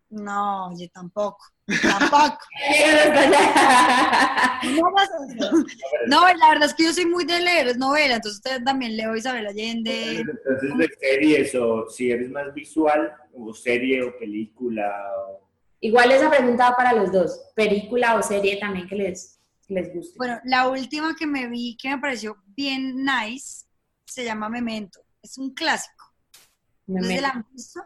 [0.10, 1.46] No, yo tampoco.
[1.81, 2.38] Tampoco.
[4.64, 5.65] No, no,
[6.07, 8.95] no, la verdad es que yo soy muy de leer es novela, entonces usted también
[8.95, 10.19] leo Isabel Allende.
[10.22, 14.90] Entonces, de series o si eres más visual, o serie o película.
[15.27, 15.49] o-
[15.81, 17.41] Igual esa pregunta va para los dos.
[17.56, 19.38] Película o serie también que les,
[19.68, 20.14] que les guste.
[20.18, 23.65] Bueno, la última que me vi que me pareció bien nice
[24.06, 25.02] se llama Memento.
[25.22, 26.06] Es un clásico.
[26.88, 27.81] Me ¿No se la han visto?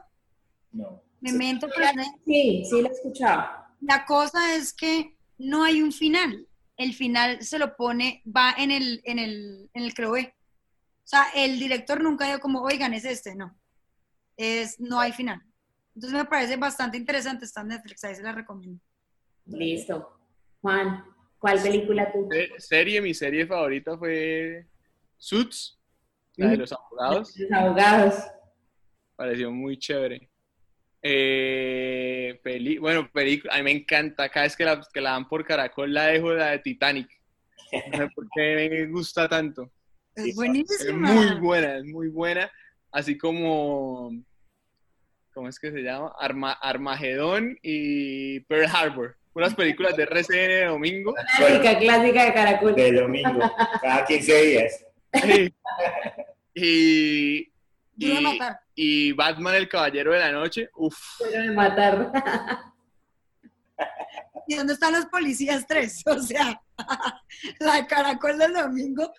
[0.73, 1.01] No.
[1.21, 1.87] Memento, pero
[2.25, 3.65] Sí, sí lo he escuchado.
[3.81, 6.47] La cosa es que no hay un final.
[6.75, 10.33] El final se lo pone, va en el, en el, en el CROE.
[10.37, 13.57] O sea, el director nunca dijo como, oigan, es este, no.
[14.35, 15.41] Es, no hay final.
[15.95, 18.79] Entonces me parece bastante interesante, está en Netflix, ahí se la recomiendo.
[19.45, 20.19] Listo.
[20.61, 21.03] Juan,
[21.39, 22.27] ¿cuál película tú?
[22.31, 24.67] Se- serie, mi serie favorita fue
[25.17, 25.79] Suits,
[26.35, 27.33] la de los abogados.
[27.37, 28.13] Los abogados.
[29.15, 30.26] Pareció muy chévere.
[31.09, 35.29] Eh, peli, bueno, película, a mí me encanta, cada vez que la, que la dan
[35.29, 37.07] por Caracol la dejo la de Titanic.
[37.91, 39.71] No sé por qué me gusta tanto.
[40.15, 41.13] Es Sí, Es buenísima.
[41.13, 42.51] muy buena, es muy buena.
[42.91, 44.11] Así como,
[45.33, 46.13] ¿cómo es que se llama?
[46.19, 49.15] Arma, Armagedón y Pearl Harbor.
[49.33, 51.13] Unas películas de RCN de domingo.
[51.37, 52.75] Clásica, clásica de Caracol.
[52.75, 53.49] De domingo,
[53.81, 54.85] cada 15 días.
[56.53, 57.49] y,
[57.97, 58.59] Duro de y, matar.
[58.75, 60.69] y Batman, el Caballero de la Noche.
[60.75, 62.11] Uf, Pero de matar.
[64.47, 66.03] ¿Y dónde están los policías tres?
[66.07, 66.61] O sea,
[67.59, 69.11] la de Caracol del domingo.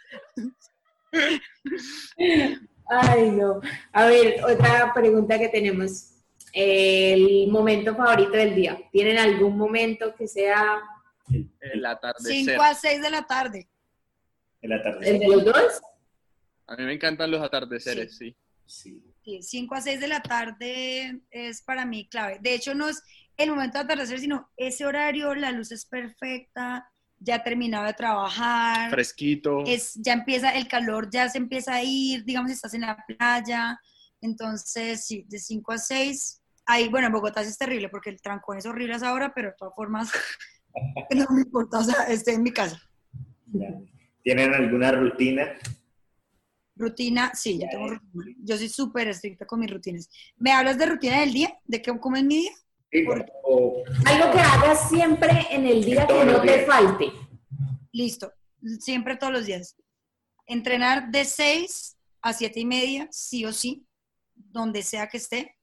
[2.88, 3.60] Ay, no.
[3.92, 6.14] A ver, otra pregunta que tenemos.
[6.52, 8.78] El momento favorito del día.
[8.90, 10.80] ¿Tienen algún momento que sea
[11.60, 12.32] el atardecer.
[12.56, 13.68] 5 a 6 de la tarde.
[14.62, 15.18] El el atardecer.
[15.18, 15.80] de los dos?
[16.66, 18.30] A mí me encantan los atardeceres, sí.
[18.30, 18.36] Sí.
[18.68, 19.02] Sí,
[19.40, 22.38] 5 a 6 de la tarde es para mí clave.
[22.40, 23.02] De hecho, no es
[23.36, 28.90] el momento de atardecer, sino ese horario, la luz es perfecta, ya terminado de trabajar,
[28.90, 29.64] Fresquito.
[29.66, 33.80] es, ya empieza el calor, ya se empieza a ir, digamos, estás en la playa.
[34.20, 36.42] Entonces, sí, de 5 a 6.
[36.66, 39.32] Ahí, bueno, en Bogotá sí es terrible porque el trancón es horrible a esa hora,
[39.34, 40.10] pero de todas formas,
[41.14, 42.80] no me importa, o sea, estoy en mi casa.
[44.22, 45.54] ¿Tienen alguna rutina?
[46.78, 48.24] Rutina, sí, yo tengo rutina.
[48.44, 50.08] Yo soy súper estricta con mis rutinas.
[50.36, 51.58] ¿Me hablas de rutina del día?
[51.64, 52.52] ¿De qué, cómo es mi día?
[52.90, 53.04] Sí,
[53.42, 56.66] o- Algo que hagas siempre en el día que no te días.
[56.66, 57.06] falte.
[57.92, 58.32] Listo,
[58.78, 59.76] siempre todos los días.
[60.46, 63.84] Entrenar de 6 a siete y media, sí o sí,
[64.34, 65.56] donde sea que esté.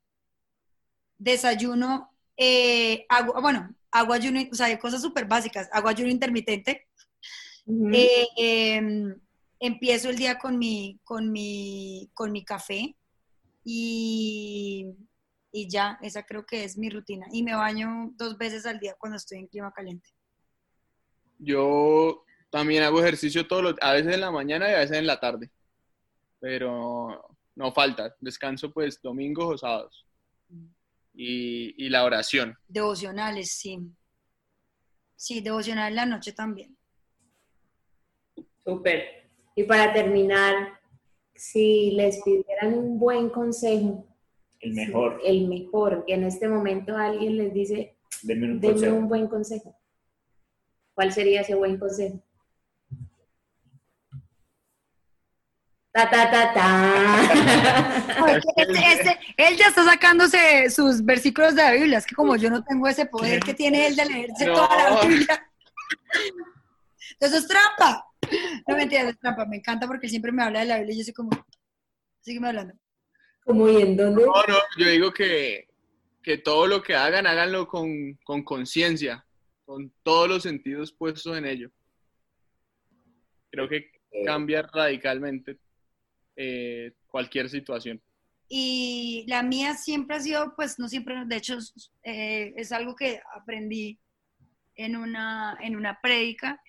[1.18, 6.88] Desayuno, eh, agua, bueno, agua ayuno, o sea, cosas súper básicas, agua ayuno intermitente.
[7.94, 9.16] Eh, em,
[9.60, 12.96] empiezo el día con mi, con mi, con mi café
[13.64, 14.94] y,
[15.52, 17.28] y ya, esa creo que es mi rutina.
[17.32, 20.10] Y me baño dos veces al día cuando estoy en clima caliente.
[21.40, 25.08] Yo también hago ejercicio todos los, a veces en la mañana y a veces en
[25.08, 25.52] la tarde,
[26.40, 30.06] pero no falta, descanso pues domingos o sábados.
[31.14, 32.58] Y, y la oración.
[32.68, 33.80] Devocionales, sí.
[35.16, 36.78] Sí, devocional en la noche también.
[38.66, 39.25] Súper.
[39.56, 40.80] Y para terminar,
[41.34, 44.06] si les pidieran un buen consejo,
[44.60, 45.20] El mejor.
[45.26, 49.76] el mejor, que en este momento alguien les dice, Denme un denme un buen consejo.
[50.94, 52.20] ¿Cuál sería ese buen consejo?
[55.92, 57.22] Ta, ta, ta, ta.
[58.58, 61.98] Este- este- él ya está sacándose sus versículos de la Biblia.
[62.00, 64.54] Es que como yo no tengo ese poder que tiene él de leerse No.
[64.54, 65.50] toda la Biblia.
[67.20, 68.06] Eso es trampa.
[68.68, 69.46] No mentira, es trampa.
[69.46, 71.30] Me encanta porque siempre me habla de la Biblia y yo soy como,
[72.22, 72.74] sígueme hablando.
[73.44, 74.26] Como y en dónde.
[74.26, 75.68] No, no, yo digo que,
[76.24, 79.26] que todo lo que hagan, háganlo con con conciencia,
[79.66, 81.70] con todos los sentidos puestos en ello.
[83.52, 83.92] Creo que
[84.26, 85.60] cambia radicalmente
[86.36, 88.02] eh, cualquier situación.
[88.48, 91.58] Y la mía siempre ha sido, pues no siempre, de hecho,
[92.04, 94.00] eh, es algo que aprendí
[94.76, 96.62] en una, en una prédica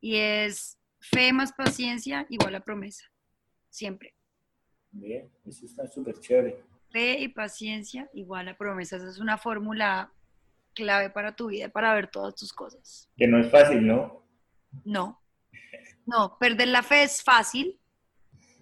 [0.00, 3.04] y es fe más paciencia igual a promesa.
[3.68, 4.14] Siempre.
[4.90, 6.62] Bien, eso está súper chévere.
[6.90, 8.96] Fe y paciencia igual a promesa.
[8.96, 10.12] Esa es una fórmula
[10.74, 13.10] clave para tu vida, para ver todas tus cosas.
[13.16, 14.26] Que no es fácil, ¿no?
[14.84, 15.20] No.
[16.06, 17.80] No, perder la fe es fácil,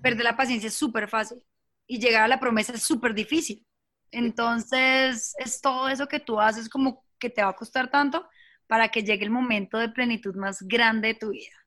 [0.03, 1.43] perder la paciencia es súper fácil
[1.87, 3.67] y llegar a la promesa es súper difícil.
[4.11, 8.29] Entonces, es todo eso que tú haces como que te va a costar tanto
[8.67, 11.60] para que llegue el momento de plenitud más grande de tu vida.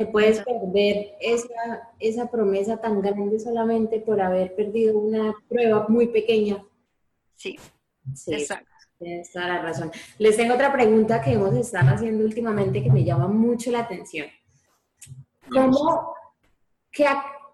[0.00, 6.06] Te puedes perder esa, esa promesa tan grande solamente por haber perdido una prueba muy
[6.06, 6.64] pequeña.
[7.36, 7.58] Sí,
[8.14, 8.70] Sí, exacto.
[8.98, 9.92] tienes toda la razón.
[10.16, 14.26] Les tengo otra pregunta que hemos estado haciendo últimamente que me llama mucho la atención.
[15.52, 16.14] ¿Cómo,
[16.90, 17.04] qué,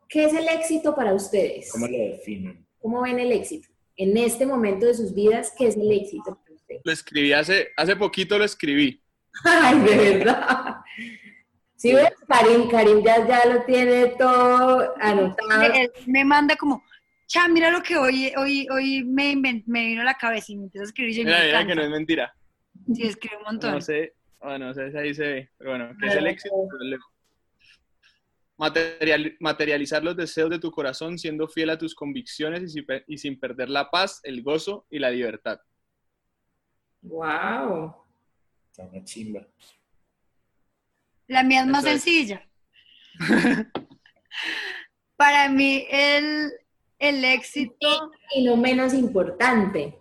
[0.09, 1.73] qué es el éxito para ustedes?
[1.73, 2.65] ¿Cómo lo definen?
[2.79, 3.69] ¿Cómo ven el éxito?
[3.97, 6.83] En este momento de sus vidas, ¿qué es el éxito para ustedes?
[6.85, 9.03] Lo escribí hace, hace poquito, lo escribí.
[9.45, 10.76] Ay, de verdad.
[11.77, 15.73] Sí, ves, Karim, Karim ya, ya lo tiene todo anotado.
[15.75, 16.83] Él me manda como,
[17.27, 20.57] cha, mira lo que hoy, hoy, hoy me, inven- me vino a la cabeza y
[20.57, 22.35] me empieza a escribir y yo, Mira, me mira que no es mentira.
[22.95, 23.73] Sí, escribe un montón.
[23.73, 26.55] No sé, bueno, no sé si ahí se ve, pero bueno, ¿qué es el éxito?
[28.59, 33.19] Material- materializar los deseos de tu corazón siendo fiel a tus convicciones y sin, y
[33.19, 35.61] sin perder la paz, el gozo y la libertad.
[37.03, 37.95] Wow.
[38.71, 39.47] Está una chimba.
[41.29, 42.03] La mía es más Eso es.
[42.03, 42.49] sencilla.
[45.17, 46.51] Para mí, el,
[46.99, 48.13] el éxito.
[48.35, 49.99] Y no menos importante.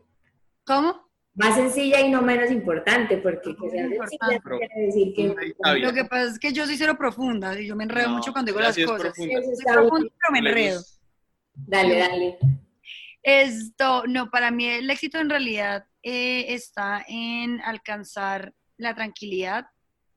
[0.66, 1.06] ¿Cómo?
[1.36, 4.08] Más sencilla y no menos importante, porque que sea Importante.
[4.10, 5.80] sencilla no quiere decir que...
[5.80, 8.32] Lo que pasa es que yo soy cero profunda y yo me enredo No, mucho
[8.32, 9.02] cuando digo las cosas.
[9.02, 9.42] profunda.
[9.44, 10.82] Soy profunda, pero me enredo.
[11.56, 12.38] Dale, dale.
[13.22, 19.66] Esto, no, para mí el éxito en realidad eh, está en alcanzar la tranquilidad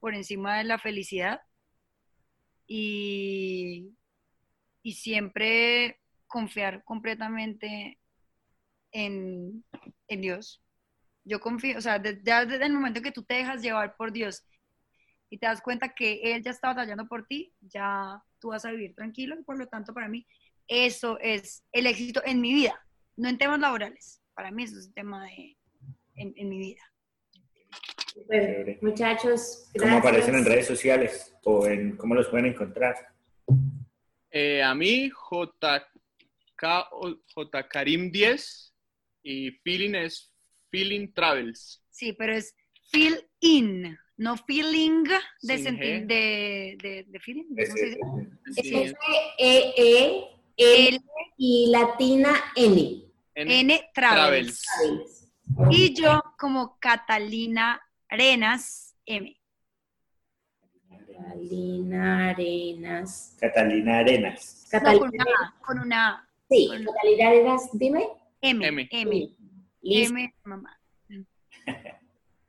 [0.01, 1.41] por encima de la felicidad
[2.67, 3.95] y,
[4.83, 8.01] y siempre confiar completamente
[8.93, 9.65] en,
[10.09, 10.63] en Dios.
[11.25, 14.13] Yo confío, o sea, de- ya desde el momento que tú te dejas llevar por
[14.13, 14.45] Dios
[15.31, 18.73] y te das cuenta que Él ya está batallando por ti, ya tú vas a
[18.73, 20.27] vivir tranquilo y por lo tanto para mí
[20.69, 22.81] eso es el éxito en mi vida,
[23.17, 24.23] no en temas laborales.
[24.35, 25.59] Para mí eso es un tema de,
[26.17, 26.83] en, en mi vida.
[28.81, 29.83] Muchachos, gracias.
[29.83, 31.35] ¿Cómo aparecen en redes sociales?
[31.45, 32.95] ¿O en cómo los pueden encontrar?
[34.31, 37.17] Eh, a mí, JK, o-
[37.71, 38.75] Karim 10
[39.23, 40.33] y Feeling es
[40.71, 41.83] Feeling Travels.
[41.91, 42.55] Sí, pero es
[42.91, 45.05] feel in, no feeling
[45.43, 47.45] de Sin sentir, de, de, de feeling.
[47.45, 47.99] ¿cómo se Ese-
[48.55, 48.63] dice?
[48.63, 48.95] Sí, S,
[49.39, 51.01] E, E, L
[51.37, 53.05] y latina N.
[53.35, 54.63] N- N Travels.
[54.63, 55.29] Travels.
[55.71, 57.81] Y yo como Catalina
[58.11, 59.37] Arenas M.
[60.89, 63.37] Catalina Arenas.
[63.41, 64.67] Catalina Arenas.
[64.73, 66.29] No, Catalina, con una A, con una A.
[66.49, 68.09] sí, Catalina Arenas, dime.
[68.41, 68.67] M.
[68.67, 68.89] M.
[68.91, 69.37] M.
[69.83, 70.81] M, mamá.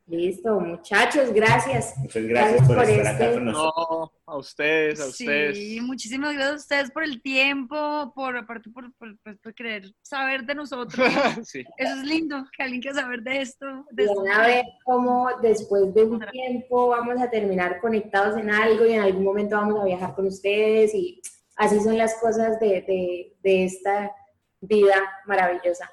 [0.09, 1.95] Listo, muchachos, gracias.
[1.97, 3.75] Muchas gracias, por, estar acá este con nosotros.
[3.77, 5.55] No, a ustedes, a ustedes.
[5.57, 9.93] Sí, muchísimas gracias a ustedes por el tiempo, por aparte por, por, por- por querer
[10.01, 11.07] saber de nosotros.
[11.47, 11.63] sí.
[11.77, 13.85] Eso es lindo, que alguien quiera saber de esto.
[13.91, 14.23] De Y esto.
[14.23, 18.93] van a ver cómo después de un tiempo vamos a terminar conectados en algo y
[18.93, 21.21] en algún momento vamos a viajar con ustedes y
[21.55, 24.11] así son las cosas de, de, de esta
[24.59, 24.95] vida
[25.27, 25.87] maravillosa.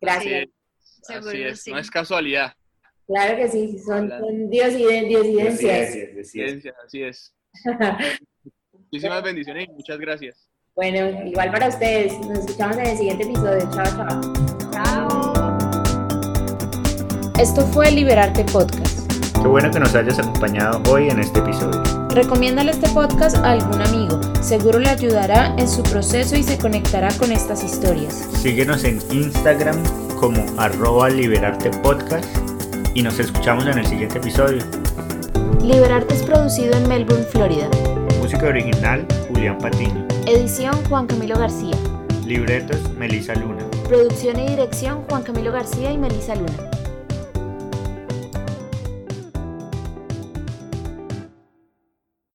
[0.00, 0.24] Gracias.
[0.24, 1.70] Así es, Seguro así es, sí.
[1.70, 2.54] no es casualidad.
[3.12, 4.20] Claro que sí, son, Hola.
[4.20, 5.88] son diosiden- diosidencias.
[5.88, 6.30] Así es, así es.
[6.30, 7.32] Ciencia, así es.
[8.72, 10.48] Muchísimas bendiciones y muchas gracias.
[10.74, 12.18] bueno, igual para ustedes.
[12.20, 13.68] Nos escuchamos en el siguiente episodio.
[13.70, 14.20] Chao, chao.
[14.72, 15.58] Chao.
[17.38, 19.12] Esto fue Liberarte Podcast.
[19.42, 21.82] Qué bueno que nos hayas acompañado hoy en este episodio.
[22.10, 24.20] Recomiéndale este podcast a algún amigo.
[24.42, 28.14] Seguro le ayudará en su proceso y se conectará con estas historias.
[28.40, 29.82] Síguenos en Instagram
[30.20, 32.24] como arroba liberarte podcast
[32.94, 34.62] y nos escuchamos en el siguiente episodio.
[35.62, 37.68] Liberarte es producido en Melbourne, Florida.
[38.18, 40.06] Música original, Julián Patiño.
[40.26, 41.76] Edición Juan Camilo García.
[42.26, 43.64] Libretos, Melissa Luna.
[43.88, 46.70] Producción y dirección Juan Camilo García y Melisa Luna.